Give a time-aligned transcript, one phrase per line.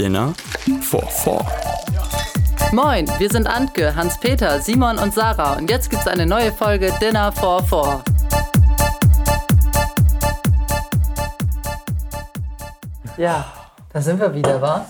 [0.00, 0.32] Dinner
[0.80, 1.46] for Four.
[2.72, 7.30] Moin, wir sind Antke, Hans-Peter, Simon und Sarah und jetzt gibt's eine neue Folge Dinner
[7.30, 8.02] for Four.
[13.18, 13.52] Ja,
[13.92, 14.86] da sind wir wieder, wa?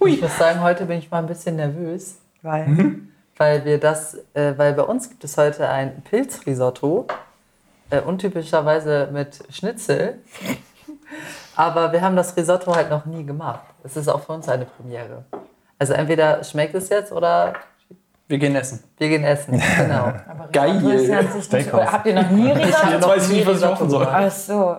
[0.00, 0.14] Hui.
[0.14, 3.12] Ich muss sagen, heute bin ich mal ein bisschen nervös, weil, mhm.
[3.36, 7.08] weil wir das, äh, weil bei uns gibt es heute ein Pilzrisotto,
[7.90, 10.18] äh, untypischerweise mit Schnitzel.
[11.60, 13.60] Aber wir haben das Risotto halt noch nie gemacht.
[13.84, 15.26] Es ist auch für uns eine Premiere.
[15.78, 17.52] Also entweder schmeckt es jetzt oder
[18.28, 18.82] wir gehen essen.
[18.96, 20.10] Wir gehen essen, genau.
[20.52, 20.80] Geil.
[21.92, 22.90] Habt ihr noch nie Risotto?
[22.90, 24.08] Jetzt weiß ich nicht, was ich machen soll.
[24.10, 24.76] Ach so.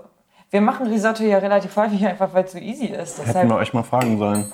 [0.49, 3.20] Wir machen Risotto ja relativ häufig einfach, weil es so easy ist.
[3.20, 4.51] Deshalb Hätten wir euch mal fragen sollen.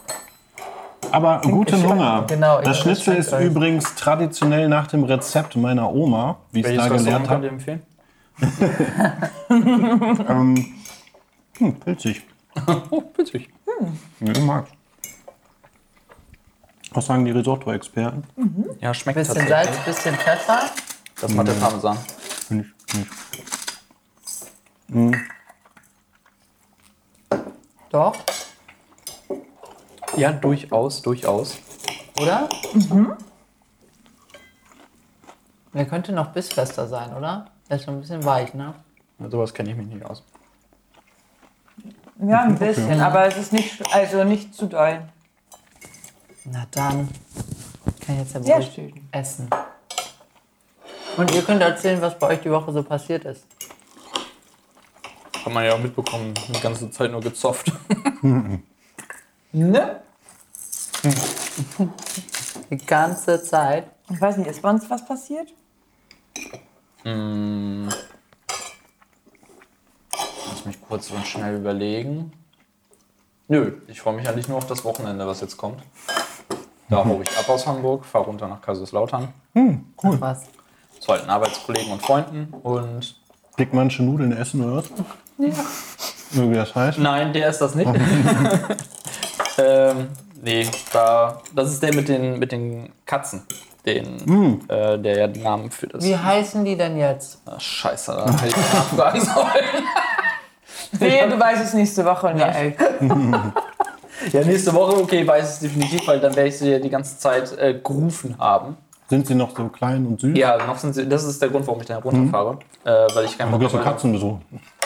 [1.14, 2.26] Aber guten Hunger.
[2.28, 3.46] Genau, das Schnitzel ist euch.
[3.46, 7.48] übrigens traditionell nach dem Rezept meiner Oma, wie ich es da gelernt habe.
[7.48, 7.84] empfehlen?
[9.50, 10.74] ähm,
[11.58, 12.24] hm, pilzig.
[12.92, 13.50] oh, pilzig.
[13.66, 14.32] Hm.
[14.32, 14.70] Ich mag's.
[16.92, 18.24] Was sagen die Risotto-Experten?
[18.36, 18.66] Mhm.
[18.80, 19.76] Ja, schmeckt bisschen tatsächlich.
[19.76, 20.62] Salz, bisschen Pfeffer.
[21.22, 21.98] Das macht der Parmesan.
[22.48, 23.12] Finde ich nicht.
[24.88, 25.28] Mhm.
[27.90, 28.16] Doch.
[30.16, 31.58] Ja, durchaus, durchaus.
[32.20, 32.50] Oder?
[32.74, 33.14] Mhm.
[35.74, 37.52] Der könnte noch bissfester sein, oder?
[37.70, 38.74] Der ist schon ein bisschen weich, ne?
[39.30, 40.24] Sowas kenne ich mich nicht aus.
[42.20, 43.00] Ja, ein bisschen, okay.
[43.00, 45.02] aber es ist nicht, also nicht zu doll.
[46.46, 47.10] Na dann
[48.06, 49.50] kann ich jetzt ja beruhigt ja, essen.
[51.18, 53.46] Und ihr könnt erzählen, was bei euch die Woche so passiert ist.
[55.44, 57.72] Hat man ja auch mitbekommen, die ganze Zeit nur gezofft.
[59.52, 60.02] ne?
[62.70, 63.90] Die ganze Zeit.
[64.10, 65.54] Ich weiß nicht, ist bei uns was passiert?
[67.04, 67.90] Hm.
[70.58, 72.34] Lass mich kurz und schnell überlegen.
[73.48, 75.84] Nö, ich freue mich eigentlich nur auf das Wochenende, was jetzt kommt.
[76.90, 79.28] Da hole ich ab aus Hamburg, fahre runter nach Kaiserslautern.
[79.54, 80.16] Hm, cool.
[80.16, 80.46] Ach, was?
[81.00, 83.20] Zu alten Arbeitskollegen und Freunden und.
[83.60, 84.90] Dickmannsche Nudeln essen oder was?
[85.38, 86.50] Ja.
[86.50, 86.98] Wie das heißt?
[86.98, 87.88] Nein, der ist das nicht.
[89.60, 90.08] ähm,
[90.42, 93.44] nee, da, das ist der mit den, mit den Katzen.
[93.86, 94.62] Den, mm.
[94.70, 96.04] äh, der ja den Namen für das.
[96.04, 97.42] Wie heißen die denn jetzt?
[97.46, 99.86] Ach, scheiße, da hätte ich nachfragen sollen.
[101.00, 102.46] Nee, du weißt es nächste Woche nicht.
[102.46, 102.54] Ja,
[104.32, 106.90] ja, nächste Woche, okay, weiß ich es definitiv, weil dann werde ich sie ja die
[106.90, 108.78] ganze Zeit äh, gerufen haben.
[109.10, 110.38] Sind sie noch so klein und süß?
[110.38, 111.08] Ja, noch sind sie.
[111.08, 112.54] Das ist der Grund, warum ich da runterfahre.
[112.54, 112.60] Mhm.
[112.84, 113.84] Äh, weil ich keinen Bock habe.
[113.84, 114.38] Katzenbesuch.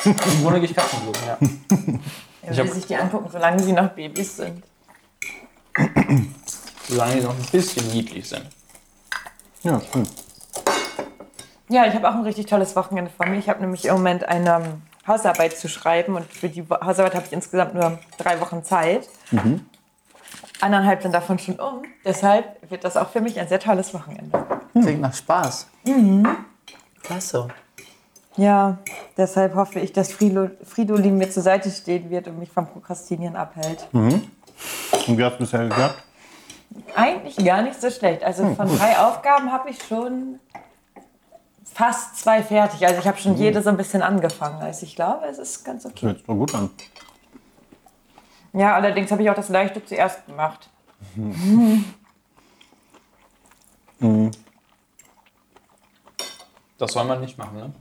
[0.05, 1.37] Im Grunde gehe ich Katzenbesuch, ja.
[2.43, 4.63] Er will sich die angucken, solange sie noch Babys sind.
[6.87, 8.45] solange sie noch ein bisschen niedlich sind.
[9.63, 10.07] Ja, schön.
[11.69, 13.37] Ja, ich habe auch ein richtig tolles Wochenende vor mir.
[13.37, 17.25] Ich habe nämlich im Moment eine um, Hausarbeit zu schreiben und für die Hausarbeit habe
[17.25, 19.07] ich insgesamt nur drei Wochen Zeit.
[19.31, 19.65] Mhm
[20.61, 21.83] anderthalb sind davon schon um.
[22.05, 24.45] Deshalb wird das auch für mich ein sehr tolles Wochenende.
[24.73, 25.67] Klingt nach Spaß.
[25.83, 26.27] Mhm.
[27.03, 27.47] Klasse.
[28.37, 28.77] Ja,
[29.17, 33.87] deshalb hoffe ich, dass Fridolin mir zur Seite stehen wird und mich vom Prokrastinieren abhält.
[33.91, 34.21] Mhm.
[35.07, 36.03] Und wie hat es bisher geklappt?
[36.95, 38.23] Eigentlich gar nicht so schlecht.
[38.23, 40.39] Also hm, von drei Aufgaben habe ich schon
[41.73, 42.85] fast zwei fertig.
[42.85, 43.39] Also ich habe schon mhm.
[43.39, 44.61] jede so ein bisschen angefangen.
[44.61, 46.07] Also ich glaube, es ist ganz okay.
[46.07, 46.69] Hört sich doch gut an.
[48.53, 50.69] Ja, allerdings habe ich auch das Leichte zuerst gemacht.
[51.15, 51.85] Mhm.
[56.77, 57.71] Das soll man nicht machen, ne?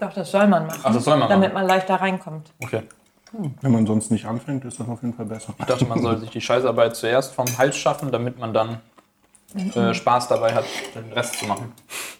[0.00, 0.80] Doch, das soll man machen.
[0.82, 1.62] Ach, das soll man damit machen.
[1.62, 2.52] man leichter reinkommt.
[2.60, 2.82] Okay.
[3.32, 5.54] Wenn man sonst nicht anfängt, ist das auf jeden Fall besser.
[5.58, 8.80] Ich dachte, man soll sich die Scheißarbeit zuerst vom Hals schaffen, damit man dann
[9.54, 10.64] äh, Spaß dabei hat,
[10.94, 11.72] den Rest zu machen.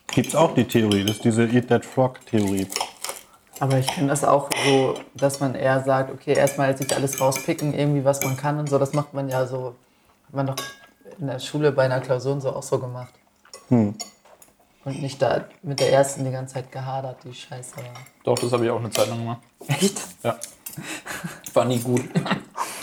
[0.09, 2.67] Gibt es auch die Theorie, das ist diese Eat That Frog Theorie.
[3.61, 7.73] Aber ich kenne das auch so, dass man eher sagt, okay, erstmal sich alles rauspicken,
[7.73, 8.79] irgendwie was man kann und so.
[8.79, 9.77] Das macht man ja so,
[10.27, 10.57] hat man doch
[11.21, 13.15] in der Schule bei einer Klausur so auch so gemacht.
[13.69, 13.95] Hm.
[14.85, 17.77] Und nicht da mit der ersten die ganze Zeit gehadert, die Scheiße.
[18.25, 19.43] Doch, das habe ich auch eine Zeit lang gemacht.
[19.69, 20.01] Echt?
[20.25, 20.37] Ja.
[21.55, 22.03] War nie gut.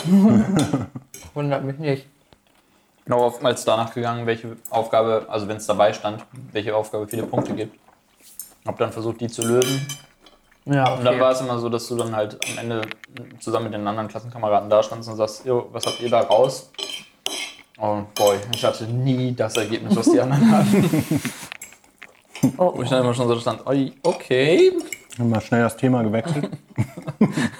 [1.34, 2.06] Wundert mich nicht.
[3.10, 7.54] Genau, oftmals danach gegangen, welche Aufgabe, also wenn es dabei stand, welche Aufgabe viele Punkte
[7.54, 7.76] gibt.
[8.64, 9.84] Hab dann versucht, die zu lösen
[10.66, 10.98] ja, okay.
[10.98, 12.82] Und dann war es immer so, dass du dann halt am Ende
[13.40, 16.70] zusammen mit den anderen Klassenkameraden da standst und sagst, jo, was habt ihr da raus?
[17.78, 21.22] Oh boy, ich hatte nie das Ergebnis, was die anderen hatten.
[22.58, 23.62] oh, Wo ich dann immer schon so stand,
[24.04, 24.72] okay.
[25.18, 26.50] Mal schnell das Thema gewechselt.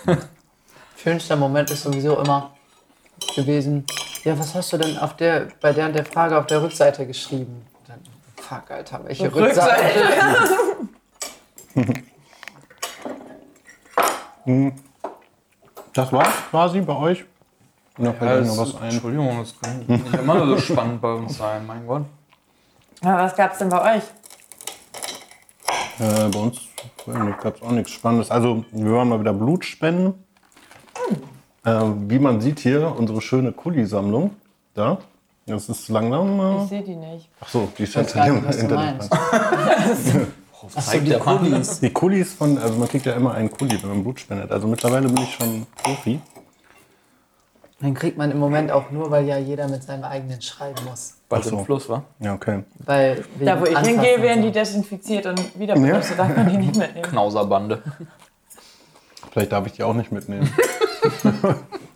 [1.02, 2.52] Schönster Moment ist sowieso immer
[3.34, 3.84] gewesen,
[4.24, 7.06] ja, was hast du denn auf der, bei der und der Frage auf der Rückseite
[7.06, 7.64] geschrieben?
[7.86, 8.00] Dann,
[8.36, 9.84] fuck, Alter, welche Rückseite?
[11.74, 12.02] Rückseite?
[14.44, 14.72] Hm.
[15.92, 17.24] Das war's quasi bei euch?
[17.98, 18.90] Noch ja, noch was ein.
[18.90, 22.04] Entschuldigung, das kann nicht immer so spannend bei uns sein, mein Gott.
[23.02, 24.02] Aber was gab es denn bei euch?
[25.98, 26.60] Äh, bei uns
[27.42, 28.30] gab es auch nichts Spannendes.
[28.30, 30.24] Also, wir waren mal wieder Blut spenden.
[31.64, 32.06] Hm.
[32.06, 34.30] Äh, wie man sieht hier, unsere schöne Kuli-Sammlung.
[34.74, 34.98] Da.
[35.46, 36.40] Das ist langsam.
[36.40, 37.28] Äh ich sehe die nicht.
[37.40, 39.10] Ach so, die ist hinter dem Internet.
[40.74, 41.80] Achso, die Kulis.
[41.80, 44.52] Die Kulis von, also man kriegt ja immer einen Kuli, wenn man Blut spendet.
[44.52, 46.20] Also mittlerweile bin ich schon Profi.
[47.80, 51.14] Den kriegt man im Moment auch nur, weil ja jeder mit seinem eigenen schreiben muss.
[51.30, 51.58] Weil es so.
[51.58, 52.04] im Fluss war?
[52.18, 52.62] Ja, okay.
[52.84, 56.10] Weil da, wo ich hingehe, werden die desinfiziert und wieder benutzt.
[56.10, 56.16] Ja.
[56.16, 57.08] darf man die nicht mitnehmen.
[57.08, 57.82] Knauserbande.
[59.32, 60.52] Vielleicht darf ich die auch nicht mitnehmen.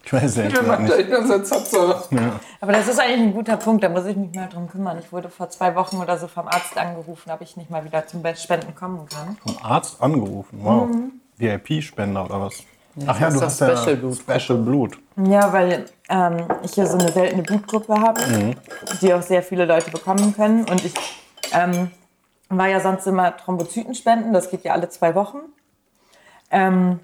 [0.04, 0.56] ich weiß nicht.
[0.56, 2.40] Ja.
[2.60, 4.98] Aber das ist eigentlich ein guter Punkt, da muss ich mich mal drum kümmern.
[4.98, 8.06] Ich wurde vor zwei Wochen oder so vom Arzt angerufen, ob ich nicht mal wieder
[8.06, 9.36] zum Spenden kommen kann.
[9.44, 10.60] Vom Arzt angerufen?
[10.62, 10.88] Wow.
[10.88, 11.20] Mhm.
[11.36, 12.62] VIP-Spender oder was?
[12.96, 14.16] Ja, Ach ja, du hast Special ja Blut.
[14.16, 14.98] Special Blut.
[15.16, 18.54] Ja, weil ähm, ich hier so eine seltene Blutgruppe habe, mhm.
[19.00, 20.64] die auch sehr viele Leute bekommen können.
[20.64, 20.94] Und ich
[21.52, 21.90] ähm,
[22.48, 25.38] war ja sonst immer Thrombozytenspenden, das geht ja alle zwei Wochen.
[26.50, 27.00] Ähm,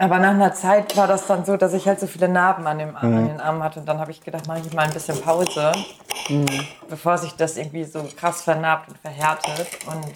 [0.00, 2.78] aber nach einer Zeit war das dann so, dass ich halt so viele Narben an,
[2.78, 3.18] dem, Arm, mhm.
[3.18, 3.80] an den Armen hatte.
[3.80, 5.72] Und dann habe ich gedacht, mache ich mal ein bisschen Pause,
[6.30, 6.46] mhm.
[6.88, 9.68] bevor sich das irgendwie so krass vernarbt und verhärtet.
[9.86, 10.14] Und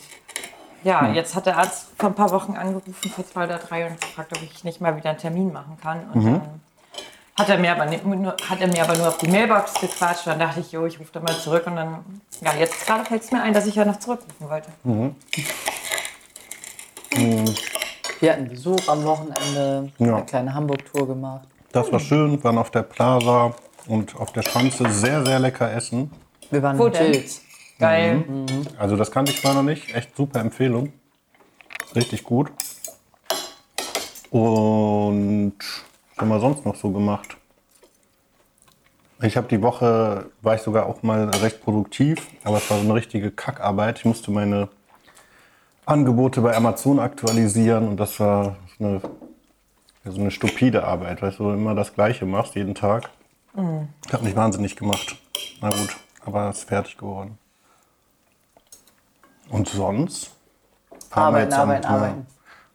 [0.85, 1.15] ja, mhm.
[1.15, 4.33] jetzt hat der Arzt vor ein paar Wochen angerufen, vor zwei oder drei, und gefragt,
[4.35, 6.01] ob ich nicht mal wieder einen Termin machen kann.
[6.15, 6.33] Und mhm.
[6.33, 6.61] dann
[7.37, 10.27] hat er, mir aber nur, hat er mir aber nur auf die Mailbox gequatscht.
[10.27, 11.67] Dann dachte ich, jo, ich rufe da mal zurück.
[11.67, 14.71] Und dann, ja, jetzt gerade fällt es mir ein, dass ich ja noch zurückrufen wollte.
[18.15, 18.21] Mhm.
[18.21, 20.17] Wir hatten Besuch am Wochenende, ja.
[20.17, 21.49] eine kleine Hamburg-Tour gemacht.
[21.73, 23.55] Das war schön, waren auf der Plaza
[23.89, 26.11] und auf der Schanze sehr, sehr lecker essen.
[26.51, 26.89] Wir waren Wo?
[26.89, 27.43] Pilz.
[27.79, 28.25] Geil.
[28.27, 28.47] Mhm.
[28.79, 29.95] Also das kannte ich zwar noch nicht.
[29.95, 30.93] Echt super Empfehlung.
[31.95, 32.53] Richtig gut.
[34.31, 37.37] Und was haben wir sonst noch so gemacht?
[39.23, 42.85] Ich habe die Woche, war ich sogar auch mal recht produktiv, aber es war so
[42.85, 43.99] eine richtige Kackarbeit.
[43.99, 44.69] Ich musste meine
[45.87, 49.01] Angebote bei Amazon aktualisieren und das war eine,
[50.05, 53.11] so eine stupide Arbeit, weil du immer das Gleiche machst jeden Tag.
[53.55, 53.89] Mhm.
[54.11, 55.17] Hat mich wahnsinnig gemacht.
[55.61, 57.39] Na gut, aber es ist fertig geworden.
[59.51, 60.31] Und sonst?
[61.11, 62.27] Arbeiten, arbeiten, am, arbeiten.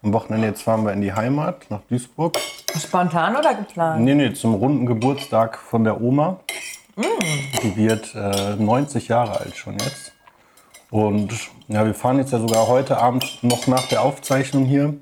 [0.04, 2.38] Am Wochenende jetzt fahren wir in die Heimat nach Duisburg.
[2.78, 4.02] Spontan oder geplant?
[4.02, 6.40] Nee, nee, zum runden Geburtstag von der Oma.
[6.96, 7.04] Mm.
[7.64, 10.14] Die wird äh, 90 Jahre alt schon jetzt.
[10.92, 11.32] Und
[11.68, 14.96] ja, wir fahren jetzt ja sogar heute Abend noch nach der Aufzeichnung hier,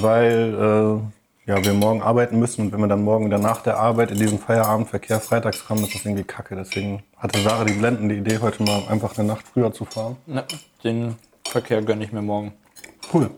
[0.00, 3.78] weil äh, ja, wir morgen arbeiten müssen und wenn wir dann morgen wieder nach der
[3.78, 6.56] Arbeit in diesen Feierabendverkehr freitags kommen, ist das irgendwie kacke.
[6.56, 10.16] Deswegen hatte Sarah die blendende Idee, heute mal einfach eine Nacht früher zu fahren.
[10.26, 10.44] Ne,
[10.82, 11.16] den
[11.46, 12.52] Verkehr gönne ich mir morgen.
[13.12, 13.30] Cool.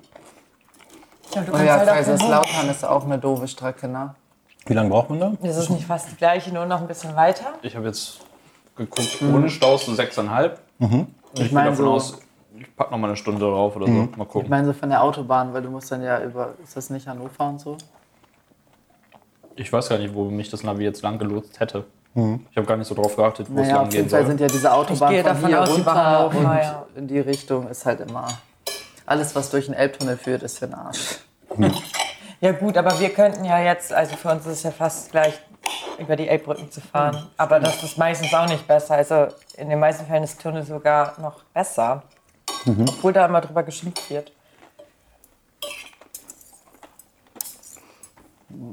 [1.35, 4.15] Ja, oh ja, halt Kaiserslautern ist auch eine doofe Strecke, ne?
[4.67, 5.33] Wie lange braucht man da?
[5.43, 7.55] Das ist nicht fast die gleiche, nur noch ein bisschen weiter.
[7.63, 8.21] Ich habe jetzt
[8.77, 10.61] geguckt, ohne Staus so sechseinhalb.
[10.79, 11.09] Mhm.
[11.37, 12.19] Ich, ich meine so, aus,
[12.59, 14.11] ich packe noch mal eine Stunde drauf oder mhm.
[14.13, 14.19] so.
[14.19, 14.43] Mal gucken.
[14.43, 17.07] Ich meine so von der Autobahn, weil du musst dann ja über, ist das nicht
[17.07, 17.77] Hannover und so?
[19.55, 21.85] Ich weiß gar nicht, wo mich das Navi jetzt lang gelotst hätte.
[22.15, 22.47] Mhm.
[22.51, 24.21] Ich habe gar nicht so drauf geachtet, wo naja, es lang gehen soll.
[24.21, 26.87] Auf jeden Fall sind ja diese Autobahnen von hier aus, runter und ja.
[26.95, 28.27] in die Richtung ist halt immer...
[29.09, 31.21] Alles, was durch den Elbtunnel führt, ist für den Arsch.
[31.57, 31.73] Mhm.
[32.41, 35.35] Ja gut, aber wir könnten ja jetzt, also für uns ist es ja fast gleich
[35.99, 37.17] über die Elbbrücken zu fahren.
[37.17, 37.27] Mhm.
[37.37, 38.95] Aber das ist meistens auch nicht besser.
[38.95, 42.03] Also in den meisten Fällen ist Tunnel sogar noch besser.
[42.65, 42.87] Mhm.
[42.89, 44.33] Obwohl da immer drüber geschimpft wird.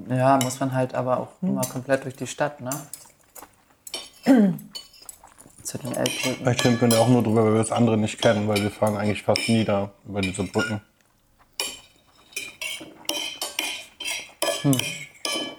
[0.09, 1.49] Ja, muss man halt aber auch mhm.
[1.49, 2.69] immer komplett durch die Stadt, ne?
[5.63, 6.37] Zu den Elbbrücken.
[6.37, 8.97] Vielleicht schimpfen wir auch nur drüber, weil wir das andere nicht kennen, weil wir fahren
[8.97, 10.81] eigentlich fast nie da über diese Brücken.
[14.61, 14.77] Hm.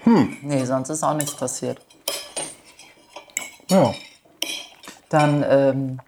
[0.04, 0.36] Hm.
[0.42, 1.80] Nee, sonst ist auch nichts passiert.
[3.68, 3.92] Ja.
[5.08, 6.00] Dann, ähm,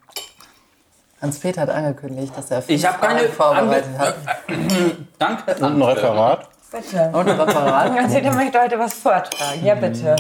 [1.21, 4.17] Hans-Peter hat angekündigt, dass er ich habe keine vorbereitet hat.
[5.19, 5.55] Danke.
[5.55, 6.51] Und ein Referat.
[6.71, 7.11] Bitte.
[7.13, 7.91] Und ein Referat.
[7.93, 9.65] Hans-Peter möchte heute was vortragen.
[9.65, 10.17] Ja, bitte.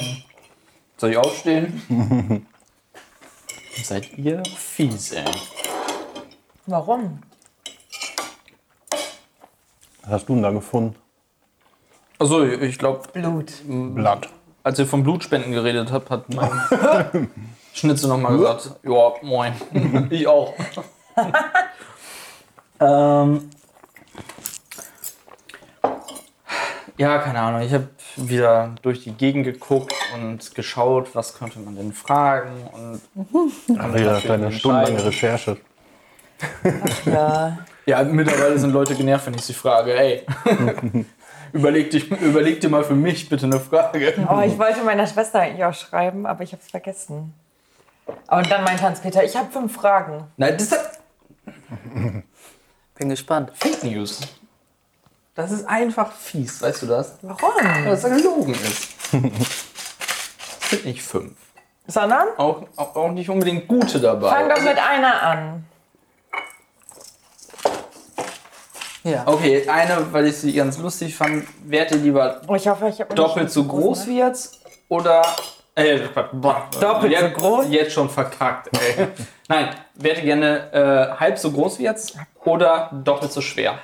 [0.96, 2.46] Soll ich aufstehen?
[3.82, 5.24] Seid ihr fies, ey.
[6.64, 7.20] Warum?
[10.02, 10.96] Was hast du denn da gefunden?
[12.18, 13.02] Also ich glaube.
[13.12, 13.52] Blut.
[13.66, 14.28] Blatt.
[14.62, 16.50] Als ihr vom Blutspenden geredet habt, hat mein
[17.72, 19.52] Schnitzel nochmal gesagt, ja, moin.
[20.10, 20.54] ich auch.
[22.80, 23.50] ähm,
[26.96, 27.60] ja, keine Ahnung.
[27.60, 32.50] Ich habe wieder durch die Gegend geguckt und geschaut, was könnte man denn fragen.
[32.72, 33.00] Und
[33.78, 35.58] Ach, ja, deine stundenlange Recherche.
[36.64, 37.58] Ach, ja.
[37.86, 40.26] ja, mittlerweile sind Leute genervt, wenn ich sie frage, ey.
[41.56, 44.12] Überleg, dich, überleg dir mal für mich bitte eine Frage.
[44.30, 47.32] Oh, ich wollte meiner Schwester eigentlich auch schreiben, aber ich habe es vergessen.
[48.06, 50.24] Und dann meint Hans-Peter, ich habe fünf Fragen.
[50.36, 51.00] Nein, das ist
[52.98, 53.52] Bin gespannt.
[53.54, 54.20] Fake News.
[55.34, 57.18] Das ist einfach fies, weißt du das?
[57.22, 57.64] Warum?
[57.64, 58.88] Weil es gelogen ist.
[60.60, 61.36] Es sind nicht fünf.
[61.86, 62.26] Sondern?
[62.38, 64.30] Auch, auch, auch nicht unbedingt gute dabei.
[64.30, 65.64] Fang doch mit einer an.
[69.06, 69.22] Ja.
[69.26, 71.44] Okay, eine, weil ich sie ganz lustig fand.
[71.64, 74.58] Ihr lieber Oh, ich hoffe, ich doppelt so groß wie jetzt
[74.88, 75.22] oder
[75.76, 76.00] äh,
[76.32, 77.66] boah, Doppelt so jetzt, groß?
[77.68, 78.68] Jetzt schon verkackt.
[78.76, 79.06] Ey.
[79.48, 79.68] Nein,
[80.18, 83.78] ihr gerne äh, halb so groß wie jetzt oder doppelt so schwer?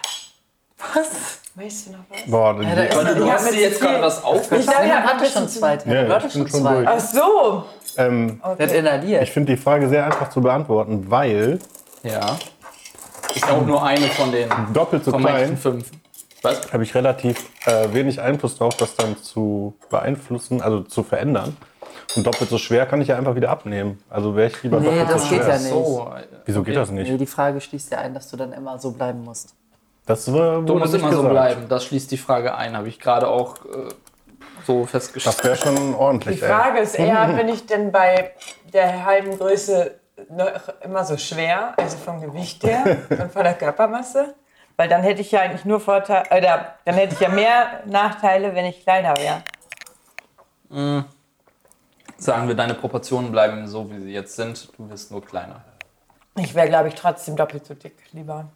[0.95, 1.39] Was?
[1.55, 2.29] Weißt du noch was?
[2.29, 4.67] Boah, die, Ja, da du, hast dir jetzt gerade was Ich aufgeschrieben.
[4.67, 5.75] dachte, Ja, er hatte hat schon zwei.
[5.75, 6.75] Ja, du ja, ich schon schon zwei.
[6.75, 6.89] durch.
[6.89, 7.65] Ach so.
[7.99, 8.41] ähm,
[8.73, 9.23] inhaliert.
[9.23, 11.59] ich finde die Frage sehr einfach zu beantworten, weil
[12.03, 12.37] Ja.
[13.35, 15.91] Ist auch nur eine von den doppelt so klein fünf.
[16.43, 16.73] Was?
[16.73, 21.57] habe ich relativ äh, wenig Einfluss darauf, das dann zu beeinflussen, also zu verändern.
[22.17, 24.03] Und doppelt so schwer kann ich ja einfach wieder abnehmen.
[24.11, 25.49] Also wäre ich lieber Nee, doppelt das so geht schwer.
[25.55, 25.69] ja nicht.
[25.71, 26.11] So.
[26.45, 27.21] Wieso geht das Nee, nicht?
[27.21, 29.55] die Frage schließt ja ein, dass du dann immer so bleiben musst.
[30.05, 31.31] Das war, Du wurde musst immer so gesagt.
[31.31, 31.69] bleiben.
[31.69, 33.69] Das schließt die Frage ein, habe ich gerade auch äh,
[34.67, 35.37] so festgestellt.
[35.39, 36.41] Das wäre schon ordentlich.
[36.41, 38.33] Die Frage ist eher, bin ich denn bei
[38.73, 39.93] der halben Größe
[40.83, 44.35] immer so schwer, also vom Gewicht her und von der Körpermasse?
[44.77, 48.55] Weil dann hätte ich ja eigentlich nur Vorteile, oder dann hätte ich ja mehr Nachteile,
[48.55, 49.43] wenn ich kleiner wäre.
[52.17, 54.71] Sagen wir, deine Proportionen bleiben so, wie sie jetzt sind.
[54.79, 55.63] Du wirst nur kleiner.
[56.39, 58.47] Ich wäre, glaube ich, trotzdem doppelt so dick lieber.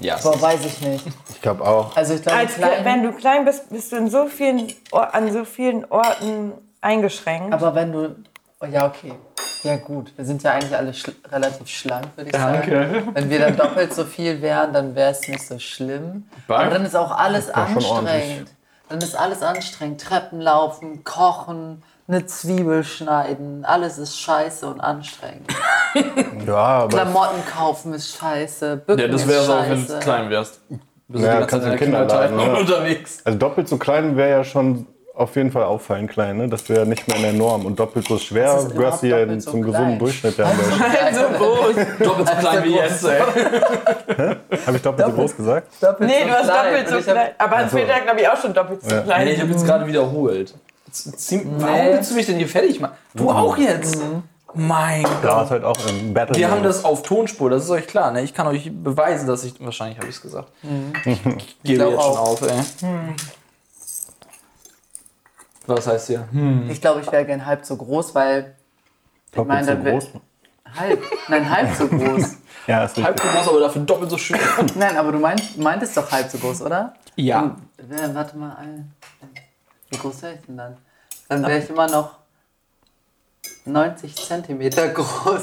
[0.00, 0.18] Ja.
[0.18, 1.06] Boah, weiß ich nicht.
[1.30, 1.96] Ich glaube auch.
[1.96, 5.32] Also ich glaube, Als, klein, wenn du klein bist, bist du in so vielen, an
[5.32, 7.52] so vielen Orten eingeschränkt.
[7.52, 8.16] aber wenn du...
[8.68, 9.12] Oh, ja, okay.
[9.62, 12.70] Ja gut, wir sind ja eigentlich alle schl relativ schlank, würde ich sagen.
[12.70, 13.02] Danke.
[13.14, 16.28] Wenn wir dann doppelt so viel wären, dann wäre es nicht so schlimm.
[16.46, 16.60] Was?
[16.60, 18.50] Aber dann ist auch alles anstrengend.
[18.88, 20.00] Dann ist alles anstrengend.
[20.00, 23.64] Treppen laufen, kochen, eine Zwiebel schneiden.
[23.64, 25.48] Alles ist scheiße und anstrengend.
[26.46, 28.76] Ja, aber Klamotten kaufen ist scheiße.
[28.76, 30.60] Bücken Ja, das wäre so, wenn du klein wärst.
[31.08, 32.60] Bist Ja, du die ganze kannst Zeit in du der ja.
[32.60, 33.20] unterwegs.
[33.24, 36.36] also doppelt so klein wäre ja schon auf jeden Fall auffallend klein.
[36.36, 36.48] Ne?
[36.48, 37.64] Das wäre nicht mehr in der Norm.
[37.66, 39.72] Und doppelt so schwer gehörst du in, doppelt so zum klein.
[39.72, 40.38] gesunden Durchschnitt.
[40.38, 40.58] Der Mensch.
[41.16, 41.74] so groß.
[41.98, 43.20] Doppelt so klein wie jetzt, ey.
[44.66, 45.68] Habe ich doppelt so groß gesagt?
[45.82, 46.64] Doppelt Nee, so du hast klein.
[46.84, 47.28] doppelt so klein.
[47.38, 49.00] Aber Hans-Peter hat, glaube ich, auch schon doppelt so Ja.
[49.02, 49.24] klein.
[49.26, 50.54] Nee, ich habe jetzt gerade wiederholt.
[50.90, 51.92] Z- zieh- Warum Nee.
[51.94, 52.94] willst du mich denn hier fertig machen?
[53.14, 53.98] Du auch jetzt?
[54.54, 55.44] Mein Da Gott.
[55.44, 56.36] ist halt auch im Battle.
[56.36, 58.10] Wir haben das auf Tonspur, das ist euch klar.
[58.12, 58.22] Ne?
[58.22, 59.54] Ich kann euch beweisen, dass ich.
[59.60, 60.48] Wahrscheinlich habe ich es gesagt.
[61.04, 61.22] Ich
[61.62, 62.48] gebe jetzt schon auf, ey.
[65.66, 66.28] Was heißt hier?
[66.30, 66.68] Hm.
[66.70, 68.54] Ich glaube, ich wäre gern halb so groß, weil.
[69.26, 70.06] Ich doppelt meine, so groß.
[70.78, 71.02] Halb.
[71.28, 72.36] Nein, halb so groß.
[72.66, 74.40] Ja, ist Halb so groß, aber dafür doppelt so schön.
[74.74, 76.94] Nein, aber du meint, meintest doch halb so groß, oder?
[77.14, 77.54] Ja.
[77.78, 78.56] Dann, äh, warte mal,
[79.90, 80.76] wie groß wäre ich denn dann?
[81.28, 82.16] Dann wäre ich immer noch
[83.66, 85.42] 90 Zentimeter groß.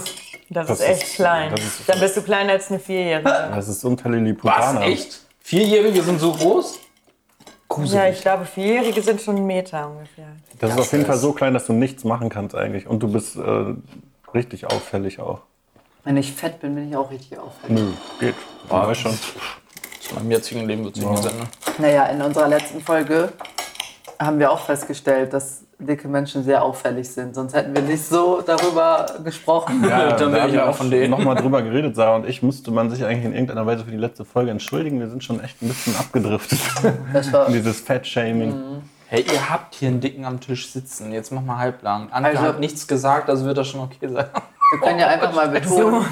[0.50, 1.52] Das, Das ist echt ist- klein.
[1.52, 3.30] das ist- Dann bist du kleiner als eine Vierjährige.
[3.30, 4.76] Das ist unter den Was?
[4.82, 5.22] Echt?
[5.40, 6.80] Vierjährige sind so groß?
[7.84, 10.28] Ja, ich glaube, Vierjährige sind schon einen Meter ungefähr.
[10.60, 12.88] Das ist auf jeden Fall so klein, dass du nichts machen kannst eigentlich.
[12.88, 13.76] Und du bist äh,
[14.34, 15.42] richtig auffällig auch.
[16.04, 17.80] Wenn ich fett bin, bin ich auch richtig auffällig.
[17.80, 18.36] Nö, geht.
[18.70, 19.18] Ja, weiß schon.
[20.02, 21.48] Zu meinem jetzigen Leben wird sich nicht ändern.
[21.78, 23.32] Naja, in unserer letzten Folge
[24.20, 27.36] haben wir auch festgestellt, dass dicke Menschen sehr auffällig sind.
[27.36, 29.84] Sonst hätten wir nicht so darüber gesprochen.
[29.88, 31.12] Ja, dann da haben ich wir auch von denen.
[31.12, 32.42] nochmal drüber geredet, Sarah und ich.
[32.44, 35.00] Müsste man sich eigentlich in irgendeiner Weise für die letzte Folge entschuldigen.
[35.00, 36.60] Wir sind schon echt ein bisschen abgedriftet.
[37.14, 38.82] Das war, in dieses Fat-Shaming.
[39.08, 41.12] Hey, ihr habt hier einen Dicken am Tisch sitzen.
[41.12, 42.10] Jetzt mach mal halblang.
[42.12, 44.26] Anke Also- hat nichts gesagt, also wird das schon okay sein.
[44.72, 46.06] wir können ja einfach mal betonen,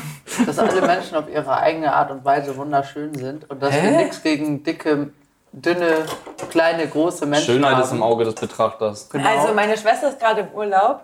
[0.46, 3.98] dass alle Menschen auf ihre eigene Art und Weise wunderschön sind und dass wir Hä?
[4.03, 5.10] nichts gegen dicke,
[5.53, 6.05] dünne,
[6.50, 7.84] kleine, große Menschen Schönheit haben.
[7.84, 9.10] ist im Auge des Betrachters.
[9.10, 9.27] Genau.
[9.27, 11.03] Also meine Schwester ist gerade im Urlaub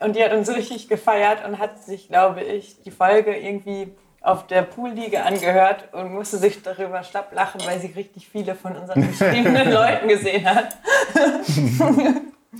[0.00, 4.46] und die hat uns richtig gefeiert und hat sich, glaube ich, die Folge irgendwie auf
[4.46, 9.06] der Poolliege angehört und musste sich darüber schlapp lachen, weil sie richtig viele von unseren
[9.06, 10.76] beschriebenen Leuten gesehen hat.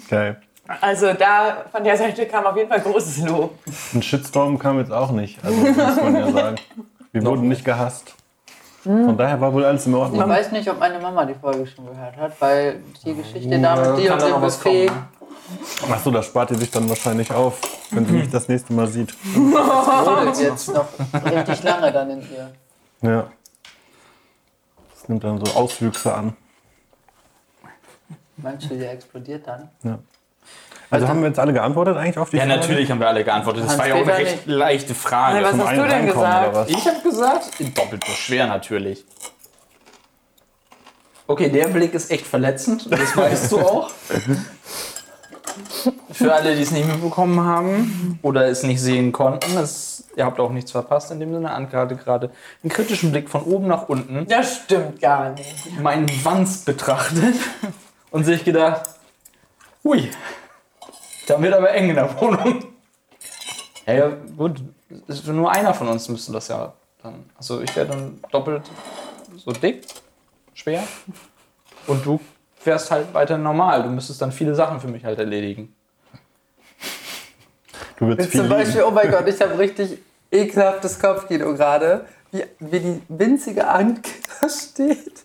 [0.08, 0.40] Geil.
[0.80, 3.58] Also da von der Seite kam auf jeden Fall großes Lob.
[3.92, 5.44] Ein Shitstorm kam jetzt auch nicht.
[5.44, 6.56] Also muss man ja sagen.
[7.12, 8.14] Wir wurden nicht gehasst.
[8.82, 10.28] Von daher war wohl alles in ich Ordnung.
[10.28, 13.98] weiß nicht, ob meine Mama die Folge schon gehört hat, weil die Geschichte da mit
[13.98, 14.98] dir und dem Buffet, kommen?
[15.88, 15.94] ne?
[15.94, 17.60] Achso, das spart ihr sich dann wahrscheinlich auf,
[17.90, 19.14] wenn sie mich das nächste Mal sieht.
[19.34, 20.88] brodelt jetzt noch
[21.30, 22.50] richtig lange dann in ihr.
[23.02, 23.30] Ja.
[24.94, 26.36] Das nimmt dann so Auswüchse an.
[28.36, 29.68] Du, die explodiert dann?
[29.82, 29.98] Ja.
[30.90, 32.58] Also haben wir jetzt alle geantwortet eigentlich auf die Ja, Frage?
[32.60, 33.64] natürlich haben wir alle geantwortet.
[33.64, 35.34] Das war ja auch eine recht leichte Frage.
[35.36, 36.48] Nein, was Zum hast du einen denn reinkommen, gesagt?
[36.48, 36.68] oder was?
[36.68, 39.04] Ich habe gesagt, doppelt so schwer natürlich.
[41.28, 43.90] Okay, der Blick ist echt verletzend, das weißt du auch.
[46.12, 50.40] Für alle, die es nicht mitbekommen haben oder es nicht sehen konnten, es, ihr habt
[50.40, 51.52] auch nichts verpasst in dem Sinne.
[51.52, 52.30] Anke hatte gerade
[52.62, 55.80] einen kritischen Blick von oben nach unten, Das stimmt gar nicht.
[55.80, 57.34] meinen Wanz betrachtet
[58.10, 58.82] und sich gedacht,
[59.84, 60.10] hui,
[61.30, 62.64] da wird aber eng in der Wohnung.
[63.86, 64.62] Ja, ja gut,
[65.26, 66.72] nur einer von uns müsste das ja
[67.02, 67.30] dann.
[67.36, 68.62] Also ich wäre dann doppelt
[69.36, 69.86] so dick,
[70.54, 70.82] schwer.
[71.86, 72.20] Und du
[72.64, 73.82] wärst halt weiter normal.
[73.82, 75.74] Du müsstest dann viele Sachen für mich halt erledigen.
[77.96, 78.60] Du würdest viel Zum liegen.
[78.60, 79.98] Beispiel, oh mein Gott, ich habe richtig
[80.30, 82.06] ekelhaftes Kopfkino gerade.
[82.32, 84.10] Wie, wie die winzige Anke
[84.40, 85.19] da steht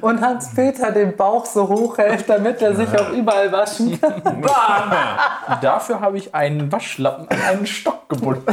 [0.00, 4.22] und Hans-Peter den Bauch so hochhält, damit er sich auch überall waschen kann.
[5.60, 8.44] Dafür habe ich einen Waschlappen an einen Stock gebunden.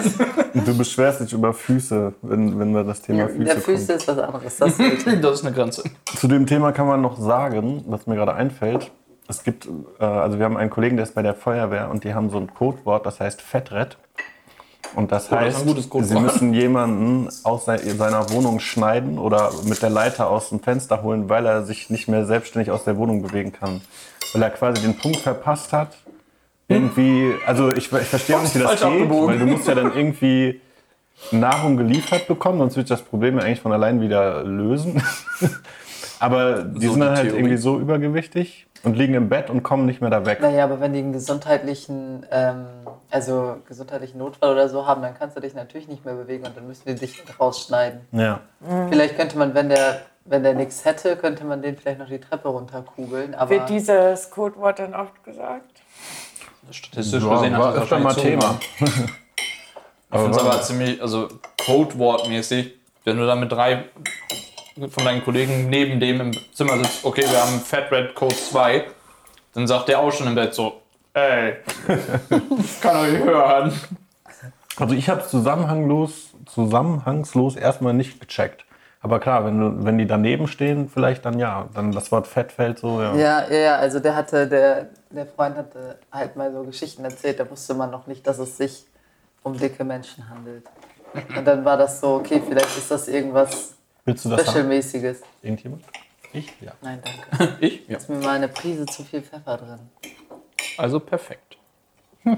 [0.53, 3.97] Du beschwerst dich über Füße, wenn, wenn wir das Thema Füße Der Füße kommen.
[3.97, 4.57] ist was anderes.
[4.57, 4.73] Das.
[5.21, 5.83] Das ist eine Grenze.
[6.17, 8.91] Zu dem Thema kann man noch sagen, was mir gerade einfällt.
[9.27, 9.67] Es gibt,
[9.99, 12.37] äh, also wir haben einen Kollegen, der ist bei der Feuerwehr und die haben so
[12.37, 13.97] ein Codewort, das heißt Fettrett.
[14.93, 16.05] Und das Oh, das heißt, Codewort.
[16.05, 21.01] sie müssen jemanden aus sei- seiner Wohnung schneiden oder mit der Leiter aus dem Fenster
[21.03, 23.81] holen, weil er sich nicht mehr selbstständig aus der Wohnung bewegen kann.
[24.33, 25.97] Weil er quasi den Punkt verpasst hat.
[26.67, 29.27] Irgendwie, also ich, ich verstehe auch nicht, wie das geht, abgebogen.
[29.27, 30.61] weil du musst ja dann irgendwie
[31.31, 35.01] Nahrung geliefert bekommen, sonst wird das Problem ja eigentlich von allein wieder lösen.
[36.19, 37.37] Aber die So sind dann halt Theorie.
[37.39, 40.41] irgendwie so übergewichtig und liegen im Bett und kommen nicht mehr da weg.
[40.41, 42.65] Naja, aber wenn die einen gesundheitlichen, ähm,
[43.09, 46.55] also gesundheitlichen Notfall oder so haben, dann kannst du dich natürlich nicht mehr bewegen und
[46.55, 48.01] dann müssen wir dich rausschneiden.
[48.11, 48.41] Ja.
[48.89, 52.19] Vielleicht könnte man, wenn der, wenn der nichts hätte, könnte man den vielleicht noch die
[52.19, 53.35] Treppe runterkugeln.
[53.35, 55.81] Aber Wird dieses Codewort dann oft gesagt?
[56.71, 58.59] Statistisch Ja, gesehen war öfter mal Thema.
[58.79, 61.27] Ich finde es aber ziemlich, also
[61.65, 62.71] Codewort-mäßig,
[63.03, 63.85] wenn du da mit drei
[64.75, 68.85] von deinen Kollegen neben dem im Zimmer sitzt, okay, wir haben Fat Red Code 2,
[69.53, 70.81] dann sagt der auch schon im Bett so,
[71.13, 71.55] ey,
[72.81, 73.73] kann euch hören.
[74.77, 78.65] Also ich habe es zusammenhanglos, zusammenhangslos erstmal nicht gecheckt.
[78.99, 81.69] Aber klar, wenn, du, wenn die daneben stehen, vielleicht dann ja.
[81.73, 83.15] Dann das Wort Fett fällt so, ja.
[83.15, 87.39] Ja, ja, ja, also der hatte, der, der Freund hatte halt mal so Geschichten erzählt,
[87.39, 88.85] da wusste man noch nicht, dass es sich
[89.43, 90.65] um dicke Menschen handelt.
[91.37, 94.51] Und dann war das so, okay, vielleicht ist das irgendwas Willst du das haben?
[94.53, 95.21] Special-mäßiges.
[95.41, 95.83] Irgendjemand?
[96.33, 96.53] Ich?
[96.61, 96.73] Ja.
[96.81, 97.57] Nein, danke.
[97.65, 97.87] Ich?
[97.87, 97.97] Ja.
[97.97, 99.79] Ist mir mal eine Prise zu viel Pfeffer drin.
[100.77, 101.57] Also perfekt.
[102.23, 102.37] Ja,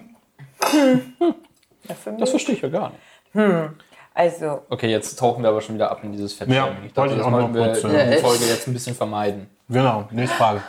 [1.95, 2.19] für mich.
[2.19, 3.73] Das verstehe ich ja gar nicht.
[4.13, 6.49] Also, Okay, jetzt tauchen wir aber schon wieder ab in dieses Fett.
[6.49, 8.05] Ja, ich dachte, wollte ich das auch noch wollten wir in ja.
[8.05, 9.47] der Ja, Folge jetzt ein bisschen vermeiden.
[9.69, 10.61] Genau, nächste Frage.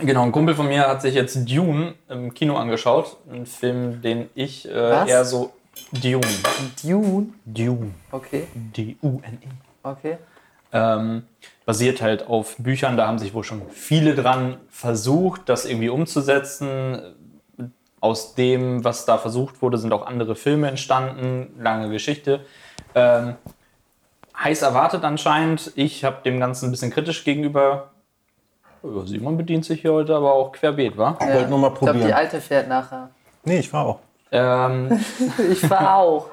[0.00, 3.16] Genau, ein Kumpel von mir hat sich jetzt Dune im Kino angeschaut.
[3.30, 5.08] Ein Film, den ich äh, Was?
[5.08, 5.52] eher so.
[5.92, 6.20] Dune.
[6.82, 7.28] Dune?
[7.46, 7.94] Dune.
[8.10, 9.48] Okay, D-U-N-E.
[9.86, 10.18] Okay.
[10.72, 11.24] Ähm,
[11.64, 12.96] basiert halt auf Büchern.
[12.96, 17.14] Da haben sich wohl schon viele dran versucht, das irgendwie umzusetzen.
[18.00, 21.54] Aus dem, was da versucht wurde, sind auch andere Filme entstanden.
[21.58, 22.40] Lange Geschichte.
[22.94, 23.36] Ähm,
[24.38, 25.72] heiß erwartet anscheinend.
[25.76, 27.90] Ich habe dem Ganzen ein bisschen kritisch gegenüber.
[28.82, 31.16] Ja, Simon bedient sich hier heute aber auch querbeet, wa?
[31.20, 31.34] Ja.
[31.34, 32.12] wollte nur mal Ich glaube, die probieren.
[32.18, 33.10] alte fährt nachher.
[33.44, 33.98] Nee, ich war auch.
[34.30, 35.00] Ähm,
[35.50, 36.28] Ich fahr auch.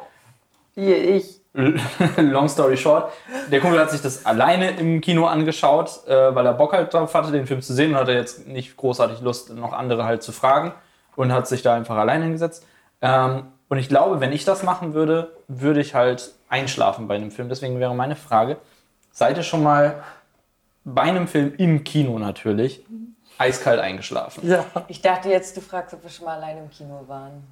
[0.75, 1.39] Hier, ich.
[2.17, 3.13] Long story short,
[3.51, 7.13] der Kumpel hat sich das alleine im Kino angeschaut, äh, weil er Bock halt drauf
[7.13, 10.31] hatte, den Film zu sehen und hatte jetzt nicht großartig Lust, noch andere halt zu
[10.31, 10.73] fragen
[11.15, 12.65] und hat sich da einfach alleine hingesetzt.
[13.01, 17.29] Ähm, und ich glaube, wenn ich das machen würde, würde ich halt einschlafen bei einem
[17.29, 17.49] Film.
[17.49, 18.57] Deswegen wäre meine Frage,
[19.11, 20.03] seid ihr schon mal
[20.83, 22.83] bei einem Film im Kino natürlich
[23.37, 24.47] eiskalt eingeschlafen?
[24.47, 24.65] Ja.
[24.87, 27.43] ich dachte jetzt, du fragst, ob wir schon mal alleine im Kino waren.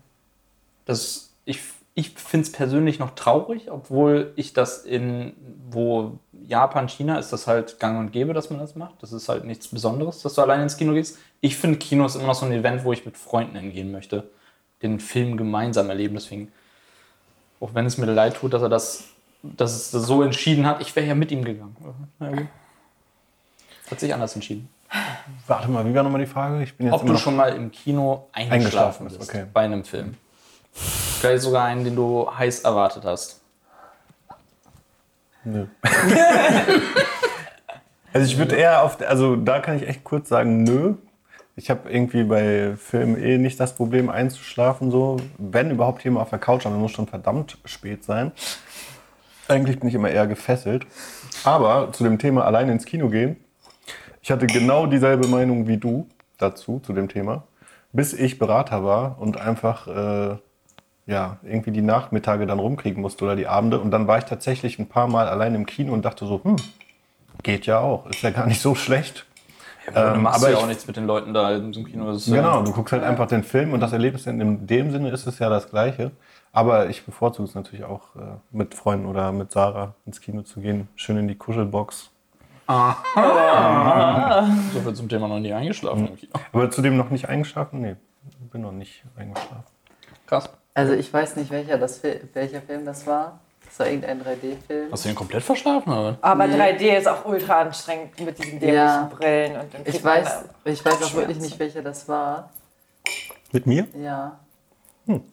[0.86, 1.60] Das, ich
[1.94, 5.34] ich finde es persönlich noch traurig, obwohl ich das in,
[5.70, 8.96] wo Japan, China ist das halt gang und gäbe, dass man das macht.
[9.02, 11.18] Das ist halt nichts Besonderes, dass du alleine ins Kino gehst.
[11.42, 14.30] Ich finde, Kino ist immer noch so ein Event, wo ich mit Freunden hingehen möchte.
[14.82, 16.16] Den Film gemeinsam erleben.
[16.16, 16.52] Deswegen,
[17.60, 19.10] auch wenn es mir leid tut, dass er das,
[19.44, 21.76] dass es das so entschieden hat, ich wäre ja mit ihm gegangen.
[23.90, 24.70] Hat sich anders entschieden.
[25.48, 26.64] Warte mal, wie war nochmal die Frage?
[26.64, 29.46] Ich bin jetzt Ob du schon mal im Kino eingeschlafen Eingeschlafen bist bist, okay.
[29.54, 30.16] bei einem Film.
[30.74, 33.42] Vielleicht sogar einen, den du heiß erwartet hast.
[35.44, 35.66] Nö.
[38.14, 40.96] also ich würde eher auf, also da kann ich echt kurz sagen, nö.
[41.56, 45.18] Ich habe irgendwie bei Filmen eh nicht das Problem einzuschlafen so.
[45.38, 48.32] Wenn überhaupt jemand auf der Couch, aber muss schon verdammt spät sein.
[49.48, 50.88] Eigentlich bin ich immer eher gefesselt.
[51.44, 53.38] Aber zu dem Thema allein ins Kino gehen,
[54.22, 56.08] ich hatte genau dieselbe Meinung wie du
[56.38, 57.44] dazu, zu dem Thema,
[57.92, 60.38] bis ich Berater war und einfach äh,
[61.12, 63.80] ja, irgendwie die Nachmittage dann rumkriegen musste oder die Abende.
[63.80, 66.56] Und dann war ich tatsächlich ein paar Mal allein im Kino und dachte so, hm,
[67.44, 68.08] geht ja auch.
[68.08, 69.26] Ist ja gar nicht so schlecht.
[69.88, 72.18] Ja, du Ähm, machst aber ja auch nichts mit den Leuten da im Kino.
[72.26, 75.40] Genau, du guckst halt einfach den Film und das Erlebnis in dem, Sinne ist es
[75.40, 76.12] ja das gleiche.
[76.54, 78.20] Aber ich bevorzuge es natürlich auch, äh,
[78.52, 80.88] mit Freunden oder mit Sarah ins Kino zu gehen.
[80.96, 82.10] Schön in die Kuschelbox.
[84.74, 86.32] So viel zum Thema noch nie eingeschlafen im Kino.
[86.54, 87.82] Aber zudem noch nicht eingeschlafen?
[87.82, 87.96] Nee,
[88.52, 89.66] bin noch nicht eingeschlafen.
[90.26, 90.50] Krass.
[90.74, 92.02] Also ich weiß nicht, welcher, das,
[92.34, 93.40] welcher Film das war.
[93.66, 94.92] Das war irgendein 3D-Film.
[94.92, 95.94] Hast du den komplett verschlafen?
[95.94, 96.18] Oder?
[96.22, 96.56] Aber Nee.
[96.56, 99.10] 3D ist auch ultra anstrengend mit diesen dämlichen Ja.
[99.14, 99.56] Brillen.
[99.62, 102.50] Und dann Ich weiß, ich weiß auch wirklich nicht, welcher das war.
[103.54, 103.88] Mit mir?
[103.98, 104.40] Ja.
[105.08, 105.24] Hm.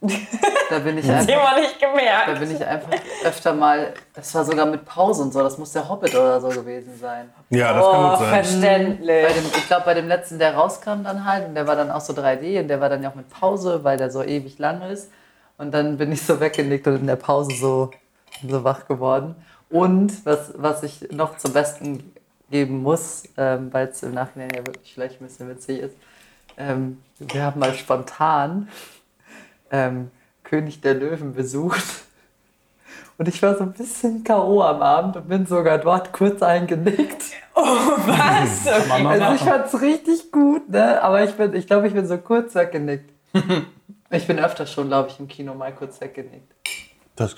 [0.00, 2.40] Da bin ich da- einfach, Immer nicht da gemerkt.
[2.40, 2.90] bin ich einfach
[3.24, 3.92] öfter mal.
[4.14, 5.40] Das war sogar mit Pause und so.
[5.42, 7.30] Das muss der Hobbit oder so gewesen sein.
[7.50, 8.30] Ja, das kann Oh, gut sein.
[8.30, 9.26] Bei verständlich.
[9.34, 12.00] dem, ich glaube, bei dem letzten, der rauskam dann halt, und der war dann auch
[12.00, 14.82] so 3D und der war dann ja auch mit Pause, weil der so ewig lang
[14.82, 15.10] ist.
[15.56, 17.90] Und dann bin ich so weggenickt und in der Pause so,
[18.48, 19.34] so wach geworden.
[19.70, 22.12] Und was, was ich noch zum Besten
[22.50, 25.96] geben muss, ähm, weil es im Nachhinein ja wirklich vielleicht ein bisschen witzig ist,
[26.56, 28.68] ähm, wir haben mal spontan
[29.70, 30.10] ähm,
[30.44, 31.84] König der Löwen besucht.
[33.18, 34.62] Und ich war so ein bisschen K.O.
[34.62, 37.24] am Abend und bin sogar dort kurz eingenickt.
[37.54, 38.66] Was?
[38.66, 39.04] Okay.
[39.08, 41.02] Also ich fand's richtig gut, ne?
[41.02, 43.10] Aber ich bin, ich glaube, ich bin so kurz weggenickt.
[44.10, 46.54] ich bin öfter schon, glaube ich, im Kino mal kurz weggenickt.
[47.16, 47.34] Das,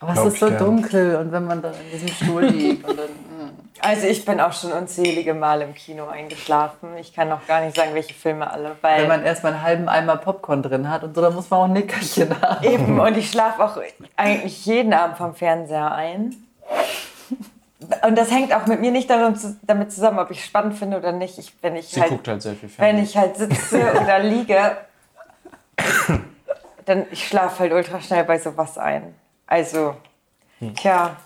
[0.00, 0.58] Aber es ist so gern.
[0.58, 3.08] dunkel und wenn man dann in diesem Stuhl liegt und dann.
[3.80, 6.96] Also ich bin auch schon unzählige Mal im Kino eingeschlafen.
[6.96, 8.76] Ich kann noch gar nicht sagen, welche Filme alle.
[8.80, 11.60] Weil Wenn man erstmal einen halben Eimer Popcorn drin hat und so, dann muss man
[11.60, 12.64] auch ein Nickerchen haben.
[12.64, 13.78] Eben, und ich schlafe auch
[14.16, 16.36] eigentlich jeden Abend vom Fernseher ein.
[18.06, 21.12] Und das hängt auch mit mir nicht damit zusammen, ob ich es spannend finde oder
[21.12, 21.38] nicht.
[21.38, 23.04] Ich, wenn ich Sie halt, guckt halt sehr viel wenn Fernsehen.
[23.04, 24.76] ich halt sitze oder liege,
[26.86, 29.14] dann ich schlafe halt ultra schnell bei sowas ein.
[29.46, 29.96] Also,
[30.76, 31.16] tja,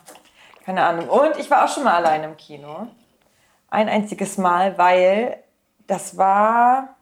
[0.69, 1.09] keine Ahnung.
[1.09, 2.89] Und ich war auch schon mal allein im Kino.
[3.71, 5.39] Ein einziges Mal, weil
[5.87, 6.95] das war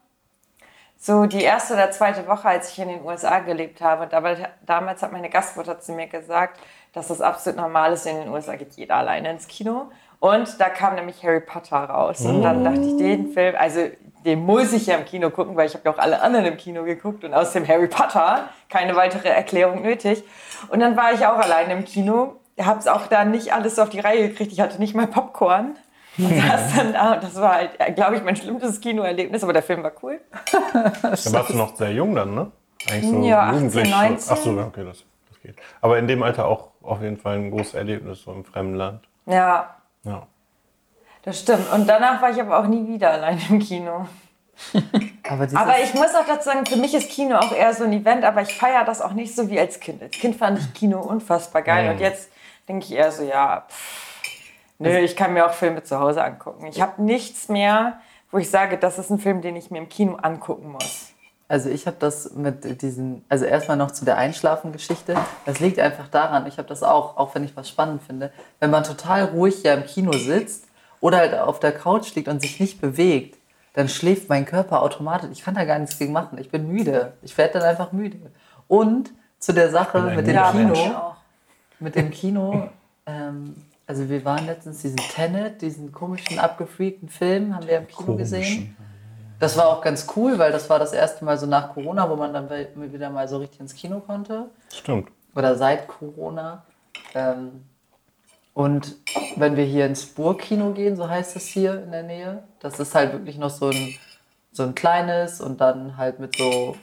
[0.97, 4.03] so die erste oder zweite Woche, als ich in den USA gelebt habe.
[4.03, 4.13] Und
[4.65, 6.61] damals hat meine Gastmutter zu mir gesagt,
[6.93, 8.05] dass das absolut normal ist.
[8.05, 9.91] In den USA geht jeder alleine ins Kino.
[10.21, 12.21] Und da kam nämlich Harry Potter raus.
[12.21, 13.81] Und dann dachte ich, den Film, also
[14.23, 16.55] den muss ich ja im Kino gucken, weil ich habe ja auch alle anderen im
[16.55, 17.25] Kino geguckt.
[17.25, 20.23] Und aus dem Harry Potter keine weitere Erklärung nötig.
[20.69, 22.37] Und dann war ich auch alleine im Kino.
[22.59, 24.51] Habe es auch da nicht alles auf die Reihe gekriegt.
[24.51, 25.75] Ich hatte nicht mal Popcorn.
[26.17, 27.13] Und saß dann da.
[27.13, 29.43] Und das war halt, glaube ich, mein schlimmstes Kinoerlebnis.
[29.43, 30.19] Aber der Film war cool.
[30.73, 32.51] da warst du noch sehr jung dann, ne?
[32.89, 33.91] Eigentlich so Ja, 18, jugendlich.
[33.91, 34.31] 19.
[34.31, 35.55] Ach so, okay, das, das geht.
[35.81, 39.01] Aber in dem Alter auch auf jeden Fall ein großes Erlebnis, so im fremden Land.
[39.25, 40.27] Ja, Ja.
[41.23, 41.69] Das stimmt.
[41.73, 44.07] Und danach war ich aber auch nie wieder allein im Kino.
[45.29, 47.91] Aber, Aber ich muss auch dazu sagen, für mich ist Kino auch eher so ein
[47.91, 50.01] Event, aber ich feiere das auch nicht so wie als Kind.
[50.01, 52.31] Als Kind fand ich Kino unfassbar geil und jetzt
[52.67, 54.21] denke ich eher so, ja, pff,
[54.79, 56.65] nö, ich kann mir auch Filme zu Hause angucken.
[56.67, 57.99] Ich habe nichts mehr,
[58.31, 61.11] wo ich sage, das ist ein Film, den ich mir im Kino angucken muss.
[61.49, 65.15] Also ich habe das mit diesen, also erstmal noch zu der Einschlafen-Geschichte.
[65.45, 68.69] Das liegt einfach daran, ich habe das auch, auch wenn ich was spannend finde, wenn
[68.69, 70.65] man total ruhig ja im Kino sitzt
[70.99, 73.37] oder halt auf der Couch liegt und sich nicht bewegt,
[73.73, 75.29] dann schläft mein Körper automatisch.
[75.31, 76.37] Ich kann da gar nichts gegen machen.
[76.37, 77.13] Ich bin müde.
[77.21, 78.17] Ich werde dann einfach müde.
[78.67, 80.91] Und zu der Sache mit dem Kino, Mensch.
[81.79, 82.69] Mit dem Kino,
[83.05, 88.15] ähm, also wir waren letztens diesen Tenet, diesen komischen, abgefreakten Film, haben wir im Kino
[88.15, 88.75] gesehen.
[89.39, 92.15] Das war auch ganz cool, weil das war das erste Mal so nach Corona, wo
[92.15, 92.49] man dann
[92.91, 94.49] wieder mal so richtig ins Kino konnte.
[94.73, 95.09] Stimmt.
[95.35, 96.65] Oder seit Corona.
[97.13, 97.63] Ähm,
[98.53, 98.95] und
[99.35, 102.95] wenn wir hier ins Burgkino gehen, so heißt es hier in der Nähe, das ist
[102.95, 103.93] halt wirklich noch so ein,
[104.51, 106.75] so ein kleines und dann halt mit so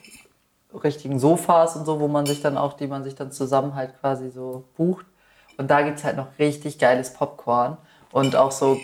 [0.82, 3.98] richtigen Sofas und so, wo man sich dann auch, die man sich dann zusammen halt
[4.00, 5.06] quasi so bucht.
[5.56, 7.76] Und da gibt es halt noch richtig geiles Popcorn
[8.12, 8.78] und auch so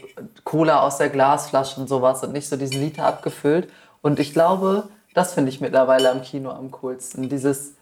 [0.44, 3.68] Cola aus der Glasflasche und sowas und nicht so diesen Liter abgefüllt.
[4.02, 7.28] Und ich glaube, das finde ich mittlerweile am Kino am coolsten.
[7.28, 7.74] Dieses,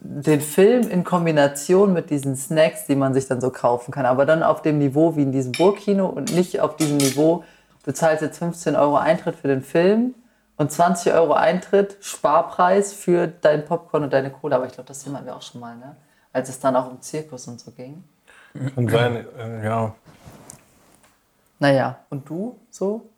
[0.00, 4.26] den Film in Kombination mit diesen Snacks, die man sich dann so kaufen kann, aber
[4.26, 7.44] dann auf dem Niveau wie in diesem Burgkino und nicht auf diesem Niveau,
[7.84, 10.14] du zahlst jetzt 15 Euro Eintritt für den Film
[10.58, 14.56] und 20 Euro Eintritt, Sparpreis für dein Popcorn und deine Cola.
[14.56, 15.96] Aber ich glaube, das hatten wir auch schon mal, ne?
[16.32, 18.04] als es dann auch um Zirkus und so ging.
[18.74, 19.94] Kann sein, äh, ja.
[21.58, 23.08] Naja, und du so?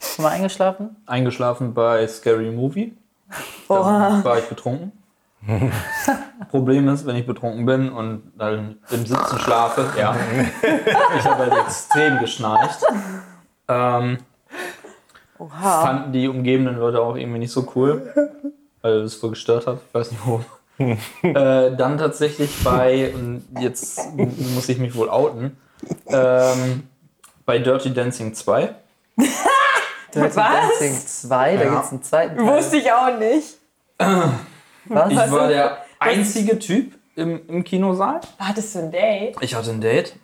[0.00, 0.96] Schon mal eingeschlafen?
[1.06, 2.96] Eingeschlafen bei Scary Movie.
[3.68, 4.92] Da war ich betrunken.
[6.50, 10.14] Problem ist, wenn ich betrunken bin und dann im Sitzen schlafe, ja.
[11.18, 12.84] Ich habe halt extrem geschnarcht.
[13.68, 14.18] Ähm,
[15.38, 15.82] Oha.
[15.82, 18.12] fanden die umgebenden Leute auch irgendwie nicht so cool,
[18.82, 19.78] weil es voll gestört hat.
[19.88, 20.44] Ich weiß nicht warum.
[21.22, 25.56] äh, dann tatsächlich bei, und jetzt muss ich mich wohl outen,
[26.08, 26.82] ähm,
[27.46, 28.74] Bei Dirty Dancing 2.
[30.14, 30.52] Dirty Was?
[30.78, 31.70] Dancing 2, da Ja.
[31.70, 32.46] gibt es einen zweiten Teil.
[32.46, 33.56] Wusste ich auch nicht.
[34.88, 35.10] Was?
[35.10, 38.20] Ich war der einzige Typ im, im Kinosaal.
[38.38, 39.36] Hattest du ein Date?
[39.40, 40.14] Ich hatte ein Date.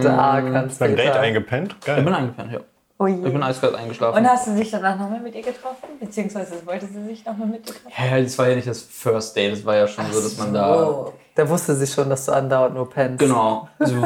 [0.00, 1.24] Stark, kannst Beim du Date sagen.
[1.24, 1.76] eingepennt?
[1.80, 2.02] Ich Geil.
[2.02, 2.60] bin eingepennt, ja.
[2.96, 4.18] Oh Ich bin eiskalt eingeschlafen.
[4.18, 5.88] Und hast du dich danach nochmal mit ihr getroffen?
[5.98, 8.12] Beziehungsweise wollte sie sich nochmal mit dir treffen?
[8.14, 10.54] Ja, das war ja nicht das First Date, das war ja schon so, dass man
[10.54, 10.88] da.
[10.90, 11.12] Oh.
[11.34, 13.18] Da wusste sie schon, dass du andauernd nur pennst.
[13.18, 13.68] Genau.
[13.80, 13.96] So,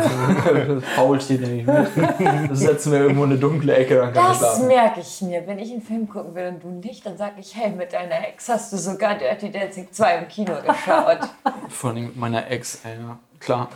[0.96, 2.51] Faultier nehme ich mit.
[2.51, 4.66] Das setzen wir irgendwo in eine dunkle Ecke, dann kann ich Das schlafen.
[4.68, 5.46] merke ich mir.
[5.46, 8.27] Wenn ich einen Film gucken will und du nicht, dann sage ich, hey, mit deiner
[8.27, 11.18] Ex hast du sogar Dirty Dancing 2 im Kino geschaut.
[11.68, 13.18] Vor allem mit meiner Ex, ey, ja.
[13.38, 13.68] Klar,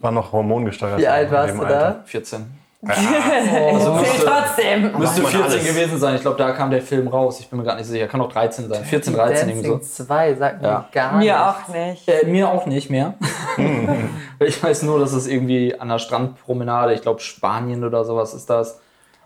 [0.00, 0.98] War noch hormongesteuert.
[0.98, 1.78] Wie alt warst du Alter.
[1.80, 2.02] da?
[2.04, 2.57] 14.
[2.82, 4.96] Also müsste- trotzdem.
[4.98, 5.66] Müsste man 14 alles.
[5.66, 6.14] gewesen sein.
[6.14, 7.40] Ich glaube, da kam der Film raus.
[7.40, 8.06] Ich bin mir gar nicht sicher.
[8.06, 8.84] Kann auch 13 sein.
[8.84, 9.78] 14, 13 irgendwie so.
[9.78, 10.70] 2 sagt Ja.
[10.78, 11.34] mir gar Mir nicht.
[11.34, 12.08] auch nicht.
[12.08, 13.14] Äh, mir auch nicht mehr.
[14.38, 18.48] ich weiß nur, dass es irgendwie an der Strandpromenade, ich glaube Spanien oder sowas ist
[18.48, 18.80] das.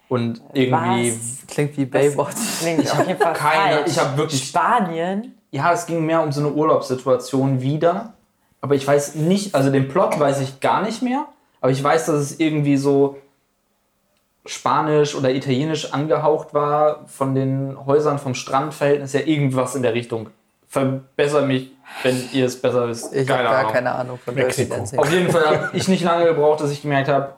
[0.09, 1.47] Und irgendwie, Was?
[1.47, 2.37] Klingt wie Baywatch.
[2.61, 3.91] Klingt auf jeden Fall keine- falsch.
[3.91, 5.35] ich hab wirklich- Spanien?
[5.51, 8.15] ja, es ging mehr um so eine Urlaubssituation wieder.
[8.63, 11.27] Aber ich weiß nicht, also den Plot weiß ich gar nicht mehr.
[11.61, 13.17] Aber ich weiß, dass es irgendwie so
[14.45, 19.13] spanisch oder italienisch angehaucht war von den Häusern vom Strandverhältnis.
[19.13, 20.31] Ja, irgendwas in der Richtung.
[20.69, 21.71] Verbessere mich,
[22.03, 23.15] wenn ihr es besser wisst.
[23.15, 23.73] Ich habe Keine gar Ahnung.
[23.73, 24.75] keine Ahnung von Mexiko.
[24.97, 27.35] Auf jeden Fall habe ich nicht lange gebraucht, dass ich gemerkt habe,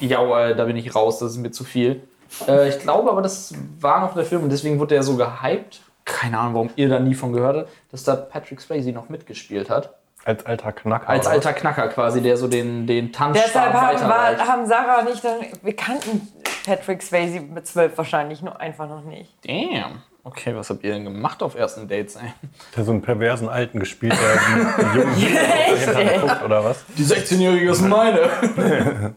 [0.00, 2.02] ja, äh, da bin ich raus, das ist mir zu viel.
[2.48, 5.82] Äh, ich glaube aber, das war noch der Film und deswegen wurde er so gehypt.
[6.04, 9.70] Keine Ahnung, warum ihr da nie von gehört habt, dass da Patrick Swayze noch mitgespielt
[9.70, 9.94] hat.
[10.24, 11.08] Als alter Knacker.
[11.08, 15.10] Als alter Knacker quasi, der so den, den Deshalb Tanzstab haben, war, haben Sarah und
[15.10, 16.28] ich dann, wir kannten
[16.64, 19.30] Patrick Swayze mit zwölf wahrscheinlich nur einfach noch nicht.
[19.46, 20.02] Damn.
[20.26, 22.16] Okay, was habt ihr denn gemacht auf ersten Dates?
[22.16, 22.32] Ey?
[22.74, 26.18] Der so einen perversen Alten gespielt, der die Jungen Echt, ey?
[26.18, 26.82] guckt, oder was?
[26.96, 28.30] Die 16-Jährige ist meine.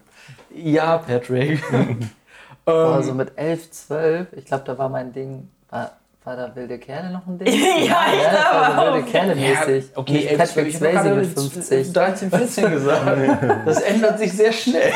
[0.54, 1.64] ja, Patrick.
[2.66, 5.92] Boah, so mit 11, 12, ich glaube, da war mein Ding, war,
[6.28, 7.48] war da wilde Kerle noch ein Ding?
[7.48, 8.94] Ja, ich das glaube war so auch.
[8.96, 9.86] wilde Kerle mäßig.
[9.96, 11.94] okay, Nicht ey, Patrick ich hab Swayze mit 50.
[11.94, 13.18] 13, 14 gesagt.
[13.66, 14.92] Das ändert sich sehr schnell.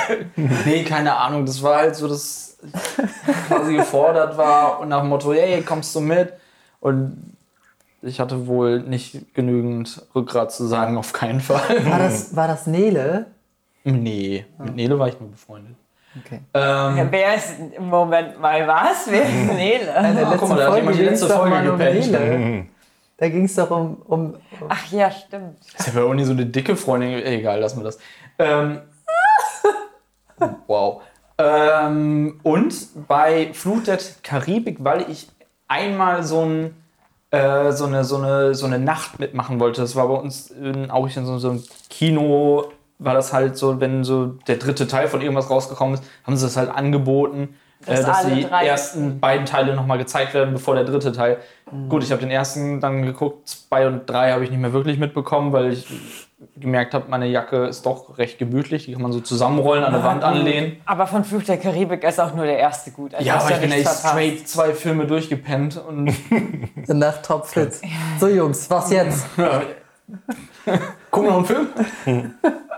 [0.66, 1.46] Nee, keine Ahnung.
[1.46, 2.58] Das war halt so, dass
[3.48, 6.34] quasi gefordert war und nach dem Motto, hey, kommst du mit?
[6.82, 7.34] Und
[8.02, 11.86] ich hatte wohl nicht genügend Rückgrat zu sagen, auf keinen Fall.
[11.90, 13.28] War das, war das Nele?
[13.84, 15.76] Nee, mit Nele war ich nur befreundet.
[16.20, 16.42] Okay.
[16.54, 19.08] Ähm, Ja, wer ist im Moment mal was?
[19.10, 19.86] Wer ist Nele?
[19.86, 21.78] Der Ah, guck mal, da hat jemand die ging es letzte doch Folge mal um
[21.78, 22.12] gepennt.
[22.12, 22.66] Nele.
[23.18, 25.58] Da ging es doch um, um, um Ach ja, stimmt.
[25.80, 27.24] Ich habe ja auch nie so eine dicke Freundin.
[27.24, 28.00] Egal, lass mir das.
[28.40, 28.82] Ähm,
[30.68, 31.02] wow.
[31.38, 35.30] Ähm, und bei Flut der Karibik, weil ich
[35.68, 36.76] einmal so, ein,
[37.32, 39.82] äh, so, eine, so, eine, so eine Nacht mitmachen wollte.
[39.82, 42.66] Das war bei uns in, auch in so, so einem Kino,
[43.04, 46.46] war das halt so, wenn so der dritte Teil von irgendwas rausgekommen ist, haben sie
[46.46, 47.56] das halt angeboten.
[47.86, 51.38] Dass äh, dass die drei- ersten beiden Teile nochmal gezeigt werden, bevor der dritte Teil.
[51.90, 55.00] Gut, ich habe den ersten dann geguckt, zwei und drei habe ich nicht mehr wirklich
[55.00, 55.88] mitbekommen, weil ich
[56.58, 60.04] gemerkt habe, meine Jacke ist doch recht gemütlich, die kann man so zusammenrollen, an der
[60.04, 60.78] Wand anlehnen.
[60.86, 63.16] Aber von Fluch der Karibik ist auch nur der erste gut.
[63.16, 66.14] Also Ja, aber ich bin echt straight zwei Filme durchgepennt und
[66.88, 67.74] Nacht topfit.
[68.20, 69.26] So Jungs, was jetzt?
[71.10, 71.68] gucken noch einen Film.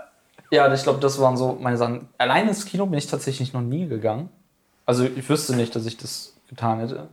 [0.54, 2.08] ja, ich glaube, das waren so meine Sachen.
[2.18, 4.28] Allein ins Kino bin ich tatsächlich noch nie gegangen.
[4.86, 7.08] Also ich wüsste nicht, dass ich das getan hätte.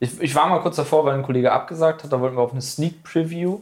[0.00, 2.52] Ich, ich war mal kurz davor, weil ein Kollege abgesagt hat, da wollten wir auf
[2.52, 3.60] eine Sneak Preview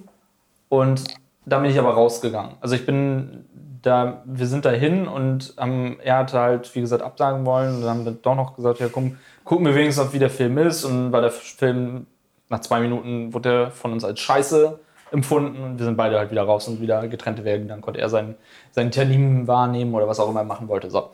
[0.68, 1.04] und
[1.46, 2.56] da bin ich aber rausgegangen.
[2.60, 3.44] Also ich bin
[3.82, 7.90] da, wir sind dahin und ähm, er hatte halt, wie gesagt, absagen wollen und dann
[7.90, 11.12] haben wir doch noch gesagt, ja komm, gucken wir wenigstens, wie der Film ist und
[11.12, 12.06] weil der Film
[12.48, 14.78] nach zwei Minuten wurde er von uns als scheiße
[15.10, 17.64] empfunden und wir sind beide halt wieder raus und wieder getrennte Wege.
[17.66, 18.34] Dann konnte er seinen,
[18.72, 20.90] seinen Termin wahrnehmen oder was auch immer er machen wollte.
[20.90, 21.10] So.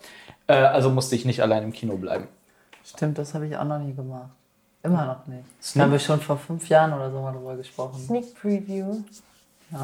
[0.47, 2.27] Äh, also musste ich nicht allein im Kino bleiben.
[2.83, 4.29] Stimmt, das habe ich auch noch nie gemacht.
[4.83, 5.43] Immer noch nicht.
[5.43, 7.99] Da Sneak- haben wir schon vor fünf Jahren oder so mal drüber gesprochen.
[7.99, 8.95] Sneak Preview.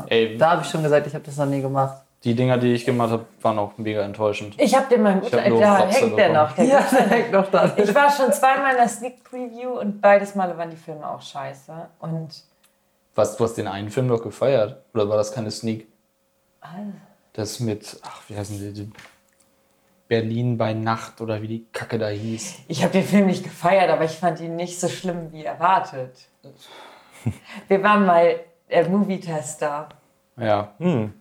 [0.08, 2.02] Ey, Da habe ich schon gesagt, ich habe das noch nie gemacht.
[2.24, 4.56] die Dinger, die ich gemacht habe, waren auch mega enttäuschend.
[4.58, 6.52] Ich habe den mal hab nur da hängt der noch.
[6.54, 7.72] Der Ja, der hängt noch da.
[7.78, 11.22] Ich war schon zweimal in der Sneak Preview und beides Male waren die Filme auch
[11.22, 11.72] scheiße.
[12.00, 12.30] Und
[13.17, 14.84] Was, du hast den einen Film doch gefeiert?
[14.93, 15.88] Oder war das keine Sneak?
[16.62, 16.67] Ah.
[17.34, 18.91] Das mit, ach, wie heißen die?
[20.08, 22.60] Berlin bei Nacht oder wie die Kacke da hieß.
[22.67, 26.15] ich habe den Film nicht gefeiert, aber ich fand ihn nicht so schlimm wie erwartet.
[27.67, 29.89] Wir waren mal äh, Movie-Tester
[30.38, 30.73] Ja.
[30.80, 31.13] und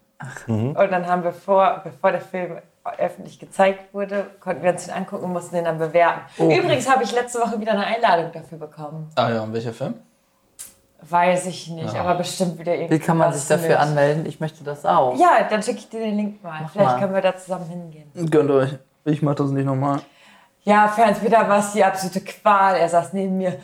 [0.76, 2.58] dann haben wir vor, bevor der Film
[2.98, 6.20] öffentlich gezeigt wurde, konnten wir uns den angucken und mussten den dann bewerten.
[6.38, 9.10] Übrigens habe ich letzte Woche wieder eine Einladung dafür bekommen.
[9.16, 9.94] Ah ja, und welcher Film?
[11.08, 12.94] Weiß ich nicht, aber bestimmt wieder irgendwie.
[12.94, 14.26] Wie kann man sich dafür mit- anmelden?
[14.26, 15.16] Ich möchte das auch.
[15.18, 16.68] Ja, dann schicke ich dir den Link mal.
[16.72, 16.98] Vielleicht mal.
[17.00, 18.30] können wir da zusammen hingehen.
[18.30, 18.70] Gönnt euch.
[19.04, 20.00] Ich mach das nicht nochmal.
[20.68, 22.74] Ja, für Hans-Peter war es die absolute Qual.
[22.74, 23.56] Er saß neben mir.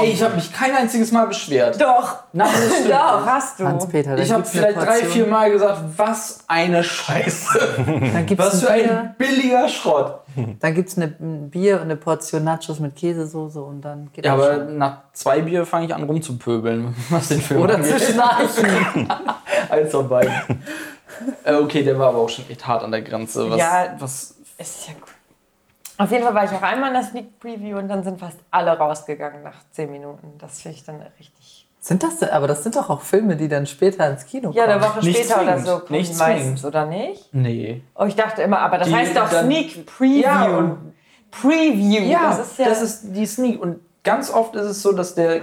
[0.00, 1.80] Ey, ich habe mich kein einziges Mal beschwert.
[1.80, 3.64] Doch, Nein, das doch, hast du.
[3.66, 7.58] Hans-Peter, Ich habe vielleicht drei, vier Mal gesagt, was eine Scheiße.
[7.84, 10.20] Dann gibt's Was für ein billiger Schrott.
[10.60, 14.36] dann gibt's eine, ein Bier und eine Portion Nachos mit Käsesoße und dann geht Ja,
[14.36, 14.78] das aber schon.
[14.78, 18.68] nach zwei Bier fange ich an rumzupöbeln, was den Film Oder zu schnarchen.
[19.68, 20.32] Eins von beiden.
[21.44, 23.50] äh, okay, der war aber auch schon echt hart an der Grenze.
[23.50, 23.96] Was, Ja.
[23.98, 25.09] was Ist ja gut.
[26.00, 28.38] Auf jeden Fall war ich auch einmal in der Sneak Preview und dann sind fast
[28.50, 30.32] alle rausgegangen nach 10 Minuten.
[30.38, 31.66] Das finde ich dann richtig.
[31.82, 34.64] Sind das, denn- aber das sind doch auch Filme, die dann später ins Kino Ja,
[34.66, 34.76] kommen.
[34.76, 35.66] eine Woche Nicht später oder zwingend.
[35.66, 37.28] so kommen Nicht die meistens, oder nicht?
[37.34, 37.82] Nee.
[37.94, 40.20] Oh, ich dachte immer, aber das Die heißt doch Sneak Preview.
[40.22, 40.92] Ja, und-
[41.30, 42.02] Preview.
[42.02, 42.68] Ja, das ist ja.
[42.68, 43.62] das ist die Sneak.
[43.62, 45.42] Und ganz oft ist es so, dass der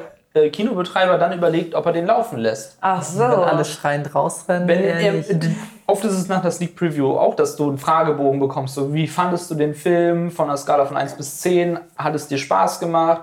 [0.50, 2.78] Kinobetreiber dann überlegt, ob er den laufen lässt.
[2.82, 3.20] ach so.
[3.20, 4.68] Wenn alle schreiend rausrennen.
[4.68, 5.14] Wenn er,
[5.88, 9.08] oft ist es nach der Sneak Preview auch, dass du einen Fragebogen bekommst, so wie
[9.08, 11.80] fandest du den Film von einer Skala von 1 bis 10?
[11.98, 13.22] Hat es dir Spaß gemacht?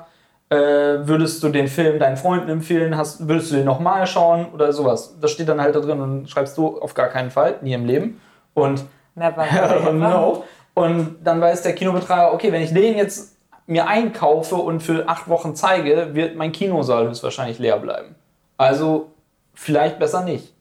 [0.51, 2.97] Äh, würdest du den Film deinen Freunden empfehlen?
[2.97, 5.17] Hast, würdest du den nochmal schauen oder sowas?
[5.21, 7.87] Das steht dann halt da drin und schreibst du auf gar keinen Fall, nie im
[7.87, 8.21] Leben.
[8.53, 9.93] Und Never, never.
[9.93, 10.45] no.
[10.75, 13.34] Und dann weiß der Kinobetreiber, okay, wenn ich den jetzt
[13.67, 18.15] mir einkaufe und für acht Wochen zeige, wird mein Kinosaal höchstwahrscheinlich leer bleiben.
[18.57, 19.13] Also
[19.55, 20.53] vielleicht besser nicht.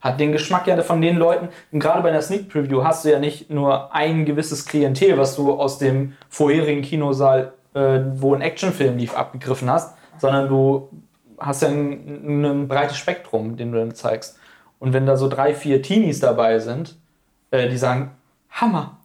[0.00, 3.10] Hat den Geschmack ja von den Leuten, und gerade bei einer Sneak Preview hast du
[3.10, 8.42] ja nicht nur ein gewisses Klientel, was du aus dem vorherigen Kinosaal, äh, wo ein
[8.42, 10.88] Actionfilm lief, abgegriffen hast, sondern du
[11.38, 14.38] hast ja ein, ein breites Spektrum, den du dann zeigst.
[14.78, 16.96] Und wenn da so drei, vier Teenies dabei sind,
[17.50, 18.12] äh, die sagen,
[18.50, 18.95] Hammer.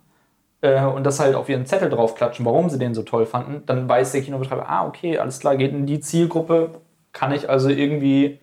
[0.61, 3.89] Äh, und das halt auf ihren Zettel draufklatschen, warum sie den so toll fanden, dann
[3.89, 8.39] weiß der Kinobetreiber, ah, okay, alles klar, geht in die Zielgruppe, kann ich also irgendwie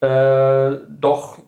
[0.00, 1.38] äh, doch,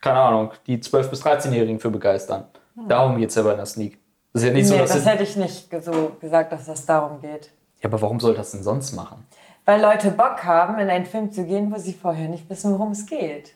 [0.00, 2.44] keine Ahnung, die 12- bis 13-Jährigen für begeistern.
[2.88, 3.98] Darum geht es ja bei einer Sneak.
[4.32, 6.84] Das ist ja nicht so, Nee, dass das hätte ich nicht so gesagt, dass das
[6.84, 7.50] darum geht.
[7.80, 9.26] Ja, aber warum soll das denn sonst machen?
[9.64, 12.92] Weil Leute Bock haben, in einen Film zu gehen, wo sie vorher nicht wissen, worum
[12.92, 13.54] es geht.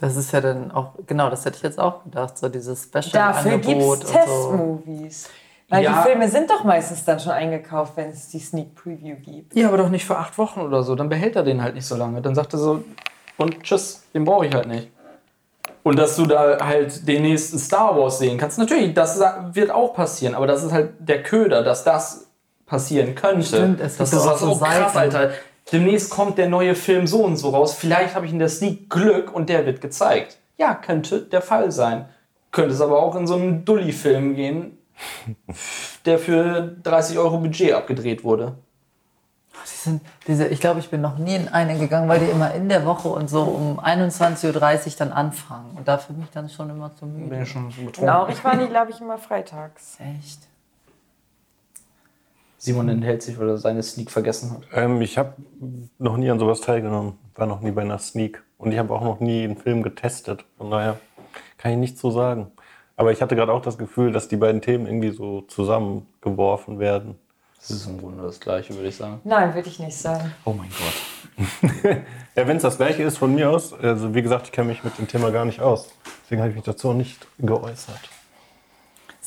[0.00, 3.12] Das ist ja dann auch, genau, das hätte ich jetzt auch gedacht, so dieses Dafür
[3.58, 4.10] gibt Special-Angebot es.
[4.10, 5.28] Testmovies.
[5.68, 6.02] Weil Ja.
[6.02, 9.54] die Filme sind doch meistens dann schon eingekauft, wenn es die Sneak Preview gibt.
[9.54, 10.94] Ja, aber doch nicht für acht Wochen oder so.
[10.94, 12.20] Dann behält er den halt nicht so lange.
[12.20, 12.82] Dann sagt er so,
[13.36, 14.90] und tschüss, den brauche ich halt nicht.
[15.82, 19.20] Und dass du da halt den nächsten Star Wars sehen kannst, natürlich, das
[19.52, 22.26] wird auch passieren, aber das ist halt der Köder, dass das
[22.66, 23.44] passieren könnte.
[23.46, 24.96] Stimmt, es das ist auch so so krass.
[24.96, 25.30] Alter.
[25.72, 27.74] Demnächst kommt der neue Film so und so raus.
[27.74, 30.38] Vielleicht habe ich in der Sneak Glück und der wird gezeigt.
[30.58, 32.06] Ja, könnte der Fall sein.
[32.52, 34.78] Könnte es aber auch in so einen Dulli-Film gehen,
[36.04, 38.56] der für 30 Euro Budget abgedreht wurde.
[39.64, 42.52] Die sind, diese, ich glaube, ich bin noch nie in eine gegangen, weil die immer
[42.54, 45.76] in der Woche und so um 21.30 Uhr dann anfangen.
[45.76, 47.30] Und dafür bin ich dann schon immer zu müde.
[47.30, 48.00] Bin ich schon so betrunken.
[48.00, 49.96] Genau, ich war die, glaube ich, immer freitags.
[50.18, 50.40] Echt?
[52.64, 54.62] Simon enthält sich, weil er seine Sneak vergessen hat.
[54.72, 55.34] Ähm, ich habe
[55.98, 57.18] noch nie an sowas teilgenommen.
[57.34, 58.42] War noch nie bei einer Sneak.
[58.56, 60.46] Und ich habe auch noch nie einen Film getestet.
[60.56, 60.98] Von daher
[61.58, 62.52] kann ich nichts so sagen.
[62.96, 67.16] Aber ich hatte gerade auch das Gefühl, dass die beiden Themen irgendwie so zusammengeworfen werden.
[67.58, 69.20] Das ist im Grunde das Gleiche, würde ich sagen.
[69.24, 70.32] Nein, würde ich nicht sagen.
[70.46, 71.96] Oh mein Gott.
[72.36, 74.82] Ja, wenn es das gleiche ist von mir aus, also wie gesagt, ich kenne mich
[74.82, 75.88] mit dem Thema gar nicht aus.
[76.24, 78.00] Deswegen habe ich mich dazu auch nicht geäußert.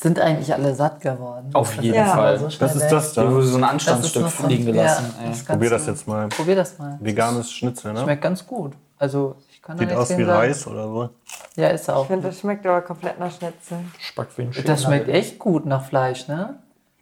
[0.00, 1.50] Sind eigentlich alle satt geworden?
[1.54, 2.38] Auf Das jeden Fall.
[2.38, 3.32] so Was schnell ist das Da da?
[3.32, 5.12] wurde so ein Das ist Anstandsstück noch so- liegen gelassen.
[5.20, 6.28] Ja, das Probier das jetzt mal.
[6.28, 6.98] Probier das mal.
[7.00, 8.00] Veganes Schnitzel, ne?
[8.02, 8.74] Schmeckt ganz gut.
[8.96, 10.30] Also, ich kann Sieht aus wie sagen.
[10.30, 11.10] Reis oder so.
[11.56, 12.02] Ja, ist auch.
[12.02, 13.78] Ich finde, das schmeckt aber komplett nach Schnitzel.
[13.98, 16.54] Spackt wie ein Das schmeckt echt gut nach Fleisch, ne?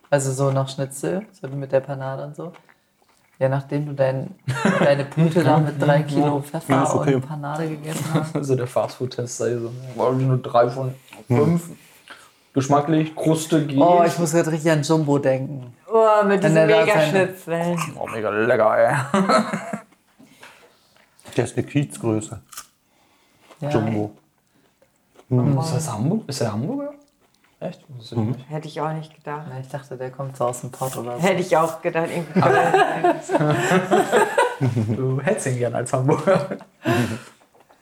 [0.08, 2.52] Also so nach Schnitzel, so mit der Panade und so.
[3.38, 4.34] Ja, nachdem du dein,
[4.78, 7.16] deine Pute da mit drei Kilo Pfeffer Ja, okay.
[7.16, 8.34] und Panade gegessen hast.
[8.34, 9.70] Also der Fastfood-Test sei so.
[9.96, 10.94] War nur drei von
[11.26, 11.68] fünf.
[12.56, 13.76] Geschmacklich, Kruste geht.
[13.78, 15.74] Oh, ich muss gerade richtig an Jumbo denken.
[15.92, 17.78] Oh, mit Wenn diesen der da seine- Megaschnitzeln.
[18.00, 18.96] Oh, mega lecker, ey.
[21.36, 22.40] Der ist eine Kiezgröße.
[23.60, 23.68] Ja.
[23.68, 24.12] Jumbo.
[25.60, 26.22] Ist das Hamburg?
[26.28, 26.94] Ist der Hamburger?
[27.60, 27.84] Echt?
[27.94, 28.30] Das ist Mhm.
[28.30, 28.48] nicht.
[28.48, 29.44] Hätte ich auch nicht gedacht.
[29.60, 31.22] Ich dachte, der kommt so aus dem Pott oder so.
[31.22, 32.08] Hätte ich auch gedacht.
[32.10, 32.40] Irgendwie
[34.96, 36.56] Du hättest ihn gern als Hamburger.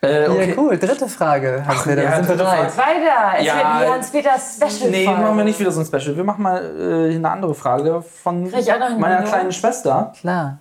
[0.05, 0.51] äh, okay.
[0.51, 0.79] Ja, cool.
[0.79, 1.65] Dritte Frage.
[1.67, 2.77] Hans Peter, ja, wir sind dritte bereit.
[2.77, 3.39] Weiter.
[3.39, 3.55] Es Ja.
[3.55, 4.91] wird die Hans-Peter Special.
[4.91, 6.17] Nee, machen wir nicht wieder so ein Special.
[6.17, 6.63] Wir machen mal
[7.11, 8.51] äh, eine andere Frage von
[8.99, 10.13] meiner kleinen Schwester.
[10.21, 10.59] Klar.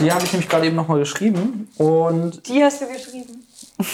[0.00, 1.68] Die habe ich nämlich gerade eben nochmal geschrieben.
[1.78, 3.46] Und Die hast du geschrieben.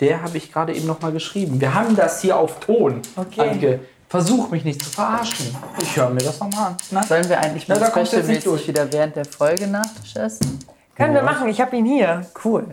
[0.00, 1.60] der habe ich gerade eben nochmal geschrieben.
[1.60, 3.02] Wir haben das hier auf Ton.
[3.16, 3.40] Okay.
[3.48, 5.54] Anke, versuch mich nicht zu verarschen.
[5.80, 6.76] Ich höre mir das nochmal an.
[6.90, 7.02] Na?
[7.02, 8.68] Sollen wir eigentlich Na, mal nicht specialmäßig durch.
[8.68, 10.58] wieder während der Folge Nachtisch essen?
[10.96, 11.48] Können wir machen.
[11.48, 12.24] Ich habe ihn hier.
[12.44, 12.66] Cool.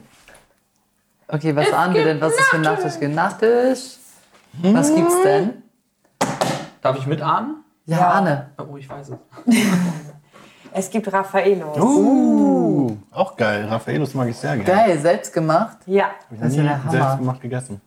[1.33, 2.19] Okay, was ahnen wir denn?
[2.19, 2.99] Was ist für Nachtisch?
[2.99, 3.15] gibt?
[3.15, 3.97] Nachtisch?
[4.61, 5.63] Was gibt's denn?
[6.81, 7.63] Darf ich mitahnen?
[7.85, 8.09] Ja, Ja.
[8.09, 8.49] Arne.
[8.57, 9.17] Oh, ich weiß es.
[10.73, 11.77] Es gibt Raffaellos.
[11.77, 13.65] Uh, auch geil.
[13.65, 14.63] Raffaellos mag ich sehr gerne.
[14.63, 15.79] Geil, selbst gemacht.
[15.85, 16.11] Ja.
[16.29, 16.91] Das ist ja der Hammer.
[16.91, 17.81] selbst gemacht gegessen.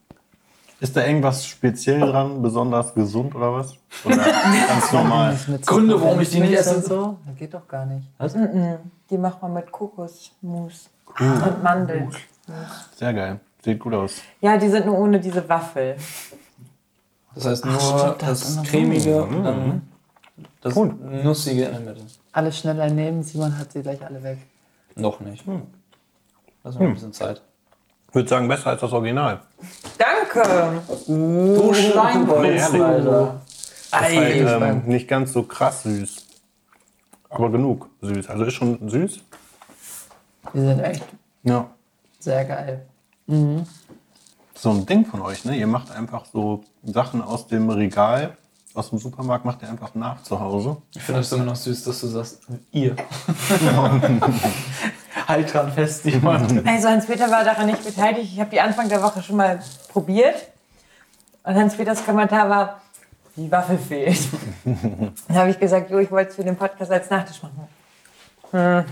[0.80, 3.74] Ist da irgendwas speziell dran, besonders gesund oder was?
[4.05, 4.16] Oder
[4.68, 5.34] ganz normal?
[5.47, 6.76] Mit Gründe, warum ich die nicht esse.
[6.76, 7.16] Und so?
[7.26, 8.07] Das geht doch gar nicht.
[9.09, 12.11] Die macht man mit Kokosmus und Mandeln.
[12.97, 13.40] Sehr geil.
[13.64, 14.16] Sieht gut aus.
[14.40, 15.97] Ja, die sind nur ohne diese Waffel.
[17.34, 19.82] Das heißt nur stimmt, das das, cremige und dann
[20.61, 22.07] das nussige in der Mitte.
[22.32, 24.38] Alle schneller nehmen, Simon hat sie gleich alle weg.
[24.97, 25.45] Noch nicht.
[26.62, 27.42] Lass mir ein bisschen Zeit.
[28.09, 29.40] Ich würde sagen, besser als das Original.
[29.99, 30.80] Danke.
[31.07, 33.40] Du Schweinbolz, Nee, Alter.
[33.47, 34.68] Ist halt, Ei.
[34.70, 36.26] ähm, nicht ganz so krass süß.
[37.30, 38.28] Aber genug süß.
[38.28, 39.20] Also ist schon süß.
[40.53, 41.05] Die sind echt
[41.42, 41.70] Ja.
[42.24, 42.86] Sehr geil.
[44.54, 45.56] So ein Ding von euch, ne?
[45.56, 48.36] Ihr macht einfach so Sachen aus dem Regal,
[48.74, 50.76] aus dem Supermarkt, macht ihr einfach nach zu Hause.
[50.94, 52.40] Ich finde das immer noch süß, dass du sagst,
[52.72, 52.96] ihr.
[55.28, 56.66] halt dran fest, jemand.
[56.66, 58.32] Also Hans-Peter war daran nicht beteiligt.
[58.32, 60.48] Ich habe die Anfang der Woche schon mal probiert.
[61.44, 62.80] Und Hans-Peters Kommentar war,
[63.36, 64.28] die Waffel fehlt.
[64.64, 67.68] Dann habe ich gesagt, jo, ich wollte es für den Podcast als Nachtisch machen.
[68.50, 68.84] Hm.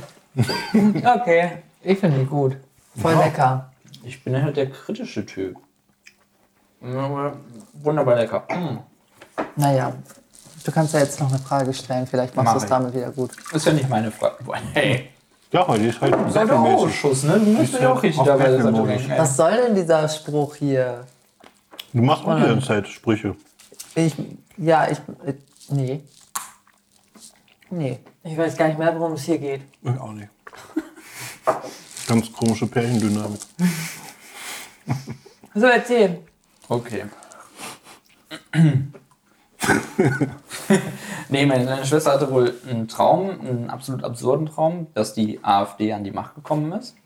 [1.05, 1.63] Okay.
[1.83, 2.57] Ich finde die gut.
[2.97, 3.71] Voll lecker.
[4.05, 5.57] Ich bin halt der kritische Typ.
[6.83, 7.37] Aber
[7.75, 8.47] Wunderbar lecker.
[9.57, 9.95] Naja,
[10.65, 12.07] du kannst ja jetzt noch eine Frage stellen.
[12.07, 13.31] Vielleicht machst Mach du es damit wieder gut.
[13.53, 14.37] Ist ja nicht meine Frage.
[14.73, 15.09] Hey,
[15.51, 16.77] Ja, heute ist halt das ist der mäßig.
[16.77, 17.39] Ausschuss, ne?
[17.41, 19.19] Du musst mich auch ja richtig dabei ey.
[19.19, 21.07] Was soll denn dieser Spruch hier?
[21.93, 23.35] Du machst auch die ganze Zeit Sprüche.
[23.95, 24.15] Ich,
[24.59, 25.35] ja, ich, äh,
[25.69, 26.03] nee.
[27.71, 27.99] Nee.
[28.23, 29.63] Ich weiß gar nicht mehr, worum es hier geht.
[29.83, 30.29] Ich auch nicht.
[32.07, 33.41] Ganz komische Pärchendynamik.
[35.55, 36.21] So, erzähl.
[36.69, 37.05] Okay.
[41.29, 45.93] nee, meine kleine Schwester hatte wohl einen Traum, einen absolut absurden Traum, dass die AfD
[45.93, 46.97] an die Macht gekommen ist.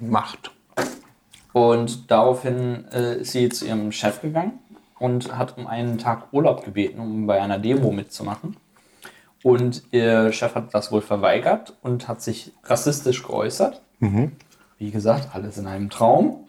[0.00, 0.52] Macht.
[1.52, 4.58] Und daraufhin äh, ist sie zu ihrem Chef gegangen
[4.98, 8.56] und hat um einen Tag Urlaub gebeten, um bei einer Demo mitzumachen.
[9.42, 13.82] Und ihr Chef hat das wohl verweigert und hat sich rassistisch geäußert.
[14.78, 16.44] Wie gesagt, alles in einem Traum.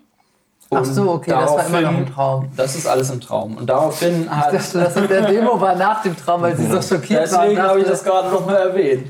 [0.71, 2.49] Ach Und so, okay, das war immer noch ein Traum.
[2.55, 3.57] Das ist alles im Traum.
[3.57, 4.53] Und daraufhin hat.
[4.53, 7.43] Ich dachte, das mit der Demo war nach dem Traum, weil sie so schockiert war.
[7.43, 9.07] Deswegen habe ich das gerade noch mal erwähnt.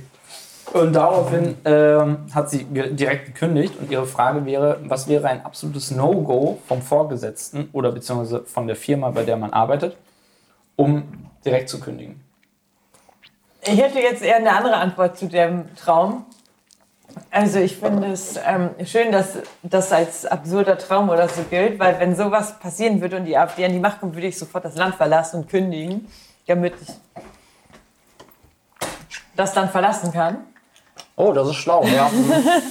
[0.74, 5.92] Und daraufhin ähm, hat sie direkt gekündigt und ihre Frage wäre, was wäre ein absolutes
[5.92, 9.96] No-Go vom Vorgesetzten oder beziehungsweise von der Firma, bei der man arbeitet,
[10.76, 11.04] um
[11.46, 12.20] direkt zu kündigen?
[13.62, 16.26] Ich hätte jetzt eher eine andere Antwort zu dem Traum.
[17.30, 22.00] Also ich finde es ähm, schön, dass das als absurder Traum oder so gilt, weil
[22.00, 24.76] wenn sowas passieren würde und die AfD an die Macht kommt, würde ich sofort das
[24.76, 26.08] Land verlassen und kündigen,
[26.48, 26.90] damit ich
[29.36, 30.46] das dann verlassen kann.
[31.16, 32.10] Oh, das ist schlau, ja.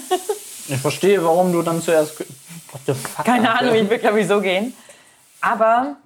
[0.69, 2.21] ich verstehe, warum du dann zuerst.
[2.21, 3.25] What the fuck?
[3.25, 4.75] Keine Ahnung, ich will glaube ich so gehen.
[5.41, 5.97] Aber,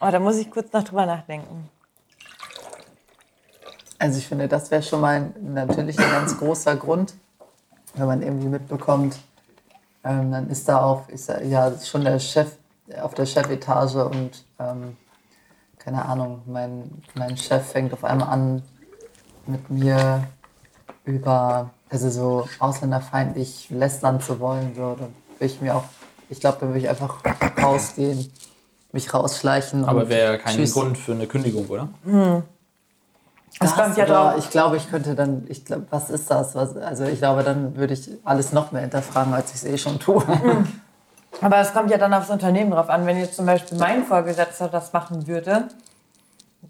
[0.00, 1.68] oh, da muss ich kurz noch drüber nachdenken.
[3.98, 7.14] Also ich finde, das wäre schon mal ein, natürlich ein ganz großer Grund,
[7.96, 9.18] wenn man irgendwie mitbekommt,
[10.04, 12.52] ähm, dann ist da auch, ist da, ja schon der Chef
[13.00, 14.96] auf der Chefetage und ähm,
[15.78, 18.62] keine Ahnung, mein, mein Chef fängt auf einmal an,
[19.46, 20.26] mit mir
[21.04, 25.84] über, also so ausländerfeindlich lästern zu wollen, so, dann würde ich mir auch,
[26.28, 27.22] ich glaube, dann würde ich einfach
[27.62, 28.32] rausgehen,
[28.92, 29.84] mich rausschleichen.
[29.84, 30.72] Aber wäre kein tschüss.
[30.72, 31.88] Grund für eine Kündigung, oder?
[32.04, 32.42] Es
[33.58, 34.34] Das, kommt ja drauf.
[34.38, 36.54] Ich glaube, ich könnte dann, ich glaube, was ist das?
[36.54, 39.78] Was, also ich glaube, dann würde ich alles noch mehr hinterfragen, als ich es eh
[39.78, 40.22] schon tue.
[41.40, 43.06] Aber es kommt ja dann aufs Unternehmen drauf an.
[43.06, 45.68] Wenn jetzt zum Beispiel mein Vorgesetzter das machen würde,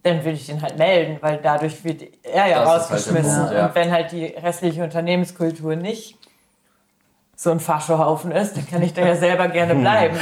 [0.03, 3.39] dann würde ich ihn halt melden, weil dadurch wird er ja Das halt rausgeschmissen.
[3.39, 3.67] Punkt, ja.
[3.67, 6.19] Und wenn halt die restliche Unternehmenskultur nicht
[7.35, 10.17] so ein Faschohaufen ist, dann kann ich da ja selber gerne bleiben.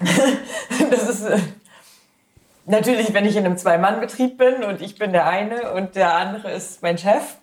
[0.90, 1.38] das ist äh,
[2.72, 6.50] natürlich, wenn ich in einem Zwei-Mann-Betrieb bin und ich bin der eine und der andere
[6.50, 7.36] ist mein Chef.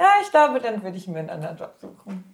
[0.00, 2.24] Ja, ich glaube, dann würde ich mir einen anderen Job suchen.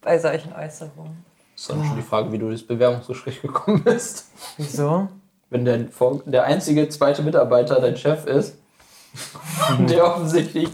[0.00, 1.24] Bei solchen Äußerungen.
[1.56, 4.30] ist dann schon die Frage, wie du ins Bewerbungsgespräch gekommen bist.
[4.56, 5.08] Wieso?
[5.50, 8.56] Wenn der, Vor- der einzige zweite Mitarbeiter dein Chef ist,
[9.80, 10.68] der offensichtlich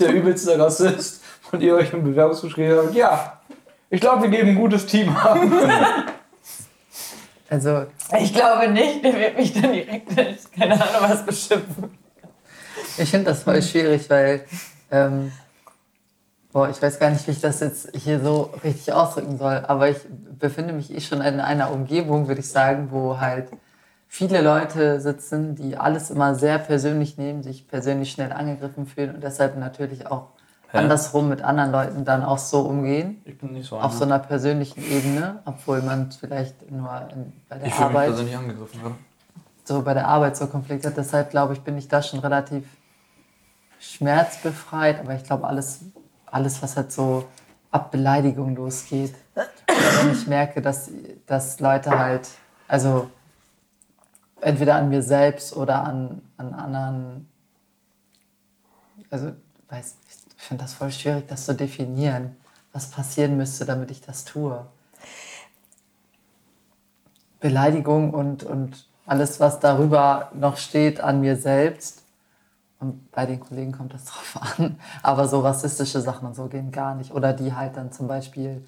[0.00, 3.40] der übelste Rassist und ihr euch im Bewerbungsgespräch habt, ja,
[3.90, 5.38] ich glaube, wir geben ein gutes Team ab.
[7.50, 7.86] Also
[8.20, 10.08] Ich glaube nicht, der wird mich dann direkt,
[10.52, 11.96] keine Ahnung, was beschimpfen.
[12.98, 14.44] ich finde das voll schwierig, weil,
[14.90, 15.32] ähm,
[16.52, 19.88] boah, ich weiß gar nicht, wie ich das jetzt hier so richtig ausdrücken soll, aber
[19.88, 19.98] ich
[20.38, 23.48] befinde mich eh schon in einer Umgebung, würde ich sagen, wo halt
[24.08, 29.22] viele Leute sitzen, die alles immer sehr persönlich nehmen, sich persönlich schnell angegriffen fühlen und
[29.22, 30.28] deshalb natürlich auch
[30.70, 30.78] Hä?
[30.78, 33.22] andersrum mit anderen Leuten dann auch so umgehen.
[33.24, 37.56] Ich bin nicht so Auf so einer persönlichen Ebene, obwohl man vielleicht nur in, bei
[37.56, 38.80] der Ich Arbeit persönlich angegriffen.
[38.84, 38.90] Ja.
[39.64, 40.96] so bei der Arbeit so Konflikte hat.
[40.98, 42.64] Deshalb glaube ich, bin ich da schon relativ
[43.80, 45.00] schmerzbefreit.
[45.00, 45.80] Aber ich glaube, alles,
[46.26, 47.24] alles, was halt so
[47.70, 50.90] ab Beleidigung losgeht, wenn ich merke, dass,
[51.26, 52.28] dass Leute halt,
[52.66, 53.10] also
[54.40, 57.28] entweder an mir selbst oder an, an anderen,
[59.10, 59.32] also
[59.68, 59.96] weiß,
[60.38, 62.36] ich finde das voll schwierig, das zu definieren,
[62.72, 64.64] was passieren müsste, damit ich das tue.
[67.40, 72.02] Beleidigung und, und alles, was darüber noch steht an mir selbst.
[72.78, 74.78] Und bei den Kollegen kommt das drauf an.
[75.02, 77.12] Aber so rassistische Sachen und so gehen gar nicht.
[77.12, 78.64] Oder die halt dann zum Beispiel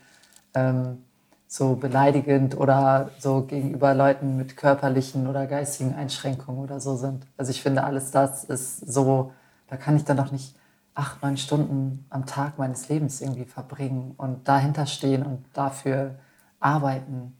[0.54, 1.04] ähm,
[1.46, 7.26] so beleidigend oder so gegenüber Leuten mit körperlichen oder geistigen Einschränkungen oder so sind.
[7.36, 9.32] Also ich finde, alles das ist so,
[9.68, 10.54] da kann ich dann doch nicht
[10.94, 16.18] acht, neun Stunden am Tag meines Lebens irgendwie verbringen und dahinter stehen und dafür
[16.58, 17.36] arbeiten.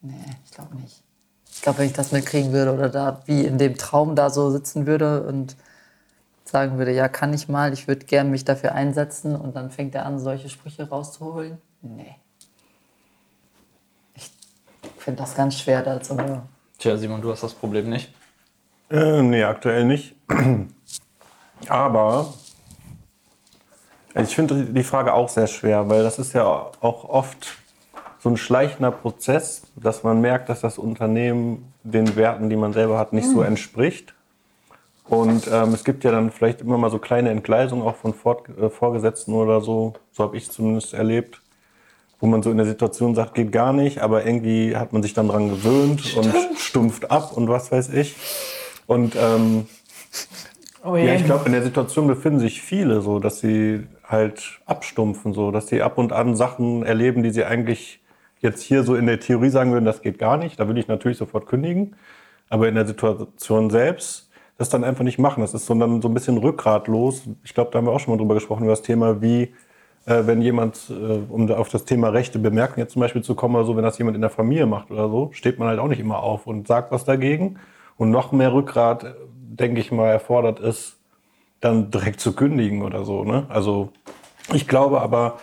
[0.00, 1.02] Nee, ich glaube nicht.
[1.50, 4.50] Ich glaube, wenn ich das mitkriegen würde oder da wie in dem Traum da so
[4.50, 5.56] sitzen würde und
[6.44, 9.94] sagen würde, ja, kann ich mal, ich würde gerne mich dafür einsetzen und dann fängt
[9.94, 11.58] er an, solche Sprüche rauszuholen.
[11.82, 12.16] Nee.
[14.14, 14.30] Ich
[14.98, 16.42] finde das ganz schwer, da so eine
[16.82, 18.12] Tja, Simon, du hast das Problem nicht.
[18.90, 20.16] Äh, nee, aktuell nicht.
[21.68, 22.34] Aber
[24.14, 27.56] ich finde die Frage auch sehr schwer, weil das ist ja auch oft
[28.18, 32.98] so ein schleichender Prozess, dass man merkt, dass das Unternehmen den Werten, die man selber
[32.98, 34.14] hat, nicht so entspricht.
[35.08, 38.48] Und ähm, es gibt ja dann vielleicht immer mal so kleine Entgleisungen auch von Fort,
[38.48, 41.42] äh, Vorgesetzten oder so, so habe ich zumindest erlebt,
[42.20, 45.12] wo man so in der Situation sagt, geht gar nicht, aber irgendwie hat man sich
[45.14, 48.14] dann dran gewöhnt und stumpft ab und was weiß ich.
[48.86, 49.66] Und ähm,
[50.84, 55.32] Oh ja, ich glaube, in der Situation befinden sich viele so, dass sie halt abstumpfen,
[55.32, 58.00] so, dass sie ab und an Sachen erleben, die sie eigentlich
[58.40, 60.60] jetzt hier so in der Theorie sagen würden, das geht gar nicht.
[60.60, 61.96] Da will ich natürlich sofort kündigen.
[62.48, 65.40] Aber in der Situation selbst das dann einfach nicht machen.
[65.40, 67.22] Das ist so dann so ein bisschen rückgratlos.
[67.44, 69.54] Ich glaube, da haben wir auch schon mal drüber gesprochen, über das Thema, wie
[70.06, 73.56] äh, wenn jemand, äh, um auf das Thema rechte Bemerkung jetzt zum Beispiel zu kommen
[73.56, 75.88] oder so, wenn das jemand in der Familie macht oder so, steht man halt auch
[75.88, 77.58] nicht immer auf und sagt was dagegen.
[77.96, 80.98] Und noch mehr Rückgrat, denke ich mal, erfordert ist,
[81.62, 83.24] dann direkt zu kündigen oder so.
[83.24, 83.46] Ne?
[83.48, 83.90] Also
[84.52, 85.38] ich glaube aber,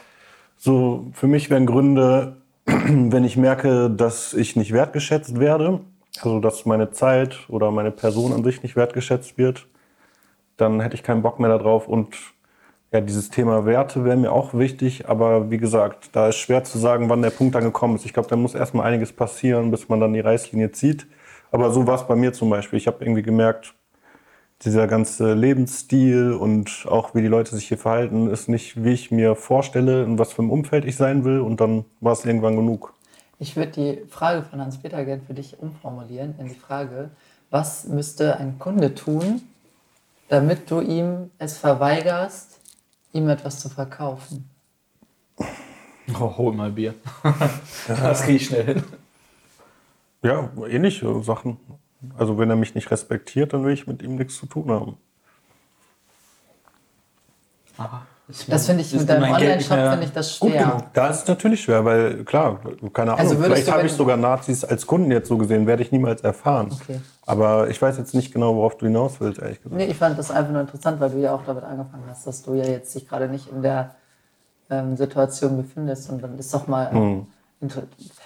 [0.57, 5.79] so für mich wären Gründe, wenn ich merke, dass ich nicht wertgeschätzt werde,
[6.21, 9.67] also dass meine Zeit oder meine Person an sich nicht wertgeschätzt wird,
[10.57, 11.87] dann hätte ich keinen Bock mehr darauf.
[11.87, 12.15] Und
[12.91, 16.77] ja, dieses Thema Werte wäre mir auch wichtig, aber wie gesagt, da ist schwer zu
[16.77, 18.05] sagen, wann der Punkt dann gekommen ist.
[18.05, 21.07] Ich glaube, da muss erstmal einiges passieren, bis man dann die Reißlinie zieht.
[21.51, 22.77] Aber so war es bei mir zum Beispiel.
[22.77, 23.73] Ich habe irgendwie gemerkt,
[24.65, 29.09] dieser ganze Lebensstil und auch wie die Leute sich hier verhalten, ist nicht, wie ich
[29.09, 31.39] mir vorstelle, in was für einem Umfeld ich sein will.
[31.39, 32.93] Und dann war es irgendwann genug.
[33.39, 37.11] Ich würde die Frage von Hans-Peter gerne für dich umformulieren in die Frage,
[37.49, 39.41] was müsste ein Kunde tun,
[40.27, 42.59] damit du ihm es verweigerst,
[43.13, 44.49] ihm etwas zu verkaufen?
[46.19, 46.95] Oh, hol mal Bier.
[47.87, 48.83] das kriege ich schnell hin.
[50.21, 51.57] Ja, ähnliche Sachen.
[52.17, 54.97] Also wenn er mich nicht respektiert, dann will ich mit ihm nichts zu tun haben.
[58.47, 60.83] Das finde ich mit deinem Online-Shop finde ich das Gut, schwer.
[60.93, 62.59] Da ist es natürlich schwer, weil klar,
[62.93, 65.91] keine Ahnung, Also vielleicht habe ich sogar Nazis als Kunden jetzt so gesehen, werde ich
[65.91, 66.69] niemals erfahren.
[66.71, 67.01] Okay.
[67.25, 69.75] Aber ich weiß jetzt nicht genau, worauf du hinaus willst, ehrlich gesagt.
[69.75, 72.43] Nee, ich fand das einfach nur interessant, weil du ja auch damit angefangen hast, dass
[72.43, 73.95] du ja jetzt dich gerade nicht in der
[74.69, 76.09] ähm, Situation befindest.
[76.11, 77.27] Und dann ist doch mal, Hm.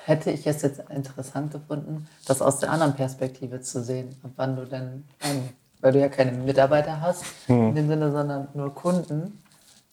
[0.05, 4.55] Hätte ich es jetzt interessant gefunden, das aus der anderen Perspektive zu sehen, ab wann
[4.55, 5.49] du denn, ein,
[5.81, 7.69] weil du ja keine Mitarbeiter hast, Hm.
[7.69, 9.41] in dem Sinne, sondern nur Kunden,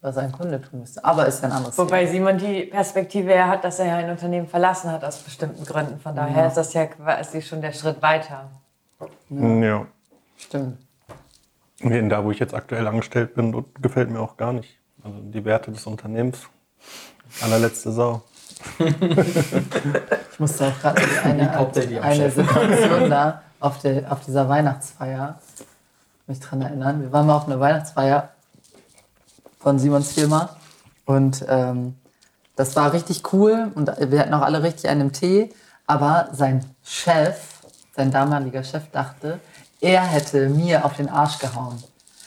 [0.02, 1.04] was ein Kunde tun müsste.
[1.04, 2.12] Aber ist ja ein anderes Wobei Thema.
[2.12, 6.00] Simon die Perspektive ja hat, dass er ja ein Unternehmen verlassen hat aus bestimmten Gründen.
[6.00, 8.50] Von daher ist das ja quasi schon der Schritt weiter.
[9.28, 9.86] Ja.
[10.36, 10.78] Stimmt.
[11.80, 14.78] Nee, da, wo ich jetzt aktuell angestellt bin, gefällt mir auch gar nicht.
[15.02, 16.40] Also die Werte des Unternehmens.
[17.42, 18.22] Allerletzte Sau.
[18.78, 22.30] Ich musste auch gerade eine, eine.
[22.30, 25.38] Situation da auf, der, auf dieser Weihnachtsfeier
[26.26, 27.02] mich dran erinnern.
[27.02, 28.30] Wir waren mal auf einer Weihnachtsfeier
[29.58, 30.56] von Simons Firma
[31.04, 31.96] und ähm,
[32.56, 35.52] das war richtig cool und wir hatten auch alle richtig einen Tee,
[35.86, 37.38] aber sein Chef,
[37.96, 39.40] sein damaliger Chef dachte,
[39.80, 41.82] er hätte mir auf den Arsch gehauen.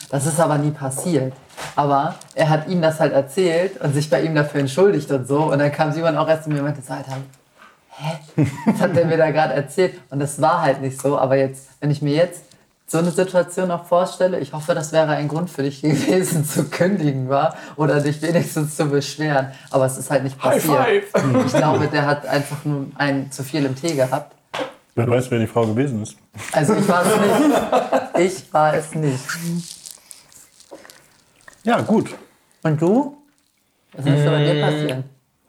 [0.10, 1.34] Das ist aber nie passiert.
[1.76, 5.52] Aber er hat ihm das halt erzählt und sich bei ihm dafür entschuldigt und so.
[5.52, 7.18] Und dann kam Simon auch erst zu mir und meinte, so, Alter,
[7.90, 10.00] hä, was hat der mir da gerade erzählt?
[10.10, 11.18] Und das war halt nicht so.
[11.18, 12.44] Aber jetzt, wenn ich mir jetzt
[12.86, 16.66] so eine Situation auch vorstelle, ich hoffe, das wäre ein Grund für dich gewesen, zu
[16.66, 19.48] kündigen, war oder dich wenigstens zu beschweren.
[19.72, 21.04] Aber es ist halt nicht passiert.
[21.46, 24.36] Ich glaube, der hat einfach nur einen zu viel im Tee gehabt.
[24.96, 26.18] Wer weiß, wer die Frau gewesen ist.
[26.52, 28.44] Also ich war es nicht.
[28.44, 29.24] Ich war es nicht.
[31.64, 32.14] Ja, gut.
[32.64, 33.18] Und du?
[33.94, 35.04] Was müsste bei dir passieren?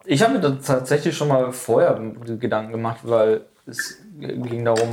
[0.04, 1.98] Ich habe mir da tatsächlich schon mal vorher
[2.38, 4.90] Gedanken gemacht, weil es ging darum,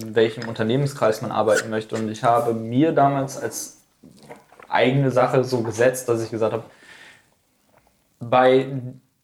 [0.00, 1.96] in welchem Unternehmenskreis man arbeiten möchte.
[1.96, 3.82] Und ich habe mir damals als
[4.68, 6.64] eigene Sache so gesetzt, dass ich gesagt habe,
[8.20, 8.66] bei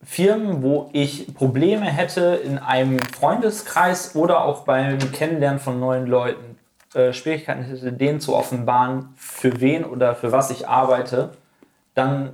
[0.02, 6.58] Firmen, wo ich Probleme hätte in einem Freundeskreis oder auch beim Kennenlernen von neuen Leuten,
[6.94, 11.30] äh, Schwierigkeiten hätte, denen zu offenbaren, für wen oder für was ich arbeite,
[12.00, 12.30] dann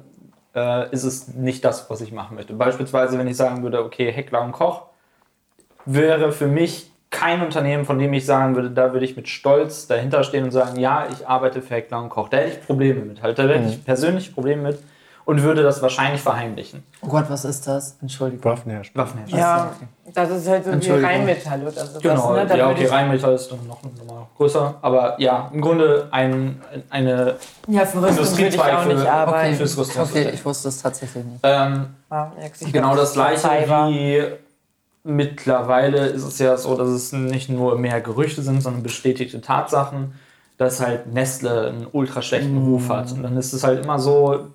[0.55, 2.55] äh, ist es nicht das, was ich machen möchte.
[2.55, 4.87] Beispielsweise, wenn ich sagen würde, okay, Heckler und Koch
[5.85, 9.87] wäre für mich kein Unternehmen, von dem ich sagen würde, da würde ich mit Stolz
[9.87, 12.29] dahinter stehen und sagen, ja, ich arbeite für Heckler und Koch.
[12.29, 13.23] Da hätte ich Probleme mit.
[13.23, 14.79] Halt, da hätte ich persönliche Probleme mit
[15.27, 16.83] und würde das wahrscheinlich verheimlichen.
[17.03, 17.97] Oh Gott, was ist das?
[18.01, 18.45] Entschuldigung.
[18.45, 19.05] Waffenhersteller.
[19.05, 19.43] Waffenhersteller.
[19.43, 19.72] Ja,
[20.14, 20.91] das ist halt so wie.
[21.05, 22.01] Rheinmetall oder sowas.
[22.03, 22.57] Genau, ne?
[22.57, 24.77] Ja, okay, Rheinmetall ist dann noch nochmal größer.
[24.81, 27.35] Aber ja, im Grunde ein, eine
[27.66, 28.18] Ja, für Rüstung würde ich
[28.55, 29.55] Industriezweig auch nicht für- arbeiten.
[29.57, 30.35] fürs Okay, Rüstungsunternehmen.
[30.35, 31.41] ich wusste es tatsächlich nicht.
[31.43, 32.33] Ähm, Ja,
[32.72, 33.89] Genau das gleiche Cyber.
[33.89, 34.22] wie
[35.03, 40.14] mittlerweile ist es ja so, dass es nicht nur mehr Gerüchte sind, sondern bestätigte Tatsachen,
[40.59, 43.12] dass halt Nestle einen ultra schlechten Ruf hat.
[43.12, 44.47] Und dann ist es halt immer so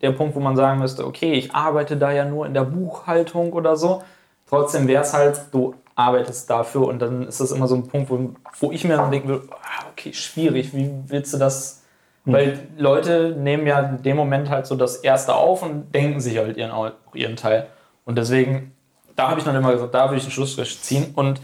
[0.00, 3.52] der Punkt, wo man sagen müsste, okay, ich arbeite da ja nur in der Buchhaltung
[3.52, 4.02] oder so.
[4.48, 8.10] Trotzdem wäre es halt, du arbeitest dafür und dann ist das immer so ein Punkt,
[8.10, 11.80] wo, wo ich mir dann denken würde, ah, okay, schwierig, wie willst du das
[12.24, 16.38] weil Leute nehmen ja in dem Moment halt so das Erste auf und denken sich
[16.38, 17.66] halt ihren, ihren Teil.
[18.04, 18.74] Und deswegen,
[19.16, 21.12] da habe ich dann immer gesagt, da will ich einen Schlussstrich ziehen.
[21.14, 21.40] Und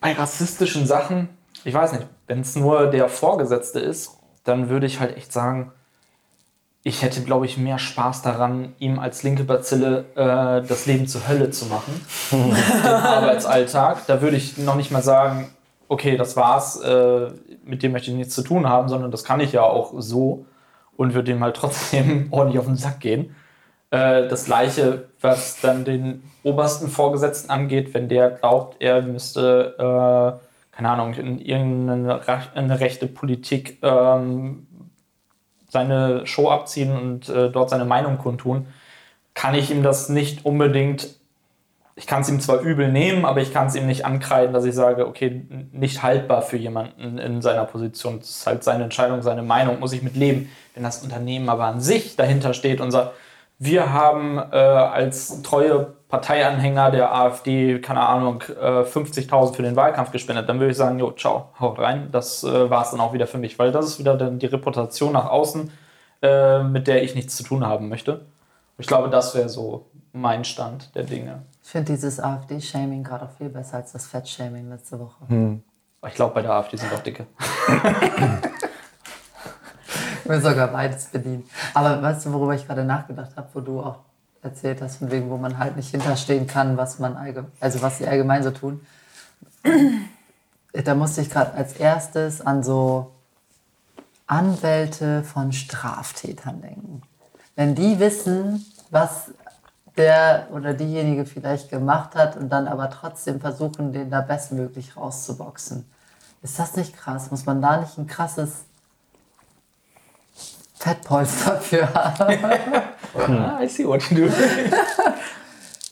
[0.00, 1.28] bei rassistischen Sachen,
[1.64, 5.72] ich weiß nicht, wenn es nur der Vorgesetzte ist, dann würde ich halt echt sagen,
[6.82, 11.28] ich hätte, glaube ich, mehr Spaß daran, ihm als linke Bazille äh, das Leben zur
[11.28, 12.00] Hölle zu machen.
[12.32, 12.52] im
[12.86, 14.06] Arbeitsalltag.
[14.06, 15.50] Da würde ich noch nicht mal sagen,
[15.88, 17.28] okay, das war's, äh,
[17.64, 20.46] mit dem möchte ich nichts zu tun haben, sondern das kann ich ja auch so
[20.96, 23.34] und würde dem halt trotzdem ordentlich auf den Sack gehen.
[23.90, 30.74] Äh, das gleiche, was dann den obersten Vorgesetzten angeht, wenn der glaubt, er müsste, äh,
[30.74, 34.66] keine Ahnung, in irgendeine rechte Politik ähm,
[35.70, 38.66] seine Show abziehen und äh, dort seine Meinung kundtun,
[39.34, 41.08] kann ich ihm das nicht unbedingt,
[41.96, 44.64] ich kann es ihm zwar übel nehmen, aber ich kann es ihm nicht ankreiden, dass
[44.64, 48.18] ich sage, okay, nicht haltbar für jemanden in seiner Position.
[48.18, 50.50] Das ist halt seine Entscheidung, seine Meinung, muss ich mit leben.
[50.74, 53.12] Wenn das Unternehmen aber an sich dahinter steht und sagt,
[53.60, 60.10] wir haben äh, als treue Parteianhänger der AfD, keine Ahnung, äh, 50.000 für den Wahlkampf
[60.10, 62.08] gespendet, dann würde ich sagen, jo, ciao, haut rein.
[62.10, 64.46] Das äh, war es dann auch wieder für mich, weil das ist wieder dann die
[64.46, 65.70] Reputation nach außen,
[66.22, 68.22] äh, mit der ich nichts zu tun haben möchte.
[68.78, 71.42] Ich glaube, das wäre so mein Stand der Dinge.
[71.62, 75.60] Ich finde dieses AfD-Shaming gerade auch viel besser als das Fett-Shaming letzte Woche.
[76.08, 77.26] Ich glaube, bei der AfD sind auch dicke.
[80.30, 81.50] Will sogar beides bedienen.
[81.74, 83.98] Aber weißt du, worüber ich gerade nachgedacht habe, wo du auch
[84.42, 87.98] erzählt hast, von wegen, wo man halt nicht hinterstehen kann, was man allgemein, also was
[87.98, 88.80] sie allgemein so tun.
[90.72, 93.10] Da musste ich gerade als erstes an so
[94.28, 97.02] Anwälte von Straftätern denken.
[97.56, 99.32] Wenn die wissen, was
[99.96, 105.90] der oder diejenige vielleicht gemacht hat und dann aber trotzdem versuchen, den da bestmöglich rauszuboxen.
[106.42, 107.32] Ist das nicht krass?
[107.32, 108.66] Muss man da nicht ein krasses
[110.80, 112.38] Fettpolster für haben?
[113.28, 114.32] Ah, I see what you do.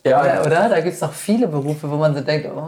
[0.04, 0.68] ja, Ja, oder?
[0.68, 2.60] Da gibt es doch viele Berufe, wo man so denkt, oh,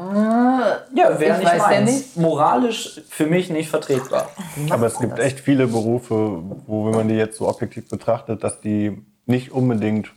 [0.93, 1.91] ja wäre Ich nicht weiß ja meins.
[1.93, 2.17] nicht.
[2.17, 4.29] Moralisch für mich nicht vertretbar.
[4.71, 8.61] Aber es gibt echt viele Berufe, wo, wenn man die jetzt so objektiv betrachtet, dass
[8.61, 10.11] die nicht unbedingt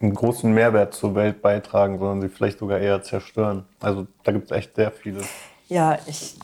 [0.00, 3.64] einen großen Mehrwert zur Welt beitragen, sondern sie vielleicht sogar eher zerstören.
[3.80, 5.20] Also da gibt es echt sehr viele.
[5.68, 6.36] Ja, ich.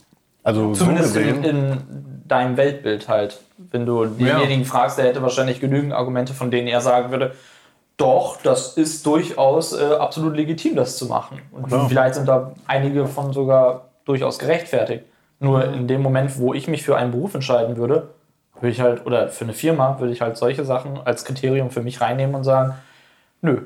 [0.47, 3.41] Also Zumindest so in, in deinem Weltbild halt.
[3.59, 7.33] Wenn du denjenigen fragst, der hätte wahrscheinlich genügend Argumente, von denen er sagen würde,
[7.97, 11.41] doch, das ist durchaus äh, absolut legitim, das zu machen.
[11.51, 11.89] Und Ja.
[11.89, 15.05] vielleicht sind da einige von sogar durchaus gerechtfertigt.
[15.41, 18.11] Nur in dem Moment, wo ich mich für einen Beruf entscheiden würde,
[18.55, 21.83] würde ich halt, oder für eine Firma, würde ich halt solche Sachen als Kriterium für
[21.83, 22.75] mich reinnehmen und sagen,
[23.43, 23.63] nö,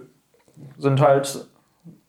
[0.78, 1.44] sind halt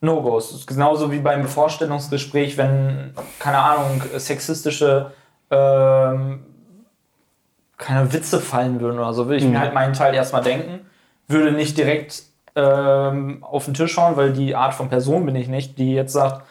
[0.01, 0.65] No-Gos.
[0.65, 5.11] Genauso wie beim Vorstellungsgespräch, wenn, keine Ahnung, sexistische
[5.51, 6.43] ähm,
[7.77, 10.85] keine Witze fallen würden oder so, würde ich mir halt meinen Teil erstmal denken,
[11.27, 12.23] würde nicht direkt
[12.55, 16.13] ähm, auf den Tisch hauen, weil die Art von Person bin ich nicht, die jetzt
[16.13, 16.45] sagt,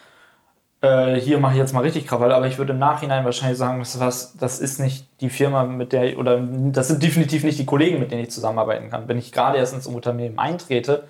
[0.81, 3.79] äh, hier mache ich jetzt mal richtig Krawall, aber ich würde im Nachhinein wahrscheinlich sagen,
[3.79, 7.65] das, was, das ist nicht die Firma, mit der, oder das sind definitiv nicht die
[7.65, 9.07] Kollegen, mit denen ich zusammenarbeiten kann.
[9.07, 11.03] Wenn ich gerade erst ins Unternehmen eintrete,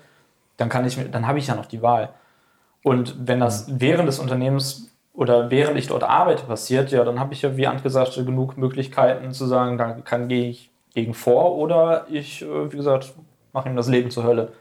[0.56, 2.10] dann kann ich, dann habe ich ja noch die Wahl.
[2.82, 7.34] Und wenn das während des Unternehmens oder während ich dort arbeite passiert, ja, dann habe
[7.34, 11.56] ich ja, wie Ant gesagt, genug Möglichkeiten zu sagen, dann kann gehe ich gegen vor
[11.56, 13.14] oder ich, äh, wie gesagt,
[13.52, 14.52] mache ihm das Leben zur Hölle.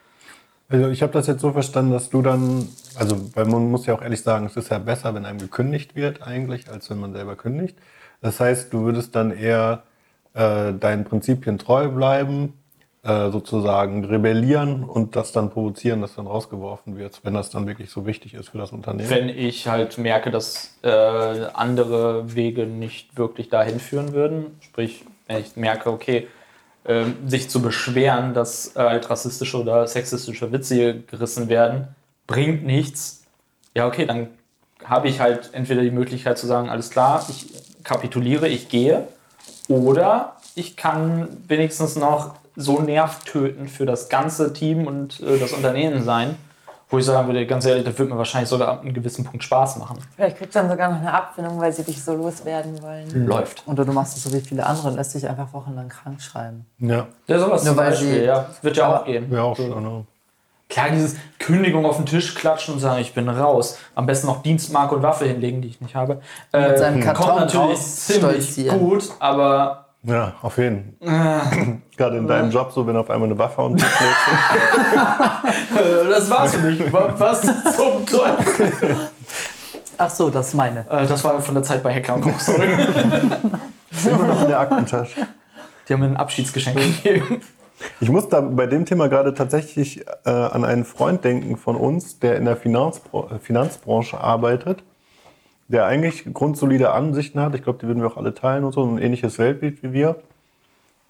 [0.69, 3.93] Also ich habe das jetzt so verstanden, dass du dann, also weil man muss ja
[3.93, 7.11] auch ehrlich sagen, es ist ja besser, wenn einem gekündigt wird eigentlich, als wenn man
[7.11, 7.77] selber kündigt.
[8.21, 9.83] Das heißt, du würdest dann eher
[10.33, 12.53] äh, deinen Prinzipien treu bleiben,
[13.03, 17.89] äh, sozusagen rebellieren und das dann provozieren, dass dann rausgeworfen wird, wenn das dann wirklich
[17.89, 19.09] so wichtig ist für das Unternehmen.
[19.09, 25.39] Wenn ich halt merke, dass äh, andere Wege nicht wirklich dahin führen würden, sprich, wenn
[25.39, 26.27] ich merke, okay,
[26.85, 31.87] ähm, sich zu beschweren, dass äh, halt rassistische oder sexistische Witze gerissen werden,
[32.27, 33.23] bringt nichts.
[33.75, 34.27] Ja, okay, dann
[34.83, 37.47] habe ich halt entweder die Möglichkeit zu sagen, alles klar, ich
[37.83, 39.07] kapituliere, ich gehe,
[39.67, 46.03] oder ich kann wenigstens noch so nervtötend für das ganze Team und äh, das Unternehmen
[46.03, 46.35] sein,
[46.89, 49.43] wo ich sagen würde, ganz ehrlich, das wird mir wahrscheinlich sogar ab einem gewissen Punkt
[49.45, 49.97] Spaß machen.
[50.15, 53.25] Vielleicht kriegst du dann sogar noch eine Abfindung, weil sie dich so loswerden wollen.
[53.27, 53.63] Läuft.
[53.65, 56.65] Oder du machst es so wie viele andere und lässt dich einfach wochenlang krank schreiben.
[56.79, 58.45] Ja, Ja, sowas Nur zum weil Beispiel, sie- ja.
[58.61, 59.31] Wird ja auch gehen.
[59.31, 59.81] ja auch schon.
[59.81, 60.05] ne?
[60.67, 63.77] Klar, dieses Kündigung auf den Tisch klatschen und sagen, ich bin raus.
[63.95, 66.21] Am besten noch Dienstmarke und Waffe hinlegen, die ich nicht habe.
[66.53, 71.79] Äh, seinem Karton kommt natürlich ziemlich gut, aber Ja, auf jeden Fall.
[71.95, 73.85] Gerade in deinem Job, so wenn auf einmal eine Waffe und äh,
[76.09, 76.91] das war's für mich.
[76.91, 78.97] Wa- Was zum Teufel?
[79.97, 80.81] Ach so, das ist meine.
[80.89, 82.67] Äh, das war von der Zeit bei Hacker und Koch, sorry.
[84.05, 85.27] immer noch in der Aktentasche.
[85.87, 87.41] Die haben mir ein Abschiedsgeschenk gegeben.
[87.99, 92.19] Ich muss da bei dem Thema gerade tatsächlich äh, an einen Freund denken von uns,
[92.19, 94.83] der in der Finanzbra äh, Finanzbranche arbeitet,
[95.71, 97.55] der eigentlich grundsolide Ansichten hat.
[97.55, 100.17] Ich glaube, die würden wir auch alle teilen und so, ein ähnliches Weltbild wie wir.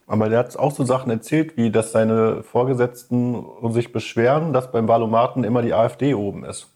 [0.07, 4.87] Aber der hat auch so Sachen erzählt, wie dass seine Vorgesetzten sich beschweren, dass beim
[4.87, 6.69] Valomaten immer die AfD oben ist.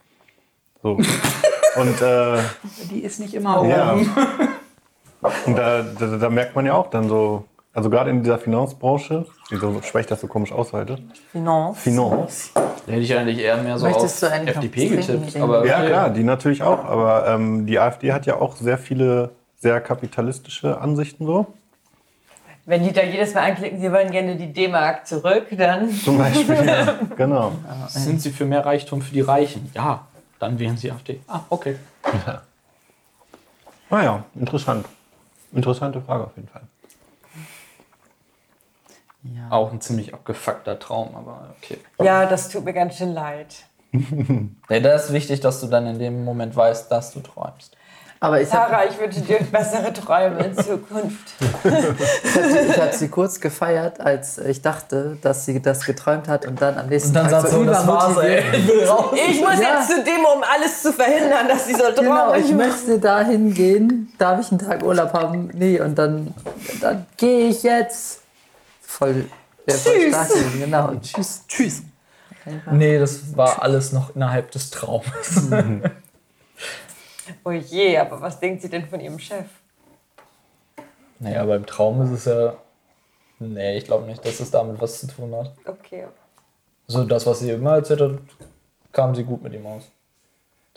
[0.82, 0.98] So.
[1.76, 2.38] Und äh,
[2.90, 3.70] Die ist nicht immer oben.
[3.70, 3.94] ja.
[5.46, 7.44] Und da, da, da merkt man ja auch dann so,
[7.76, 10.98] also gerade in dieser Finanzbranche, wieso spreche ich das so komisch aus heute?
[11.34, 11.82] Finance.
[11.82, 12.50] Finance.
[12.54, 15.36] Da hätte ich eigentlich eher mehr so Möchtest auf FDP getippt.
[15.36, 15.88] Aber Ja, okay.
[15.88, 16.86] klar, die natürlich auch.
[16.86, 21.48] Aber ähm, die AfD hat ja auch sehr viele sehr kapitalistische Ansichten so.
[22.66, 25.90] Wenn die da jedes Mal anklicken, sie wollen gerne die D-Mark zurück, dann.
[26.04, 26.66] Zum Beispiel.
[26.66, 27.00] ja.
[27.18, 27.52] Genau.
[27.90, 29.70] Sind sie für mehr Reichtum für die Reichen?
[29.76, 30.08] Ja,
[30.40, 31.20] dann wählen sie AfD.
[31.28, 31.76] Ah, okay.
[33.90, 34.86] Naja, interessant.
[35.52, 36.62] Interessante Frage auf jeden Fall.
[39.34, 39.48] Ja.
[39.50, 41.80] Auch ein ziemlich abgefuckter Traum, aber okay.
[42.02, 43.56] Ja, das tut mir ganz schön leid.
[44.70, 47.76] Nee, da ist wichtig, dass du dann in dem Moment weißt, dass du träumst.
[48.20, 51.34] Aber ich habe Sarah, ich wünsche dir bessere Träume in Zukunft.
[51.64, 56.78] ich hab sie kurz gefeiert, als ich dachte, dass sie das geträumt hat und dann
[56.78, 58.44] am nächsten dann Tag sagt so sie, das war's, übermotiviert.
[59.30, 59.78] Ich muss Ja.
[59.80, 62.58] jetzt zu Demo, um alles zu verhindern, dass sie so Genau, traurig ich wird.
[62.58, 64.14] möchte dahin gehen.
[64.18, 65.52] Darf ich einen Tag Urlaub haben?
[65.54, 66.34] Nee, und dann,
[66.82, 68.22] dann gehe ich jetzt.
[68.86, 69.26] Voll,
[69.66, 70.10] wär voll Tschüss.
[70.14, 70.88] stark gewesen, genau.
[70.90, 71.84] Und tschüss, tschüss.
[72.72, 75.50] Nee, das war alles noch innerhalb des Traumes.
[77.44, 79.48] Oh je, aber was denkt sie denn von ihrem Chef?
[81.20, 82.56] naja, beim Traum ist es ja.
[83.40, 85.54] Nee, ich glaube nicht, dass es damit was zu tun hat.
[85.66, 86.06] Okay.
[86.88, 88.20] So, das, was sie immer erzählt hat,
[88.92, 89.90] kam sie gut mit ihm aus.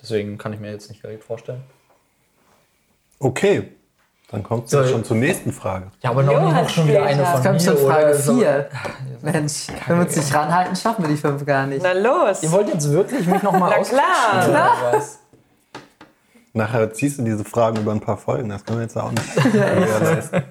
[0.01, 1.63] Deswegen kann ich mir jetzt nicht direkt vorstellen.
[3.21, 3.73] Okay.
[4.31, 4.81] Dann kommt So.
[4.81, 5.87] es schon zur nächsten Frage.
[6.03, 7.61] Ja, aber noch, nicht noch schon wieder eine von Kommt mir.
[7.61, 8.37] schon Frage oder so.
[8.39, 8.69] 4.
[9.23, 11.83] Mensch, wenn wir uns nicht ranhalten, schaffen wir die fünf gar nicht.
[11.83, 12.43] Na los.
[12.43, 14.49] Ihr wollt jetzt wirklich mich nochmal Na klar.
[14.51, 15.19] Oder was?
[16.53, 18.51] Nachher ziehst du diese Fragen über ein paar Folgen.
[18.51, 19.25] Das können wir jetzt auch nicht.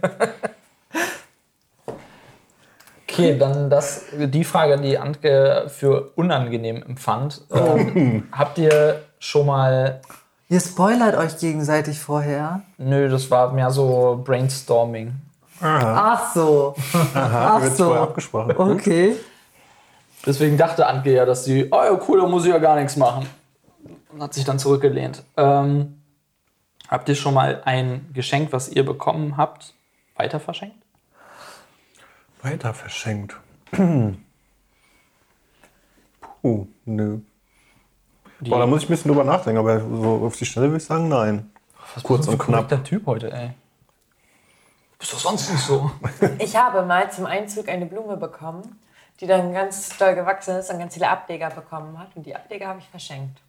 [3.10, 7.42] Okay, dann das, die Frage, die Antke für unangenehm empfand.
[7.52, 10.02] Ähm, habt ihr schon mal.
[10.50, 12.62] Ihr spoilert euch gegenseitig vorher.
[12.78, 15.14] Nö, das war mehr so Brainstorming.
[15.60, 16.74] Ach so.
[17.14, 17.86] Aha, wird so.
[17.86, 18.56] vorher abgesprochen.
[18.56, 19.18] Okay.
[20.26, 22.96] Deswegen dachte Antke ja, dass sie, oh ja, cool, da muss ich ja gar nichts
[22.96, 23.28] machen.
[24.14, 25.24] Und hat sich dann zurückgelehnt.
[25.36, 26.02] Ähm,
[26.88, 29.74] habt ihr schon mal ein Geschenk, was ihr bekommen habt,
[30.16, 30.78] weiter verschenkt?
[32.42, 33.36] Weiter verschenkt.
[36.42, 37.20] Puh, nö.
[38.40, 40.78] Die, Boah, da muss ich ein bisschen drüber nachdenken, aber so auf die Schnelle würde
[40.78, 41.50] ich sagen, nein.
[41.96, 42.70] was kurz bist du und knapp.
[42.70, 43.52] korrekter Typ heute, ey.
[45.00, 45.92] Bist doch sonst nicht so.
[46.40, 48.80] Ich habe mal zum Einzug eine Blume bekommen,
[49.20, 52.10] die dann ganz doll gewachsen ist und ganz viele Ableger bekommen hat.
[52.16, 53.40] Und die Ableger habe ich verschenkt.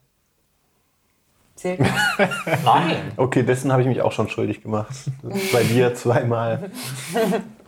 [1.55, 1.89] Zählt das?
[2.65, 3.13] Nein.
[3.17, 4.95] Okay, dessen habe ich mich auch schon schuldig gemacht.
[5.53, 6.71] Bei dir zweimal.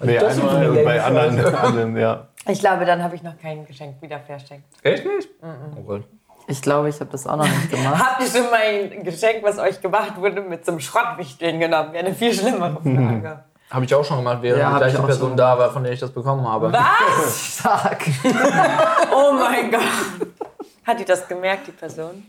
[0.02, 2.28] Nee, einmal und bei anderen, anderen ja.
[2.48, 4.64] Ich glaube, dann habe ich noch kein Geschenk wieder verschenkt.
[4.82, 5.28] Echt nicht?
[5.76, 6.04] Oh Gott.
[6.50, 8.02] Ich glaube, ich habe das auch noch nicht gemacht.
[8.04, 11.92] Habt ihr schon mal ein Geschenk, was euch gemacht wurde, mit so einem Schrottwichteln genommen?
[11.92, 13.44] Wäre eine viel schlimmere Frage.
[13.70, 15.36] Habe ich auch schon gemacht, während Ja, die gleiche Person schon.
[15.36, 16.72] da war, von der ich das bekommen habe.
[16.72, 17.54] Was?
[17.58, 18.04] Stark.
[19.14, 19.80] Oh mein Gott.
[20.84, 22.24] Hat die das gemerkt, die Person?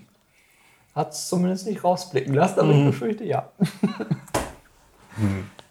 [0.95, 3.47] Hat es zumindest nicht rausblicken lassen, aber ich befürchte ja.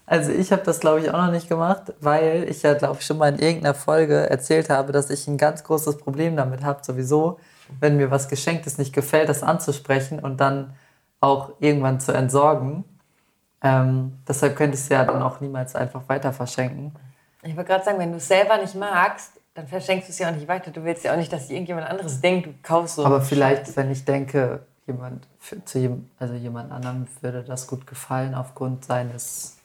[0.06, 3.06] Also ich habe das, glaube ich, auch noch nicht gemacht, weil ich ja, glaube ich,
[3.06, 6.80] schon mal in irgendeiner Folge erzählt habe, dass ich ein ganz großes Problem damit habe,
[6.82, 7.38] sowieso,
[7.78, 10.74] wenn mir was Geschenktes nicht gefällt, das anzusprechen und dann
[11.20, 12.84] auch irgendwann zu entsorgen.
[13.62, 16.92] Ähm, deshalb könnte ich es ja dann auch niemals einfach weiter verschenken.
[17.42, 20.30] Ich wollte gerade sagen, wenn du es selber nicht magst, dann verschenkst du es ja
[20.30, 20.70] auch nicht weiter.
[20.70, 23.04] Du willst ja auch nicht, dass irgendjemand anderes denkt, du kaufst so.
[23.04, 23.76] Aber vielleicht, Scheiß.
[23.76, 28.84] wenn ich denke, jemand für, zu jem, also jemand anderem würde das gut gefallen aufgrund
[28.84, 29.56] seines.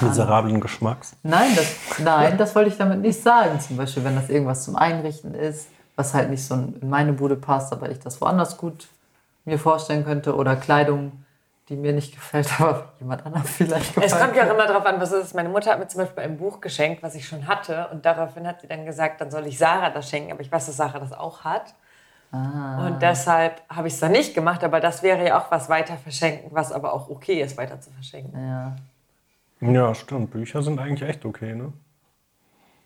[0.00, 1.14] Miserablen Geschmacks.
[1.22, 3.60] Nein, das, nein, das wollte ich damit nicht sagen.
[3.60, 7.36] Zum Beispiel, wenn das irgendwas zum Einrichten ist, was halt nicht so in meine Bude
[7.36, 8.88] passt, aber ich das woanders gut
[9.44, 10.36] mir vorstellen könnte.
[10.36, 11.24] Oder Kleidung,
[11.68, 14.12] die mir nicht gefällt, aber jemand anderem vielleicht gefällt.
[14.12, 15.34] Es kommt ja auch immer darauf an, was es ist.
[15.34, 17.88] Meine Mutter hat mir zum Beispiel ein Buch geschenkt, was ich schon hatte.
[17.92, 20.32] Und daraufhin hat sie dann gesagt, dann soll ich Sarah das schenken.
[20.32, 21.74] Aber ich weiß, dass Sarah das auch hat.
[22.32, 24.62] Und deshalb habe ich es dann nicht gemacht.
[24.62, 27.90] Aber das wäre ja auch was weiter verschenken, was aber auch okay ist, weiter zu
[27.90, 28.38] verschenken.
[28.38, 28.76] Ja.
[29.60, 30.32] Ja, stimmt.
[30.32, 31.72] Bücher sind eigentlich echt okay, ne?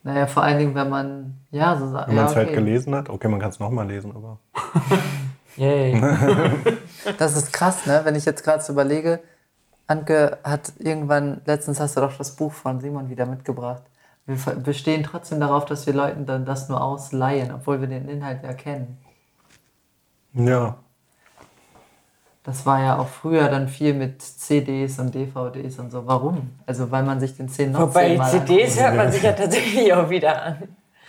[0.03, 2.09] Naja, vor allen Dingen, wenn man, ja, so sagt.
[2.09, 2.57] Wenn man ja, es halt okay.
[2.57, 3.11] gelesen hat.
[3.11, 4.39] Okay, man kann es nochmal lesen, aber.
[5.57, 6.01] Yay.
[7.19, 8.03] Das ist krass, ne?
[8.05, 9.21] Wenn ich jetzt gerade so überlege,
[9.87, 13.83] Anke hat irgendwann, letztens hast du doch das Buch von Simon wieder mitgebracht.
[14.27, 18.45] Wir bestehen trotzdem darauf, dass wir Leuten dann das nur ausleihen, obwohl wir den Inhalt
[18.45, 18.99] ja kennen.
[20.35, 20.77] Ja.
[22.43, 26.07] Das war ja auch früher dann viel mit CDs und DVDs und so.
[26.07, 26.51] Warum?
[26.67, 29.93] Also weil man sich den 10 noch Wobei zehnmal CDs hört man sich ja tatsächlich
[29.93, 30.57] auch wieder an.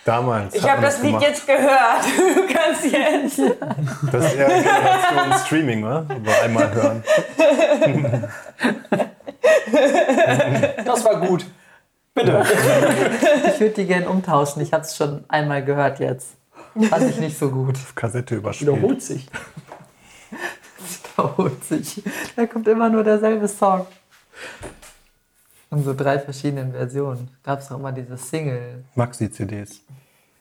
[0.04, 0.54] Damals.
[0.54, 1.26] Ich habe das Lied gemacht.
[1.26, 2.04] jetzt gehört.
[2.34, 3.40] Du kannst jetzt.
[4.10, 6.04] Das ist eher Generation Streaming, wa?
[6.08, 7.02] Aber einmal hören.
[10.84, 11.46] Das war gut.
[12.14, 12.44] Bitte.
[13.54, 14.60] Ich würde die gerne umtauschen.
[14.60, 16.34] Ich habe es schon einmal gehört jetzt.
[16.90, 17.78] Fand ich nicht so gut.
[17.94, 18.72] Kassette überspielt.
[18.72, 19.28] Wiederholt sich.
[21.16, 22.02] Wiederholt sich.
[22.36, 23.86] Da kommt immer nur derselbe Song.
[25.70, 27.30] Und so drei verschiedenen Versionen.
[27.42, 28.84] Gab es auch immer diese Single.
[28.94, 29.80] Maxi-CDs.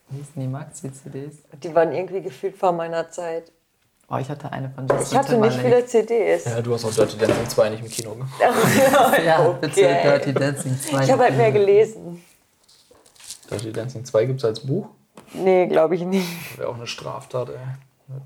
[0.09, 1.35] Wie hießen die Maxi-CDs?
[1.63, 3.51] Die waren irgendwie gefühlt vor meiner Zeit.
[4.09, 6.43] Oh, ich hatte eine von Justin Ich hatte nicht viele CDs.
[6.43, 8.33] Ja, du hast auch Dirty Dancing 2 nicht im Kino gemacht.
[9.25, 10.01] Ja, bitte Okay.
[10.03, 11.03] Dirty Dancing 2.
[11.05, 12.21] Ich habe halt mehr gelesen.
[13.49, 14.89] Dirty Dancing 2 gibt es als Buch.
[15.33, 16.57] Nee, glaube ich nicht.
[16.57, 17.55] Wäre auch eine Straftat, ey.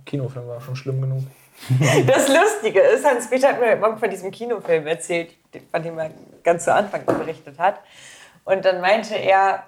[0.08, 1.22] Kinofilm war schon schlimm genug.
[2.08, 5.32] Das Lustige ist, Hans-Peter hat mir heute Morgen von diesem Kinofilm erzählt,
[5.72, 6.12] von dem er
[6.44, 7.80] ganz zu Anfang berichtet hat.
[8.44, 9.64] Und dann meinte er,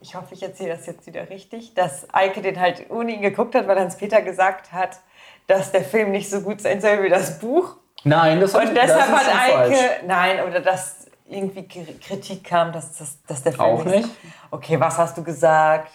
[0.00, 3.54] ich hoffe, ich erzähle das jetzt wieder richtig, dass Eike den halt ohne ihn geguckt
[3.54, 4.98] hat, weil Hans-Peter gesagt hat,
[5.46, 7.76] dass der Film nicht so gut sein soll wie das Buch.
[8.02, 9.78] Nein, das Und deshalb das ist hat Eike, falsch.
[10.06, 14.08] nein, oder dass irgendwie Kri- Kritik kam, dass, dass, dass der Film Auch nicht?
[14.50, 15.90] Okay, was hast du gesagt?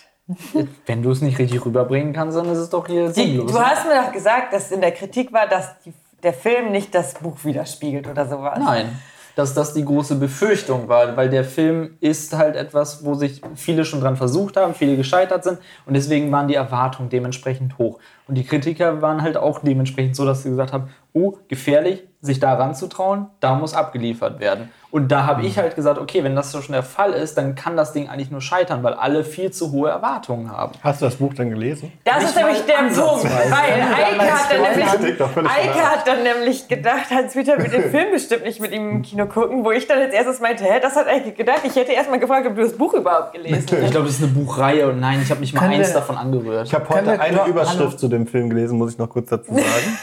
[0.86, 3.52] Wenn du es nicht richtig rüberbringen kannst, dann ist es doch hier Die, sinnlos.
[3.52, 6.94] du hast mir doch gesagt, dass in der Kritik war, dass die, der Film nicht
[6.94, 8.60] das Buch widerspiegelt oder sowas.
[8.60, 9.00] Nein,
[9.36, 13.86] dass das die große Befürchtung war, weil der Film ist halt etwas, wo sich viele
[13.86, 18.00] schon dran versucht haben, viele gescheitert sind und deswegen waren die Erwartungen dementsprechend hoch.
[18.28, 22.40] Und die Kritiker waren halt auch dementsprechend so, dass sie gesagt haben, oh, gefährlich, sich
[22.42, 24.70] da ranzutrauen, da muss abgeliefert werden.
[24.92, 27.54] Und da habe ich halt gesagt, okay, wenn das so schon der Fall ist, dann
[27.56, 30.74] kann das Ding eigentlich nur scheitern, weil alle viel zu hohe Erwartungen haben.
[30.84, 31.94] Hast du das Buch denn gelesen?
[32.04, 33.24] Das ist nämlich der Punkt.
[33.24, 38.44] Weil Eike hat, dann nämlich, Eike hat dann nämlich gedacht, Hans-Peter wird den Film bestimmt
[38.44, 41.08] nicht mit ihm im Kino gucken, wo ich dann als erstes meinte, hä, das hat
[41.08, 41.62] Eike gedacht.
[41.64, 43.72] Ich hätte erst mal gefragt, ob du das Buch überhaupt gelesen hast.
[43.72, 45.94] Ich glaube, das ist eine Buchreihe und nein, ich habe nicht mal Können eins wir-
[45.96, 46.66] davon angerührt.
[46.68, 47.46] Ich habe heute eine Hallo?
[47.46, 49.98] Überschrift zu dem Film gelesen, muss ich noch kurz dazu sagen.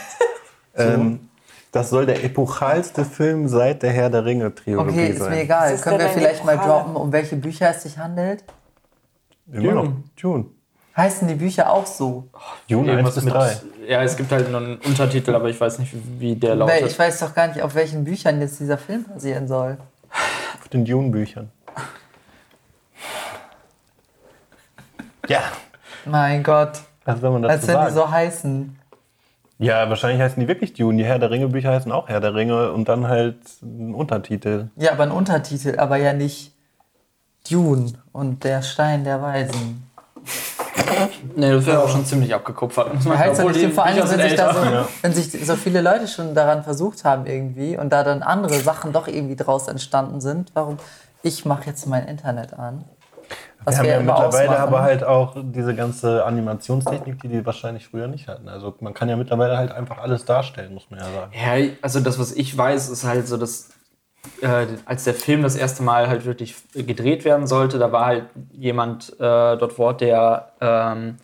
[0.77, 1.26] ähm,
[1.71, 5.31] das soll der epochalste Film seit der Herr der Ringe-Trilogie Okay, ist sein.
[5.31, 5.73] mir egal.
[5.73, 6.71] Ist Können wir vielleicht mal Epochale?
[6.83, 8.43] droppen, um welche Bücher es sich handelt?
[9.51, 9.83] Immer noch.
[9.83, 10.03] Dune.
[10.21, 10.45] Dune.
[10.95, 12.27] Heißen die Bücher auch so?
[12.67, 13.55] Dune 1 Irgendwas bis mit, 3.
[13.87, 16.87] ja, es gibt halt noch einen Untertitel, aber ich weiß nicht, wie der lautet.
[16.87, 19.77] ich weiß doch gar nicht, auf welchen Büchern jetzt dieser Film basieren soll.
[20.59, 21.51] Auf den Dune-Büchern.
[25.27, 25.41] Ja.
[26.05, 26.81] Mein Gott.
[27.05, 27.95] Was soll man dazu Als wenn die sagen?
[27.95, 28.76] so heißen.
[29.59, 30.97] Ja, wahrscheinlich heißen die wirklich Dune.
[30.97, 34.69] Die Herr der Ringe-Bücher heißen auch Herr der Ringe und dann halt ein Untertitel.
[34.75, 36.53] Ja, aber ein Untertitel, aber ja nicht
[37.49, 39.87] Dune und der Stein der Weisen.
[41.35, 42.93] Nee, das wäre auch schon ziemlich abgekupfert.
[42.93, 44.87] Muss man Heißt ja obwohl nicht, die vor allem, Bücher wenn sich, da so, älter.
[45.01, 48.93] wenn sich so viele Leute schon daran versucht haben irgendwie und da dann andere Sachen
[48.93, 50.77] doch irgendwie draus entstanden sind, warum
[51.23, 52.85] ich mache jetzt mein Internet an.
[53.67, 54.67] Was Wir haben ja mittlerweile ausmachen.
[54.67, 58.47] aber halt auch diese ganze Animationstechnik, die die wahrscheinlich früher nicht hatten.
[58.47, 61.33] Also man kann ja mittlerweile halt einfach alles darstellen, muss man ja sagen.
[61.33, 63.71] Ja, also das, was ich weiß, ist halt so, dass
[64.39, 68.27] äh, als der Film das erste Mal halt wirklich gedreht werden sollte, da war halt
[68.53, 71.17] jemand äh, dort vor der ähm,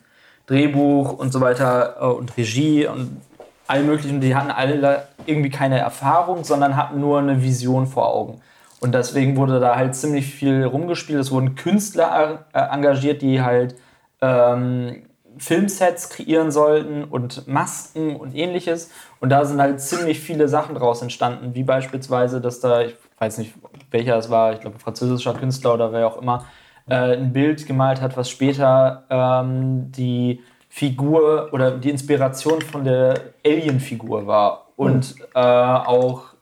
[0.44, 3.22] Drehbuch und so weiter äh, und Regie und
[3.66, 8.42] all möglichen, die hatten alle irgendwie keine Erfahrung, sondern hatten nur eine Vision vor Augen.
[8.84, 11.18] Und deswegen wurde da halt ziemlich viel rumgespielt.
[11.18, 13.76] Es wurden Künstler äh, engagiert, die halt
[14.20, 15.04] ähm,
[15.38, 18.90] Filmsets kreieren sollten und Masken und ähnliches.
[19.20, 23.38] Und da sind halt ziemlich viele Sachen draus entstanden, wie beispielsweise, dass da, ich weiß
[23.38, 23.54] nicht,
[23.90, 26.44] welcher es war, ich glaube, französischer Künstler oder wer auch immer,
[26.86, 33.32] äh, ein Bild gemalt hat, was später ähm, die Figur oder die Inspiration von der
[33.46, 34.66] Alien-Figur war.
[34.76, 36.33] Und äh, auch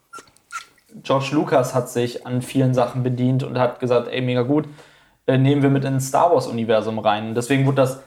[1.02, 4.66] George Lucas hat sich an vielen Sachen bedient und hat gesagt, ey, mega gut,
[5.26, 7.34] äh, nehmen wir mit ins Star Wars-Universum rein.
[7.34, 8.02] Deswegen wurde das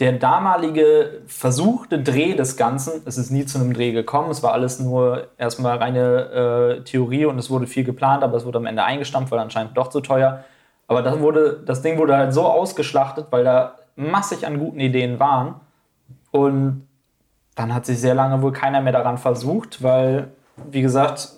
[0.00, 4.52] der damalige versuchte Dreh des Ganzen, es ist nie zu einem Dreh gekommen, es war
[4.52, 8.66] alles nur erstmal reine äh, Theorie und es wurde viel geplant, aber es wurde am
[8.66, 10.42] Ende eingestampft, weil anscheinend doch zu teuer.
[10.88, 15.20] Aber das, wurde, das Ding wurde halt so ausgeschlachtet, weil da massig an guten Ideen
[15.20, 15.60] waren.
[16.32, 16.88] Und
[17.54, 20.32] dann hat sich sehr lange wohl keiner mehr daran versucht, weil,
[20.70, 21.30] wie gesagt,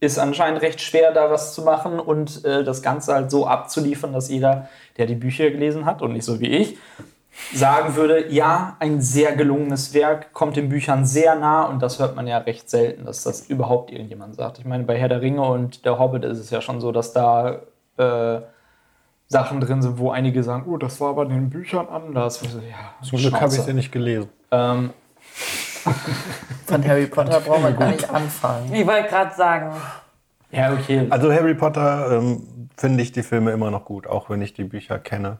[0.00, 4.12] ist anscheinend recht schwer, da was zu machen und äh, das Ganze halt so abzuliefern,
[4.12, 4.68] dass jeder,
[4.98, 6.76] der die Bücher gelesen hat und nicht so wie ich,
[7.52, 12.16] sagen würde, ja, ein sehr gelungenes Werk, kommt den Büchern sehr nah und das hört
[12.16, 14.58] man ja recht selten, dass das überhaupt irgendjemand sagt.
[14.58, 17.12] Ich meine, bei Herr der Ringe und der Hobbit ist es ja schon so, dass
[17.12, 17.60] da
[17.98, 18.40] äh,
[19.28, 22.40] Sachen drin sind, wo einige sagen, oh, das war aber in den Büchern anders.
[22.42, 22.48] Ja,
[23.02, 23.62] Zum Glück habe ich Schnauze.
[23.70, 24.28] sie nicht gelesen.
[24.50, 24.90] ähm,
[26.66, 28.72] Von Harry Potter braucht man gar nicht anfangen.
[28.74, 29.70] Ich wollte gerade sagen,
[30.50, 31.06] ja, okay.
[31.10, 34.64] Also Harry Potter ähm, finde ich die Filme immer noch gut, auch wenn ich die
[34.64, 35.38] Bücher kenne.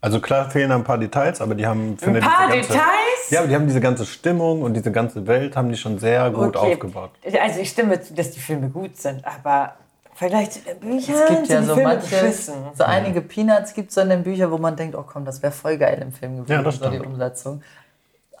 [0.00, 2.68] Also klar fehlen da ein paar Details, aber die haben finde ein paar diese ganze,
[2.72, 3.30] Details?
[3.30, 6.30] Ja, aber die haben diese ganze Stimmung und diese ganze Welt haben die schon sehr
[6.30, 6.72] gut Okay.
[6.72, 7.10] aufgebaut.
[7.42, 9.74] Also ich stimme zu, dass die Filme gut sind, aber
[10.14, 12.54] Vergleich zu den Büchern Es gibt ja so Filme manche, beschissen.
[12.74, 15.42] so einige Peanuts gibt es so in den Büchern, wo man denkt, oh komm, das
[15.42, 16.98] wäre voll geil im Film gewesen, Ja, das so die.
[16.98, 17.62] Umsetzung.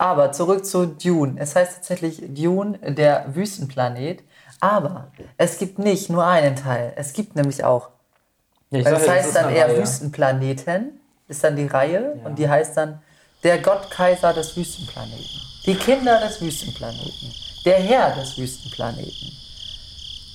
[0.00, 1.34] Aber zurück zu Dune.
[1.38, 4.22] Es heißt tatsächlich Dune, der Wüstenplanet.
[4.58, 6.94] Aber es gibt nicht nur einen Teil.
[6.96, 7.90] Es gibt nämlich auch
[8.70, 9.76] Ja, sag das ja, heißt ist dann eher Reihe.
[9.76, 13.02] Wüstenplaneten, ist dann die Reihe und die heißt dann
[13.42, 15.42] der Gottkaiser des Wüstenplaneten.
[15.66, 17.34] Die Kinder des Wüstenplaneten.
[17.66, 19.32] Der Herr des Wüstenplaneten.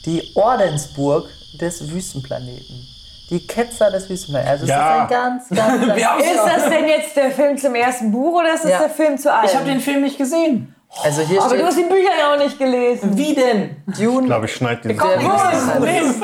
[0.05, 1.27] Die Ordensburg
[1.59, 2.87] des Wüstenplaneten.
[3.29, 4.51] Die Ketzer des Wüstenplaneten.
[4.51, 4.95] Also es Ja.
[4.95, 8.53] ist ein ganz, ganz, ganz Ist das denn jetzt der Film zum ersten Buch oder
[8.53, 8.79] ist das Ja.
[8.79, 9.45] der Film zu allem?
[9.45, 10.75] Ich habe den Film nicht gesehen.
[11.03, 13.17] Also hier aber du hast steht die Bücher ja auch nicht gelesen.
[13.17, 13.75] Wie denn?
[13.91, 14.27] Ich Dune.
[14.27, 14.99] glaube, ich schneide Ding.
[15.01, 16.15] Wüstenplanet.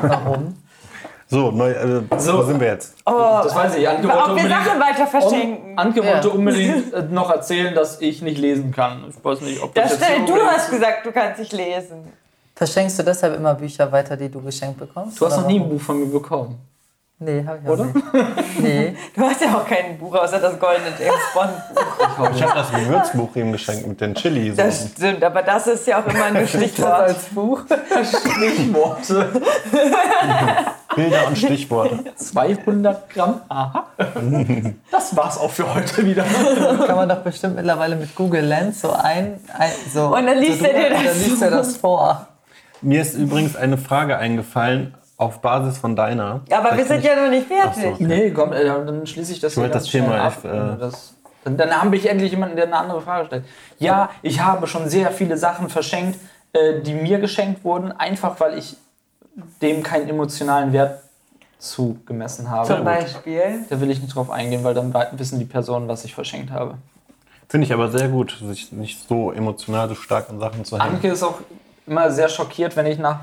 [0.00, 0.54] Warum?
[1.28, 2.38] So, neu, äh, So.
[2.38, 2.94] wo sind wir jetzt?
[3.06, 3.88] Das weiß ich.
[3.88, 5.78] Anke wollte wir unbedingt, Sachen weiter verschenken.
[5.78, 6.12] Anke Ja.
[6.14, 9.04] wollte unbedingt äh, noch erzählen, dass ich nicht lesen kann.
[9.08, 11.52] Ich weiß nicht, ob das, Das jetzt stimmt, so du hast gesagt, du kannst nicht
[11.52, 12.12] lesen.
[12.54, 15.20] Verschenkst du deshalb immer Bücher weiter, die du geschenkt bekommst?
[15.20, 15.68] Du hast noch nie ein?
[15.68, 16.58] Buch von mir bekommen.
[17.24, 17.84] Nee, hab ich auch Oder?
[17.84, 17.96] nicht.
[18.58, 18.96] Nee.
[19.14, 21.50] Du hast ja auch kein Buch außer das goldene James Bond.
[22.16, 22.30] Buch.
[22.34, 24.54] Ich habe das Gewürzbuch ihm geschenkt mit den Chili.
[24.54, 27.16] Das stimmt, aber das ist ja auch immer ein Stichwort.
[27.32, 27.62] Buch.
[28.04, 29.28] Stichworte.
[30.94, 32.04] Bilder und Stichworte.
[32.14, 33.40] 200 Gramm.
[33.48, 33.86] Aha.
[34.90, 36.24] Das war's auch für heute wieder.
[36.24, 40.60] kann man doch bestimmt mittlerweile mit Google Lens so ein, ein so Und dann liest
[40.60, 42.28] so er dir das dann liest er das vor.
[42.82, 46.40] Mir ist übrigens eine Frage eingefallen auf Basis von deiner.
[46.50, 47.96] Aber wir sind ja noch nicht fertig.
[47.98, 48.04] So.
[48.04, 50.32] Nee, komm, äh, dann schließe ich das hier wollte ganz das Thema ab.
[50.38, 51.14] echt, äh, das,
[51.44, 53.44] dann, dann habe ich endlich jemanden, der eine andere Frage stellt.
[53.78, 56.18] Ja, ich habe schon sehr viele Sachen verschenkt,
[56.52, 58.76] äh, die mir geschenkt wurden, einfach weil ich
[59.60, 61.00] dem keinen emotionalen Wert
[61.58, 62.66] zugemessen habe.
[62.66, 63.64] Zum Beispiel.
[63.70, 66.74] Da will ich nicht drauf eingehen, weil dann wissen die Personen, was ich verschenkt habe.
[67.48, 70.96] Finde ich aber sehr gut, sich nicht so emotional so stark an Sachen zu hängen.
[70.96, 71.40] Anke ist auch
[71.86, 73.20] immer sehr schockiert, wenn ich nach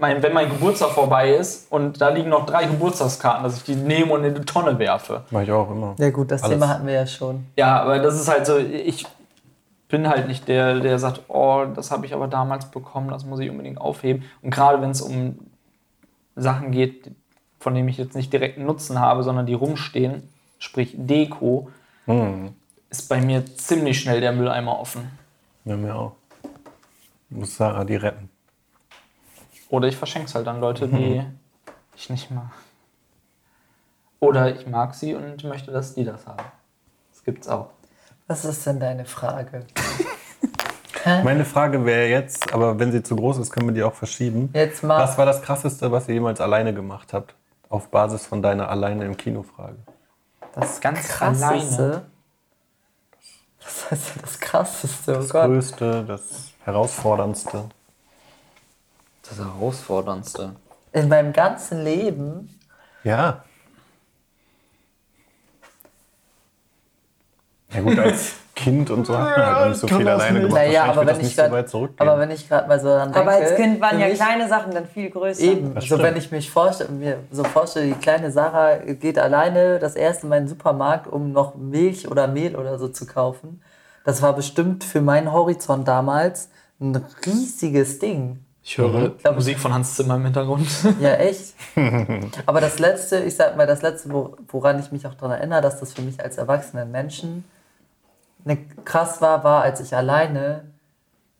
[0.00, 3.74] mein, wenn mein Geburtstag vorbei ist und da liegen noch drei Geburtstagskarten, dass ich die
[3.74, 5.24] nehme und in die Tonne werfe.
[5.30, 5.94] Mach ich auch immer.
[5.98, 6.54] Ja gut, das Alles.
[6.54, 7.46] Thema hatten wir ja schon.
[7.56, 9.06] Ja, aber das ist halt so, ich
[9.88, 13.40] bin halt nicht der, der sagt, oh, das habe ich aber damals bekommen, das muss
[13.40, 14.24] ich unbedingt aufheben.
[14.42, 15.38] Und gerade wenn es um
[16.36, 17.10] Sachen geht,
[17.58, 20.22] von denen ich jetzt nicht direkt einen Nutzen habe, sondern die rumstehen,
[20.58, 21.68] sprich Deko,
[22.88, 25.10] ist bei mir ziemlich schnell der Mülleimer offen.
[25.64, 26.12] Ja, mir auch.
[27.30, 28.28] Muss Sarah die retten.
[29.68, 31.22] Oder ich verschenke es halt an Leute, die
[31.96, 32.50] ich nicht mag.
[34.18, 36.44] Oder ich mag sie und möchte, dass die das haben.
[37.12, 37.70] Das gibt's auch.
[38.26, 39.66] Was ist denn deine Frage?
[41.24, 44.50] Meine Frage wäre jetzt, aber wenn sie zu groß ist, können wir die auch verschieben.
[44.52, 44.98] Jetzt mal.
[44.98, 47.34] Was war das Krasseste, was ihr jemals alleine gemacht habt?
[47.70, 49.76] Auf Basis von deiner alleine im Kino-Frage.
[50.54, 52.02] Das Ganz krasseste.
[53.62, 55.12] Was heißt denn das krasseste?
[55.12, 55.46] Oh Das Gott.
[55.46, 57.64] Größte, das Herausforderndste.
[59.28, 60.56] Das Herausforderndste.
[60.92, 62.58] In meinem ganzen Leben.
[63.04, 63.44] Ja.
[67.72, 70.54] Ja gut, als Kind und so hat man halt nicht so viel alleine gemacht.
[70.54, 72.08] Naja, Wahrscheinlich aber wenn das ich nicht so grad- weit zurückgehen.
[72.08, 73.20] Aber wenn ich gerade mal so dran denke.
[73.20, 75.40] Aber als Kind waren ja mich- kleine Sachen dann viel größer.
[75.42, 79.94] Eben, so wenn ich mich vorstelle, mir so vorstelle, die kleine Sarah geht alleine das
[79.96, 83.62] erste Mal in den Supermarkt, um noch Milch oder Mehl oder so zu kaufen.
[84.04, 86.48] Das war bestimmt für meinen Horizont damals
[86.80, 86.96] ein
[87.26, 88.44] riesiges Ding.
[88.62, 90.66] Ich höre Musik von Hans Zimmer im Hintergrund.
[91.00, 91.54] Ja, echt.
[92.46, 95.60] Aber das Letzte, ich sag mal, das Letzte, wo- woran ich mich auch daran erinnere,
[95.62, 97.44] dass das für mich als erwachsenen Menschen
[98.44, 100.64] ne, krass war, war, als ich alleine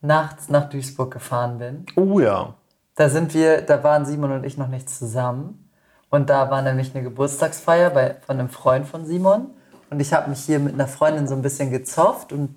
[0.01, 1.87] nachts nach Duisburg gefahren bin.
[1.97, 2.55] oh ja.
[2.97, 5.71] Da sind wir, da waren Simon und ich noch nicht zusammen.
[6.11, 9.51] Und da war nämlich eine Geburtstagsfeier bei, von einem Freund von Simon.
[9.91, 12.55] Und ich habe mich hier mit einer Freundin so ein bisschen gezofft und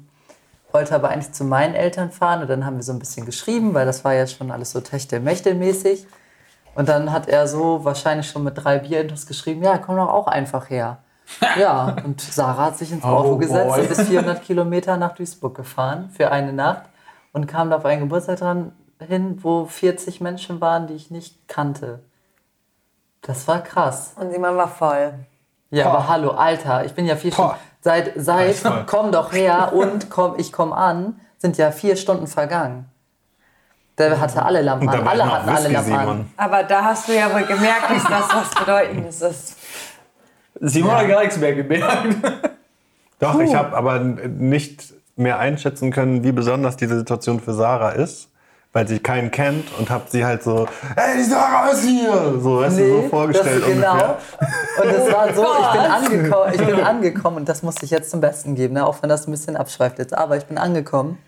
[0.72, 2.42] wollte aber eigentlich zu meinen Eltern fahren.
[2.42, 4.80] Und dann haben wir so ein bisschen geschrieben, weil das war ja schon alles so
[4.80, 6.06] Techtelmechtel-mäßig.
[6.76, 10.28] Und dann hat er so wahrscheinlich schon mit drei Bierintos geschrieben, ja, komm doch auch
[10.28, 11.00] einfach her.
[11.58, 15.56] Ja, und Sarah hat sich ins Auto Oh gesetzt und ist 400 Kilometer nach Duisburg
[15.56, 16.84] gefahren für eine Nacht
[17.32, 21.48] und kam da auf einen Geburtstag dran hin, wo 40 Menschen waren, die ich nicht
[21.48, 22.00] kannte.
[23.22, 24.14] Das war krass.
[24.18, 25.14] Und Simon war voll.
[25.74, 27.54] Ja, aber hallo, Alter, ich bin ja vier Stunden.
[27.82, 32.86] Seit, seit komm doch her und komm, ich komm an, sind ja vier Stunden vergangen.
[33.98, 35.08] Der hatte alle Lampen an.
[35.08, 36.32] Alle hatten alle Lampen an.
[36.38, 39.58] Aber da hast du ja wohl gemerkt, dass das was Bedeutendes ist.
[40.60, 42.18] Simon hat gar nichts mehr gemerkt.
[43.20, 48.30] Doch, ich habe aber nicht mehr einschätzen können, wie besonders diese Situation für Sarah ist,
[48.74, 52.40] weil sie keinen kennt und habe sie halt so, hey, die Sarah ist hier!
[52.40, 53.92] So, weißt du, so vorgestellt das, genau.
[53.92, 54.18] ungefähr.
[54.82, 58.10] Und es war so, ich bin, angekommen, ich bin angekommen und das musste ich jetzt
[58.10, 58.86] zum Besten geben, ne?
[58.86, 60.18] auch wenn das ein bisschen abschweift jetzt.
[60.18, 61.20] Aber ich bin angekommen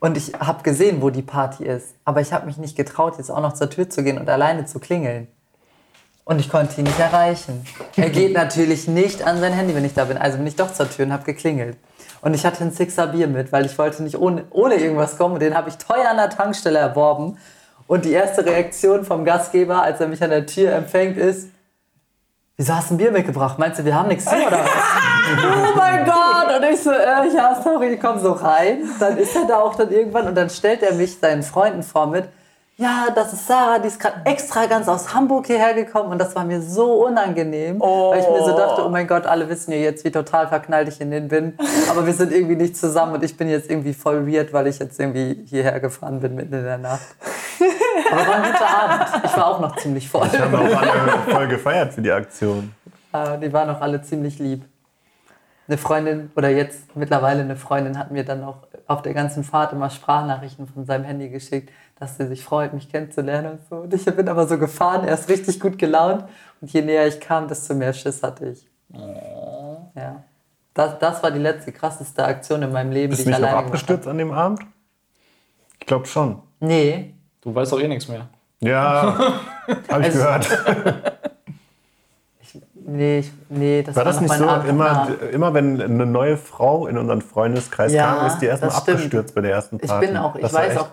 [0.00, 1.94] und ich habe gesehen, wo die Party ist.
[2.04, 4.66] Aber ich habe mich nicht getraut, jetzt auch noch zur Tür zu gehen und alleine
[4.66, 5.28] zu klingeln.
[6.24, 7.64] Und ich konnte ihn nicht erreichen.
[7.96, 10.18] Er geht natürlich nicht an sein Handy, wenn ich da bin.
[10.18, 11.76] Also bin ich doch zur Tür und habe geklingelt.
[12.20, 15.34] Und ich hatte ein Sixer Bier mit, weil ich wollte nicht ohne, ohne irgendwas kommen.
[15.34, 17.38] Und den habe ich teuer an der Tankstelle erworben.
[17.86, 21.48] Und die erste Reaktion vom Gastgeber, als er mich an der Tür empfängt, ist,
[22.56, 23.58] wieso hast du ein Bier mitgebracht?
[23.58, 24.68] Meinst du, wir haben nichts zu oder was?
[25.72, 26.56] oh mein Gott!
[26.56, 28.82] Und ich so, äh, ja, sorry, ich komm so rein.
[28.98, 32.06] Dann ist er da auch dann irgendwann und dann stellt er mich seinen Freunden vor
[32.06, 32.28] mit,
[32.80, 36.36] ja, das ist Sarah, die ist gerade extra ganz aus Hamburg hierher gekommen und das
[36.36, 39.78] war mir so unangenehm, weil ich mir so dachte, oh mein Gott, alle wissen ja
[39.78, 41.58] jetzt, wie total verknallt ich in den bin,
[41.90, 44.78] aber wir sind irgendwie nicht zusammen und ich bin jetzt irgendwie voll weird, weil ich
[44.78, 47.16] jetzt irgendwie hierher gefahren bin mitten in der Nacht.
[48.12, 49.24] Aber war ein guter Abend.
[49.24, 50.28] Ich war auch noch ziemlich voll.
[50.28, 52.72] Haben auch alle voll gefeiert für die Aktion.
[53.42, 54.64] Die waren auch alle ziemlich lieb.
[55.66, 59.74] Eine Freundin, oder jetzt mittlerweile eine Freundin, hat mir dann auch auf der ganzen Fahrt
[59.74, 63.76] immer Sprachnachrichten von seinem Handy geschickt, dass sie sich freut, mich kennenzulernen und so.
[63.82, 66.24] Und ich bin aber so gefahren, er ist richtig gut gelaunt.
[66.60, 68.68] Und je näher ich kam, desto mehr Schiss hatte ich.
[69.94, 70.22] Ja.
[70.74, 73.52] Das, das war die letzte krasseste Aktion in meinem Leben, Bist die du ich alleine
[73.56, 74.60] gemacht abgestürzt an dem Abend?
[75.80, 76.30] Ich glaube schon.
[76.30, 76.42] habe.
[76.60, 77.14] Nee.
[77.40, 78.28] Du weißt doch eh nichts mehr.
[78.60, 79.16] Ja,
[79.90, 80.48] habe ich Also- gehört.
[82.90, 86.06] Nee, ich, nee, das War das noch nicht mein so, Abend immer, immer wenn eine
[86.06, 88.96] neue Frau in unseren Freundeskreis Ja, kam, ist die erstmal das stimmt.
[88.96, 90.06] abgestürzt bei der ersten Ich Party.
[90.06, 90.88] bin auch, ich Das war weiß echt auch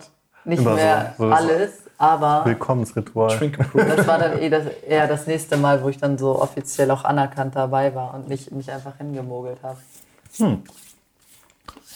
[0.46, 0.70] nicht so.
[0.70, 3.38] mehr So- so alles, aber Willkommensritual.
[3.74, 7.04] Das war dann eh das, eher das nächste Mal, wo ich dann so offiziell auch
[7.04, 9.78] anerkannt dabei war und nicht mich einfach hingemogelt habe.
[10.36, 10.62] Hm.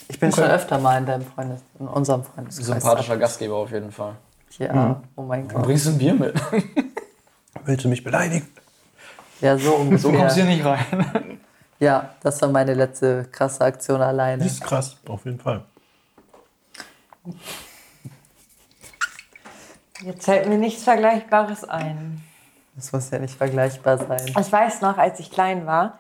[0.08, 2.66] Ich bin schon öfter mal in deinem Freundes, in unserem Freundeskreis.
[2.82, 4.14] Sympathischer Gastgeber auf jeden Fall.
[4.58, 5.64] Ja, oh mein Du Gott.
[5.64, 6.34] bringst ein Bier mit.
[7.64, 8.48] Willst du mich beleidigen?
[9.40, 9.98] Ja, so ungefähr.
[9.98, 11.40] So kommst du hier nicht rein.
[11.82, 14.42] Ja, das war meine letzte krasse Aktion alleine.
[14.42, 15.62] Das ist krass, auf jeden Fall.
[20.02, 22.22] Jetzt fällt mir nichts Vergleichbares ein.
[22.76, 24.34] Das muss ja nicht vergleichbar sein.
[24.38, 25.98] Ich weiß noch, als ich klein war,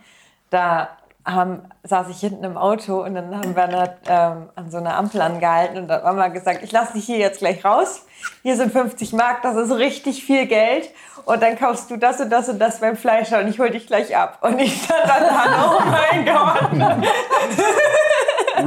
[0.48, 0.88] da
[1.26, 4.96] haben, saß ich hinten im Auto und dann haben wir eine, ähm, an so einer
[4.96, 8.06] Ampel angehalten und da hat Mama gesagt, ich lasse dich hier jetzt gleich raus.
[8.42, 10.88] Hier sind 50 Mark, das ist richtig viel Geld.
[11.26, 13.86] Und dann kaufst du das und das und das beim Fleischer und ich hol dich
[13.86, 14.38] gleich ab.
[14.40, 16.70] Und ich stand dann da, oh mein Gott.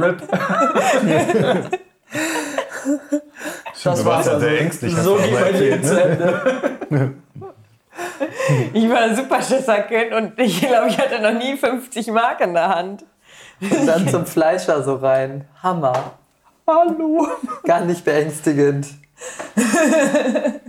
[0.00, 0.22] Rip.
[3.82, 4.96] Das du warst ja sehr ängstlich.
[4.96, 6.02] hast So geht mein Leben zu?
[6.02, 6.72] Ende.
[8.72, 12.68] ich war ein Superschisserkind und ich glaube, ich hatte noch nie 50 Mark in der
[12.68, 13.04] Hand.
[13.60, 15.46] Und dann zum Fleischer so rein.
[15.62, 16.12] Hammer.
[16.66, 17.26] Hallo.
[17.64, 18.88] Gar nicht beängstigend.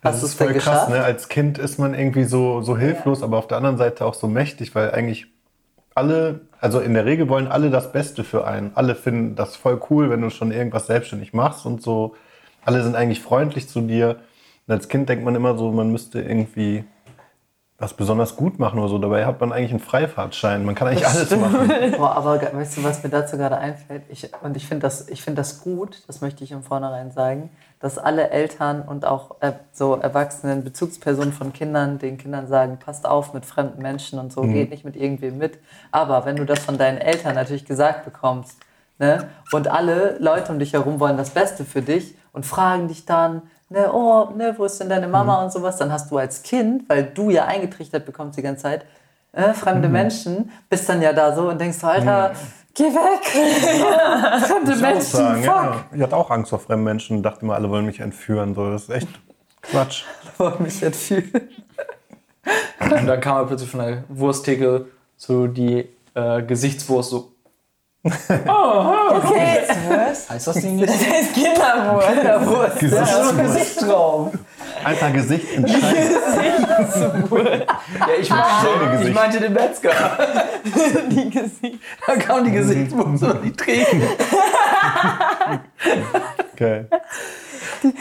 [0.00, 0.90] Das Hast du ist voll krass, geschafft?
[0.90, 1.02] ne?
[1.02, 4.28] Als Kind ist man irgendwie so, so hilflos, aber auf der anderen Seite auch so
[4.28, 5.26] mächtig, weil eigentlich
[5.94, 8.72] alle, also in der Regel wollen alle das Beste für einen.
[8.74, 12.14] Alle finden das voll cool, wenn du schon irgendwas selbstständig machst und so.
[12.64, 14.16] Alle sind eigentlich freundlich zu dir.
[14.66, 16.84] Und als Kind denkt man immer so, man müsste irgendwie
[17.80, 18.98] was besonders gut machen oder so.
[18.98, 20.64] Dabei hat man eigentlich einen Freifahrtschein.
[20.64, 21.70] Man kann eigentlich alles machen.
[21.96, 24.02] Boah, aber weißt du, was mir dazu gerade einfällt?
[24.08, 27.50] Ich, und ich finde das, ich find das gut, das möchte ich im Vornherein sagen,
[27.78, 33.06] dass alle Eltern und auch äh, so erwachsenen Bezugspersonen von Kindern den Kindern sagen, passt
[33.06, 35.60] auf mit fremden Menschen und so, geht nicht mit irgendwem mit.
[35.92, 38.58] Aber wenn du das von deinen Eltern natürlich gesagt bekommst,
[38.98, 43.04] ne, und alle Leute um dich herum wollen das Beste für dich und fragen dich
[43.04, 46.42] dann, ne, oh, ne, wo ist denn deine Mama und sowas, dann hast du als
[46.42, 48.84] Kind, weil du ja eingetrichtert bekommst die ganze Zeit,
[49.32, 52.32] äh, fremde Menschen, bist dann ja da so und denkst so, Alter,
[52.74, 53.24] geh weg!
[54.46, 55.54] fremde Ich auch Menschen, sagen, fuck!
[55.54, 55.84] ja.
[55.92, 58.54] Ich hatte auch Angst vor fremden Menschen und dachte immer, alle wollen mich entführen.
[58.54, 59.08] So, das ist echt
[59.62, 60.04] Quatsch.
[60.38, 61.48] Wollen mich entführen.
[62.80, 64.86] Und dann kam er plötzlich von der Wursttheke
[65.16, 67.32] so die äh, Gesichtswurst so.
[68.04, 69.62] Okay.
[69.88, 70.30] Was?
[70.30, 70.88] Heißt das Ding nicht?
[70.88, 72.78] Das heißt Kinderwurst.
[73.38, 74.32] Gesichtsraum.
[74.84, 76.12] Alter, Gesicht entscheidet.
[76.20, 79.14] Ja, ich Schöne meinte, ich Gesicht.
[79.14, 79.90] meinte den Metzger.
[81.08, 81.78] Die Gesicht.
[82.06, 84.02] Da kam die Gesichtswurst und die Tränen.
[86.56, 86.88] Geil.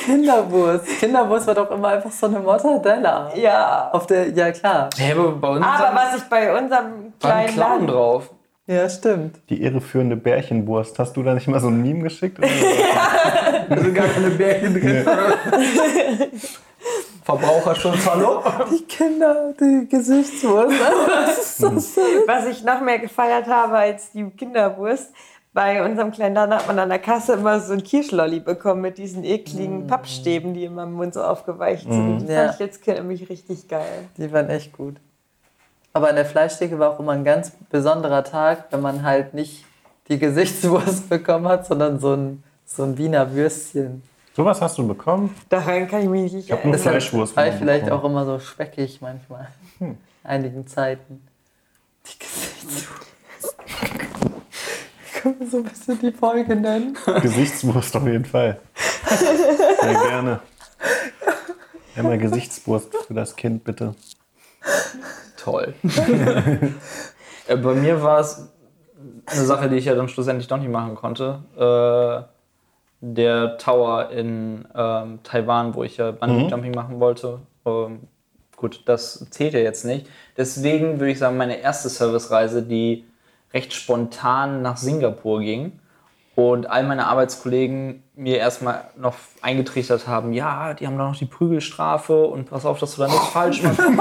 [0.06, 0.86] Kinderwurst.
[1.00, 3.32] Kinderwurst war doch immer einfach so eine Mortadella.
[3.36, 3.90] Ja.
[3.92, 4.90] Auf der, ja klar.
[4.98, 8.30] Hä, aber bei uns Aber was ich bei unserem war ein kleinen Clown Laden drauf.
[8.68, 9.40] Ja, stimmt.
[9.50, 11.00] Die irreführende Bärchenwurst.
[11.00, 12.38] Hast du da nicht mal so ein Meme geschickt?
[12.40, 12.48] Oder?
[13.70, 15.06] Da sind gar keine Bärchen drin.
[17.24, 18.42] Verbraucherschutz, hallo?
[18.72, 20.78] Die Kinder, die Gesichtswurst.
[21.58, 21.98] So süß.
[22.28, 25.12] Was ich noch mehr gefeiert habe als die Kinderwurst,
[25.54, 28.98] bei unserem kleinen Laden hat man an der Kasse immer so ein Kirschlolli bekommen mit
[29.00, 32.20] diesen ekligen Pappstäben, die immer im Mund so aufgeweicht sind.
[32.28, 32.44] Die Ja.
[32.44, 34.08] fand ich jetzt Kind nämlich richtig geil.
[34.18, 34.96] Die waren echt gut.
[35.98, 39.66] Aber in der Fleischtheke war auch immer ein ganz besonderer Tag, wenn man halt nicht
[40.10, 44.04] die Gesichtswurst bekommen hat, sondern so ein, so ein Wiener Würstchen.
[44.36, 45.36] Sowas hast du bekommen?
[45.50, 46.92] Daran kann ich mich nicht Ich habe nur erinnern.
[46.92, 47.36] Fleischwurst.
[47.36, 48.02] War ich vielleicht bekommen.
[48.04, 49.48] auch immer so speckig manchmal.
[49.80, 51.28] In einigen Zeiten.
[52.06, 53.58] Die Gesichtswurst.
[55.20, 56.96] Können wir so ein bisschen die Folge nennen?
[57.24, 58.60] Gesichtswurst auf jeden Fall.
[59.82, 60.42] Sehr gerne.
[61.96, 63.96] Einmal Gesichtswurst für das Kind, bitte.
[65.38, 65.74] Toll.
[67.50, 68.50] Äh, Bei mir war es
[69.26, 71.40] eine Sache, die ich ja dann schlussendlich doch nicht machen konnte.
[71.56, 72.28] Äh,
[73.00, 77.40] der Tower in ähm, Taiwan, wo ich ja Bungee Jumping machen wollte.
[77.66, 78.02] Ähm,
[78.58, 80.08] gut, das zählt ja jetzt nicht.
[80.36, 83.06] Deswegen würde ich sagen, meine erste Servicereise, die
[83.54, 85.80] recht spontan nach Singapur ging
[86.36, 91.26] und all meine Arbeitskollegen mir erstmal noch eingetrichtert haben, ja, die haben da noch die
[91.26, 93.80] Prügelstrafe und pass auf, dass du da nichts falsch machst.
[93.86, 93.96] und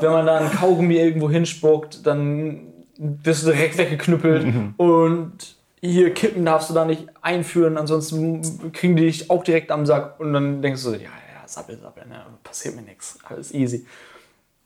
[0.00, 4.46] wenn man da ein Kaugummi irgendwo hinspuckt, dann wirst du direkt weggeknüppelt
[4.76, 9.84] und hier Kippen darfst du da nicht einführen, ansonsten kriegen die dich auch direkt am
[9.84, 13.84] Sack und dann denkst du, ja, ja, sappel, sappel, ne, passiert mir nichts, alles easy.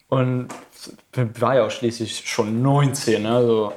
[0.09, 0.49] Und
[1.41, 3.31] war ja auch schließlich schon 19, ne?
[3.31, 3.73] also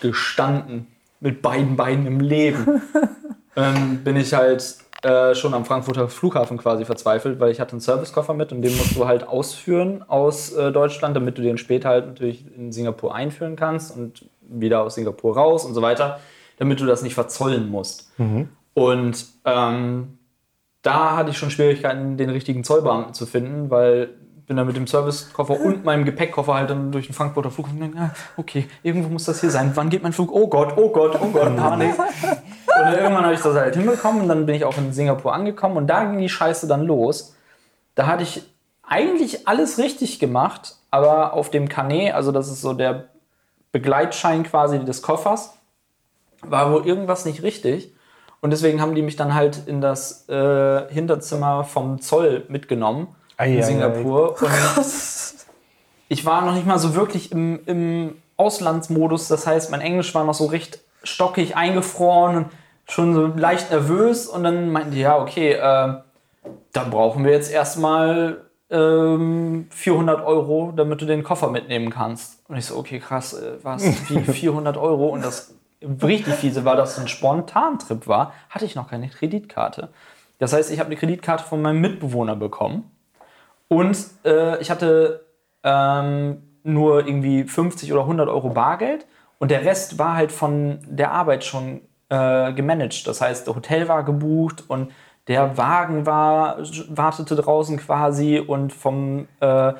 [0.00, 0.88] gestanden
[1.20, 2.82] mit beiden Beinen im Leben.
[3.56, 7.80] ähm, bin ich halt äh, schon am Frankfurter Flughafen quasi verzweifelt, weil ich hatte einen
[7.80, 11.88] Servicekoffer mit und den musst du halt ausführen aus äh, Deutschland, damit du den später
[11.88, 16.20] halt natürlich in Singapur einführen kannst und wieder aus Singapur raus und so weiter,
[16.58, 18.12] damit du das nicht verzollen musst.
[18.74, 20.18] Und ähm,
[20.82, 24.10] da hatte ich schon Schwierigkeiten, den richtigen Zollbeamten zu finden, weil
[24.46, 27.96] bin dann mit dem Servicekoffer und meinem Gepäckkoffer halt dann durch den Frankfurter Flughafen.
[27.96, 29.72] ah, Okay, irgendwo muss das hier sein.
[29.74, 30.30] Wann geht mein Flug?
[30.32, 31.94] Oh Gott, oh Gott, oh Gott, Panik.
[32.78, 35.76] Und irgendwann habe ich das halt hinbekommen und dann bin ich auch in Singapur angekommen
[35.76, 37.34] und da ging die Scheiße dann los.
[37.94, 38.42] Da hatte ich
[38.82, 43.08] eigentlich alles richtig gemacht, aber auf dem Canet, also das ist so der
[43.72, 45.54] Begleitschein quasi des Koffers,
[46.42, 47.94] war wohl irgendwas nicht richtig.
[48.40, 53.52] Und deswegen haben die mich dann halt in das äh, Hinterzimmer vom Zoll mitgenommen Ei,
[53.52, 54.36] in ei, Singapur.
[54.40, 54.50] Und
[56.08, 59.28] ich war noch nicht mal so wirklich im, im Auslandsmodus.
[59.28, 62.46] Das heißt, mein Englisch war noch so recht stockig eingefroren und
[62.88, 64.26] schon so leicht nervös.
[64.26, 65.94] Und dann meinten die, ja, okay, äh,
[66.72, 72.42] dann brauchen wir jetzt erstmal ähm, 400 Euro, damit du den Koffer mitnehmen kannst.
[72.48, 75.08] Und ich so, okay, krass, äh, was, wie 400 Euro?
[75.08, 75.54] Und das
[76.02, 79.90] richtig fiese war, dass es ein Spontantrip war, hatte ich noch keine Kreditkarte.
[80.38, 82.90] Das heißt, ich habe eine Kreditkarte von meinem Mitbewohner bekommen.
[83.68, 85.24] Und äh, ich hatte
[85.62, 89.06] ähm, nur irgendwie 50 oder 100 Euro Bargeld
[89.38, 91.80] und der Rest war halt von der Arbeit schon
[92.12, 93.06] äh, gemanagt.
[93.06, 94.92] Das heißt, der Hotel war gebucht und
[95.28, 96.58] der Wagen war,
[96.88, 99.72] wartete draußen quasi und vom äh,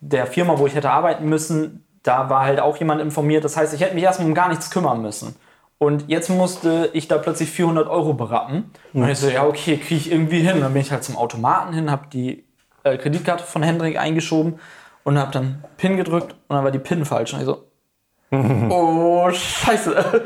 [0.00, 3.44] der Firma, wo ich hätte arbeiten müssen, da war halt auch jemand informiert.
[3.44, 5.36] Das heißt, ich hätte mich erstmal um gar nichts kümmern müssen.
[5.76, 8.70] Und jetzt musste ich da plötzlich 400 Euro berappen.
[8.94, 10.60] Und ich so, ja, okay, kriege ich irgendwie hin.
[10.60, 12.44] dann bin ich halt zum Automaten hin, habe die
[12.84, 14.60] äh, Kreditkarte von Hendrik eingeschoben
[15.04, 17.34] und habe dann PIN gedrückt und dann war die PIN falsch.
[17.34, 17.66] Und ich so,
[18.30, 20.22] oh, scheiße.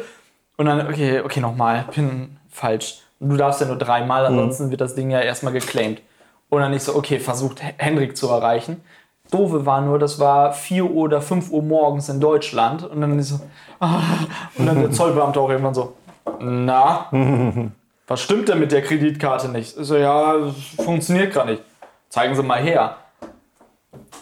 [0.56, 3.00] Und dann, okay, okay, nochmal, PIN falsch.
[3.20, 6.02] Und du darfst ja nur dreimal, ansonsten wird das Ding ja erstmal geclaimed.
[6.48, 8.82] Und dann ich so, okay, versucht Hendrik zu erreichen.
[9.30, 12.84] Doofe war nur, das war 4 Uhr oder 5 Uhr morgens in Deutschland.
[12.84, 13.40] Und dann ist so,
[13.80, 14.00] ah,
[14.56, 15.94] und dann der Zollbeamte auch irgendwann so,
[16.38, 17.08] na,
[18.06, 19.76] was stimmt denn mit der Kreditkarte nicht?
[19.76, 20.34] Ich so, ja,
[20.76, 21.62] funktioniert gerade nicht.
[22.08, 22.96] Zeigen Sie mal her.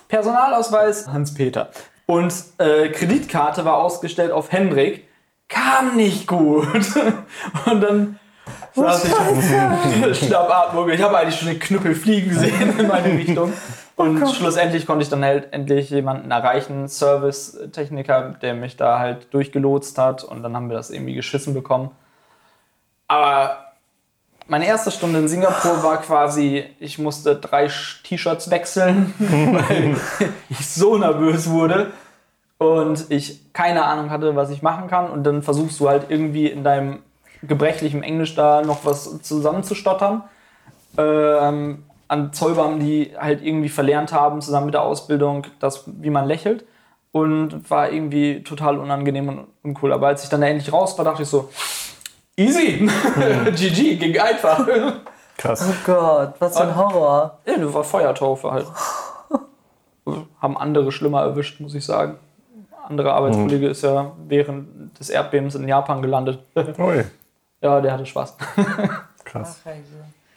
[0.09, 1.70] Personalausweis Hans-Peter.
[2.06, 5.06] Und äh, Kreditkarte war ausgestellt auf Hendrik.
[5.52, 6.66] Kam nicht gut.
[7.66, 8.18] Und dann
[8.74, 10.88] saß ich Schnappatmung.
[10.88, 13.52] Ich habe eigentlich schon den Knüppel fliegen sehen in meine Richtung.
[13.96, 19.98] Und schlussendlich konnte ich dann halt endlich jemanden erreichen, Service-Techniker, der mich da halt durchgelotst
[19.98, 20.24] hat.
[20.24, 21.90] Und dann haben wir das irgendwie geschissen bekommen.
[23.06, 23.72] Aber
[24.48, 27.68] meine erste Stunde in Singapur war quasi, ich musste drei
[28.04, 29.96] T-Shirts wechseln, weil
[30.48, 31.92] ich so nervös wurde
[32.62, 35.10] und ich keine Ahnung hatte, was ich machen kann.
[35.10, 37.01] Und dann versuchst du halt irgendwie in deinem
[37.43, 40.22] gebrechlichen Englisch da noch was zusammenzustottern.
[40.97, 46.26] Ähm, an Zollbeamten, die halt irgendwie verlernt haben, zusammen mit der Ausbildung, das, wie man
[46.26, 46.64] lächelt.
[47.10, 49.93] Und war irgendwie total unangenehm und uncool.
[49.93, 51.51] Aber als ich dann da endlich raus war, dachte ich so,
[52.36, 52.89] easy,
[53.55, 54.66] GG, ging einfach.
[55.36, 55.68] Krass.
[55.68, 57.39] Oh Gott, was für ein Horror.
[57.44, 58.66] Ja, das war Feuertaufe halt.
[60.40, 62.18] Haben andere schlimmer erwischt, muss ich sagen.
[62.88, 66.40] Andere Arbeitskollege ist ja während des Erdbebens in Japan gelandet.
[66.56, 67.04] Ui.
[67.60, 68.36] ja, der hatte Spaß.
[69.24, 69.62] Krass.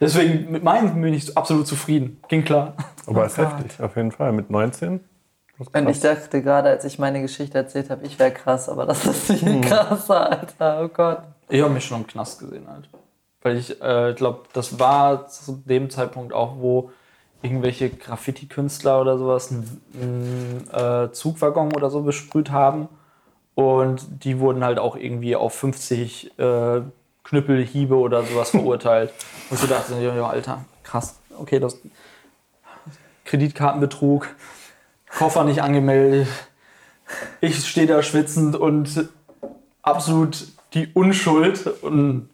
[0.00, 2.20] Deswegen mit meinem bin ich absolut zufrieden.
[2.28, 2.74] Ging klar.
[3.06, 4.32] Aber ist heftig, auf jeden Fall.
[4.32, 5.00] Mit 19?
[5.58, 8.68] Das ist Und ich dachte gerade, als ich meine Geschichte erzählt habe, ich wäre krass,
[8.68, 10.82] aber das ist nicht krasser, Alter.
[10.84, 11.22] Oh Gott.
[11.48, 12.88] Ich habe mich schon im Knast gesehen halt.
[13.42, 16.90] Weil ich äh, glaube, das war zu dem Zeitpunkt auch, wo
[17.42, 22.88] irgendwelche Graffiti-Künstler oder sowas einen, einen äh, Zugwaggon oder so besprüht haben.
[23.54, 26.82] Und die wurden halt auch irgendwie auf 50 äh,
[27.24, 29.12] Knüppelhiebe oder sowas verurteilt.
[29.50, 31.18] Und ich dachte, ja, ja, Alter, krass.
[31.38, 31.78] Okay, das
[33.24, 34.28] Kreditkartenbetrug,
[35.18, 36.28] Koffer nicht angemeldet.
[37.40, 39.08] Ich stehe da schwitzend und
[39.82, 41.66] absolut die Unschuld.
[41.82, 42.28] Und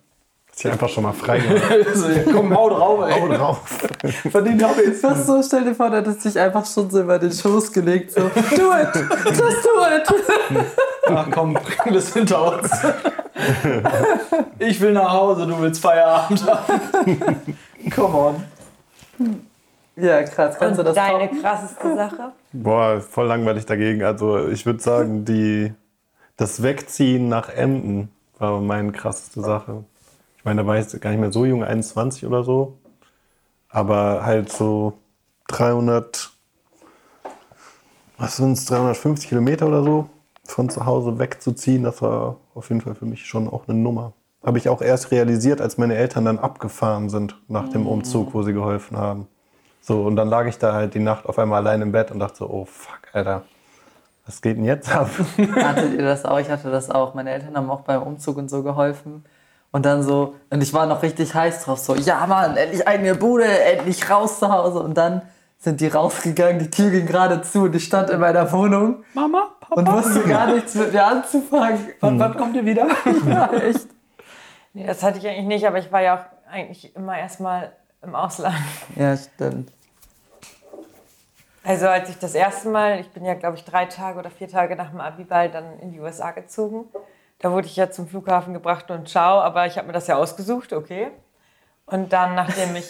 [0.54, 1.62] Ist ja einfach schon mal frei gemacht.
[1.94, 3.20] so, ja, komm, hau drauf, ey.
[3.20, 3.60] Hau drauf.
[4.30, 7.00] Verdient habe ich Was so, stell dir vor, der hat es sich einfach schon so
[7.00, 8.12] über den Schoß gelegt.
[8.12, 10.66] So, do it, just do it.
[11.08, 12.70] Ach komm, bring das hinter uns.
[14.58, 17.56] Ich will nach Hause, du willst Feierabend haben.
[17.94, 18.44] Come on.
[19.96, 20.56] Ja, krass.
[20.58, 21.42] Kannst du Und das deine toppen?
[21.42, 22.32] krasseste Sache?
[22.52, 24.02] Boah, voll langweilig dagegen.
[24.04, 25.72] Also ich würde sagen, die,
[26.36, 29.84] das Wegziehen nach Emden war meine krasseste Sache.
[30.42, 32.76] Ich meine, da war ich gar nicht mehr so jung, 21 oder so.
[33.68, 34.94] Aber halt so
[35.46, 36.32] 300,
[38.18, 40.08] was sind es, 350 Kilometer oder so
[40.42, 44.14] von zu Hause wegzuziehen, das war auf jeden Fall für mich schon auch eine Nummer.
[44.44, 48.42] Habe ich auch erst realisiert, als meine Eltern dann abgefahren sind nach dem Umzug, wo
[48.42, 49.28] sie geholfen haben.
[49.80, 52.18] So, und dann lag ich da halt die Nacht auf einmal allein im Bett und
[52.18, 53.42] dachte so, oh fuck, Alter,
[54.26, 55.08] was geht denn jetzt ab?
[55.54, 56.40] Hattet ihr das auch?
[56.40, 57.14] Ich hatte das auch.
[57.14, 59.24] Meine Eltern haben auch beim Umzug und so geholfen.
[59.72, 63.14] Und dann so, und ich war noch richtig heiß drauf, so, ja Mann, endlich eigene
[63.14, 64.80] Bude, endlich raus zu Hause.
[64.80, 65.22] Und dann
[65.58, 69.54] sind die rausgegangen, die Tür ging gerade zu und ich stand in meiner Wohnung Mama,
[69.60, 71.78] Papa, und wusste gar nichts mit mir anzufangen.
[72.00, 72.88] wann, wann kommt ihr wieder?
[73.26, 73.86] Ja, echt.
[74.74, 77.72] Nee, das hatte ich eigentlich nicht, aber ich war ja auch eigentlich immer erstmal
[78.02, 78.56] im Ausland.
[78.96, 79.70] Ja, stimmt.
[81.64, 84.48] Also als ich das erste Mal, ich bin ja glaube ich drei Tage oder vier
[84.48, 86.86] Tage nach dem Abiball dann in die USA gezogen.
[87.42, 90.16] Da wurde ich ja zum Flughafen gebracht und ciao, aber ich habe mir das ja
[90.16, 91.10] ausgesucht, okay.
[91.86, 92.88] Und dann, nachdem ich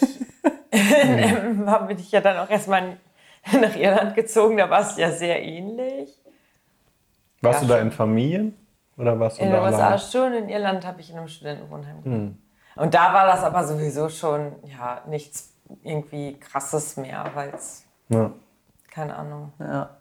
[0.71, 2.97] in Emden war, bin ich ja dann auch erstmal
[3.51, 4.55] nach Irland gezogen.
[4.57, 6.09] Da war es ja sehr ähnlich.
[7.41, 8.55] Warst Ja, du da in Familien?
[8.95, 12.03] Oder warst du In da den USA schon, in Irland habe ich in einem Studentenwohnheim
[12.03, 12.37] gewohnt.
[12.75, 15.51] Und da war das aber sowieso schon ja, nichts
[15.83, 18.31] irgendwie krasses mehr, weil es, Ja.
[18.91, 19.51] keine Ahnung.
[19.59, 19.97] Ja,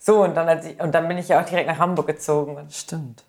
[0.00, 2.56] So, und dann, als ich, und dann bin ich ja auch direkt nach Hamburg gezogen.
[2.56, 3.22] Und stimmt.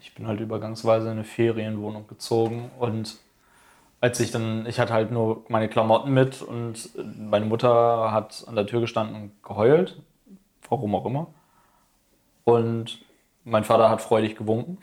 [0.00, 3.16] Ich bin halt übergangsweise in eine Ferienwohnung gezogen und
[4.02, 8.54] als ich dann, ich hatte halt nur meine Klamotten mit und meine Mutter hat an
[8.54, 9.98] der Tür gestanden und geheult.
[10.68, 11.28] Warum auch immer.
[12.44, 13.02] Und
[13.44, 14.76] mein Vater hat freudig gewunken.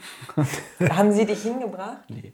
[0.89, 2.09] Haben sie dich hingebracht?
[2.09, 2.33] Nee.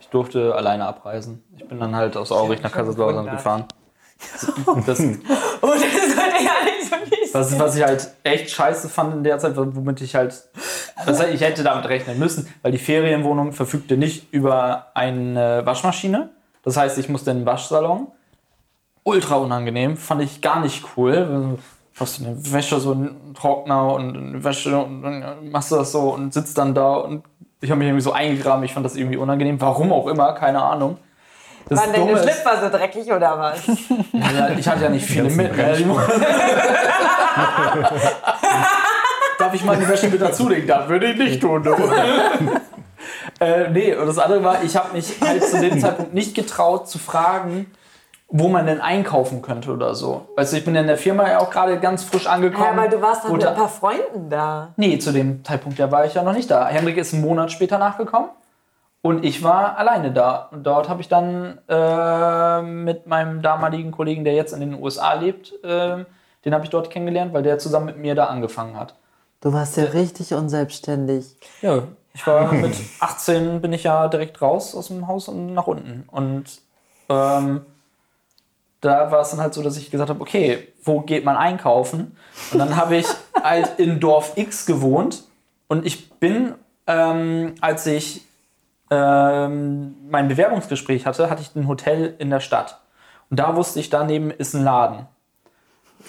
[0.00, 1.44] Ich durfte alleine abreisen.
[1.54, 3.64] Ich bin dann halt aus Aurich nach Kaiserslautern gefahren.
[4.18, 6.96] Das, Oh, das sollte ja nicht so
[7.32, 10.48] was, was ich halt echt scheiße fand in der Zeit, womit ich halt.
[11.06, 16.30] Das heißt, ich hätte damit rechnen müssen, weil die Ferienwohnung verfügte nicht über eine Waschmaschine.
[16.62, 18.08] Das heißt, ich musste in den Waschsalon.
[19.04, 21.56] Ultra unangenehm, fand ich gar nicht cool.
[21.98, 25.92] Hast du eine Wäsche, so einen Trockner und eine Wäsche und dann machst du das
[25.92, 27.24] so und sitzt dann da und
[27.60, 28.62] ich habe mich irgendwie so eingegraben.
[28.64, 29.60] Ich fand das irgendwie unangenehm.
[29.60, 30.98] Warum auch immer, keine Ahnung.
[31.68, 33.66] Das Waren deine Schlipper so dreckig oder was?
[34.12, 35.50] ja, ich hatte ja nicht viele mit.
[39.38, 40.66] Darf ich meine Wäsche mit dazulegen?
[40.66, 41.62] Das würde ich nicht tun.
[41.62, 41.70] Du.
[43.40, 46.88] äh, nee, und das andere war, ich habe mich halt zu dem Zeitpunkt nicht getraut
[46.88, 47.70] zu fragen,
[48.28, 50.28] wo man denn einkaufen könnte oder so.
[50.36, 52.64] Weißt du, ich bin in der Firma ja auch gerade ganz frisch angekommen.
[52.64, 54.74] Ja, aber du warst doch wo mit ein paar Freunden da.
[54.76, 56.66] Nee, zu dem Zeitpunkt ja war ich ja noch nicht da.
[56.66, 58.30] Henrik ist einen Monat später nachgekommen
[59.02, 60.48] und ich war alleine da.
[60.50, 65.14] Und dort habe ich dann äh, mit meinem damaligen Kollegen, der jetzt in den USA
[65.14, 66.04] lebt, äh,
[66.44, 68.94] den habe ich dort kennengelernt, weil der zusammen mit mir da angefangen hat.
[69.40, 71.36] Du warst ja richtig unselbstständig.
[71.62, 75.68] Ja, ich war mit 18 bin ich ja direkt raus aus dem Haus und nach
[75.68, 76.04] unten.
[76.10, 76.60] Und
[77.08, 77.64] ähm,
[78.80, 82.16] da war es dann halt so, dass ich gesagt habe, okay, wo geht man einkaufen?
[82.52, 83.06] Und dann habe ich
[83.42, 85.24] halt in Dorf X gewohnt
[85.68, 86.54] und ich bin,
[86.86, 88.22] ähm, als ich
[88.90, 92.80] ähm, mein Bewerbungsgespräch hatte, hatte ich ein Hotel in der Stadt.
[93.30, 95.06] Und da wusste ich, daneben ist ein Laden.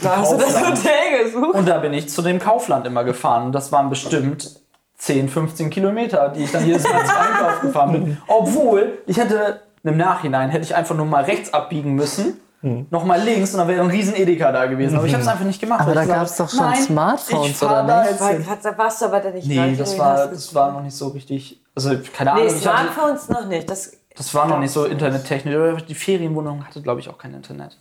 [0.02, 0.56] Da hast du das.
[0.56, 1.56] Hotel gesucht.
[1.56, 3.46] Und da bin ich zu dem Kaufland immer gefahren.
[3.46, 4.62] Und das waren bestimmt
[4.98, 8.18] 10, 15 Kilometer, die ich dann jedes Mal zum Einkauf gefahren bin.
[8.28, 13.22] Obwohl, ich hätte im Nachhinein hätte ich einfach nur mal rechts abbiegen müssen, noch mal
[13.22, 14.98] links und dann wäre ein riesen Edeka da gewesen.
[14.98, 15.80] Aber ich habe es einfach nicht gemacht.
[15.80, 18.48] Aber da gesagt gab's doch schon nein, Smartphones, oder da nicht?
[18.64, 21.62] da warst du aber dann nicht Nee, das war, das war noch nicht so richtig.
[21.74, 22.48] Also, keine Ahnung.
[22.48, 23.70] Nee, ich hatte, Smartphones noch nicht.
[23.70, 25.86] Das, das war noch nicht so internettechnisch.
[25.86, 27.78] Die Ferienwohnung hatte, glaube ich, auch kein Internet.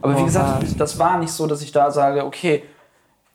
[0.00, 0.76] Aber wie Oh, gesagt, was?
[0.76, 2.62] das war nicht so, dass ich da sage, okay,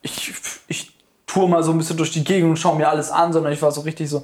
[0.01, 0.33] ich,
[0.67, 3.51] ich tour mal so ein bisschen durch die Gegend und schaue mir alles an, sondern
[3.53, 4.23] ich war so richtig so,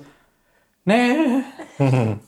[0.86, 1.16] nee,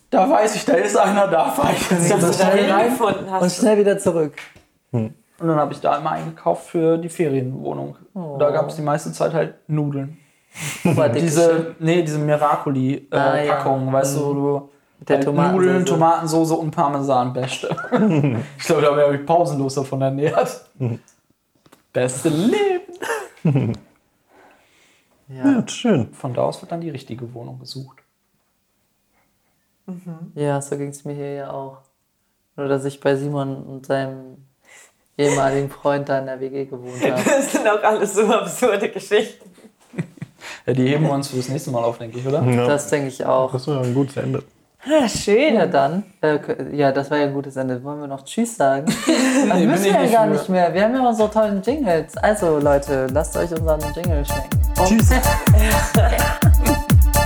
[0.09, 3.31] da weiß ich, da ist einer, da fahre ich jetzt dass du da gefunden Und
[3.31, 3.57] hast.
[3.57, 4.33] schnell wieder zurück.
[4.91, 7.95] Und dann habe ich da immer eingekauft für die Ferienwohnung.
[8.13, 10.17] Und Da gab es die meiste Zeit halt Nudeln.
[11.15, 13.93] Diese, nee, diese Miracoli-Packung, Ah, ja.
[13.93, 14.69] weißt du, wo
[15.07, 15.65] der halt Tomatensoße.
[15.65, 17.67] Nudeln, Tomatensoße und Parmesan beste.
[18.57, 20.69] ich glaube, da wäre ich pausenlos davon ernährt.
[21.93, 23.73] Beste Leben.
[25.33, 25.45] Ja.
[25.49, 26.13] Ja, schön.
[26.13, 27.99] Von da aus wird dann die richtige Wohnung gesucht.
[30.35, 31.77] ja, so ging es mir hier ja auch.
[32.57, 34.37] Nur, dass ich bei Simon und seinem
[35.17, 37.21] ehemaligen Freund da in der WG gewohnt habe.
[37.25, 39.49] Das sind auch alles so absurde Geschichten.
[40.65, 42.43] Ja, die heben wir uns für das nächste Mal auf, denke ich, oder?
[42.43, 43.53] Ja, Das denke ich auch.
[43.53, 44.43] das war ein gutes Ende.
[44.83, 45.53] Ha, schön.
[45.55, 46.03] Ja, dann.
[46.21, 46.39] Äh,
[46.73, 47.83] ja, das war ja ein gutes Ende.
[47.83, 48.87] Wollen wir noch Tschüss sagen?
[48.87, 49.05] das
[49.57, 50.73] nee, müssen wir ja gar nicht mehr.
[50.73, 52.17] Wir haben ja unsere tollen Jingles.
[52.17, 54.59] Also, Leute, lasst euch unseren Jingle schenken.
[54.83, 55.09] Tschüss.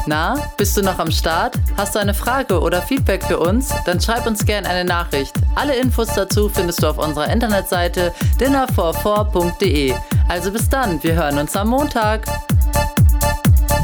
[0.07, 1.55] Na, bist du noch am Start?
[1.77, 3.73] Hast du eine Frage oder Feedback für uns?
[3.85, 5.33] Dann schreib uns gerne eine Nachricht.
[5.55, 9.93] Alle Infos dazu findest du auf unserer Internetseite dinner44.de.
[10.27, 12.25] Also bis dann, wir hören uns am Montag.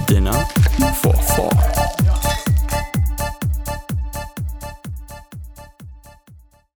[0.10, 0.45] Dinner
[1.02, 1.49] for Four.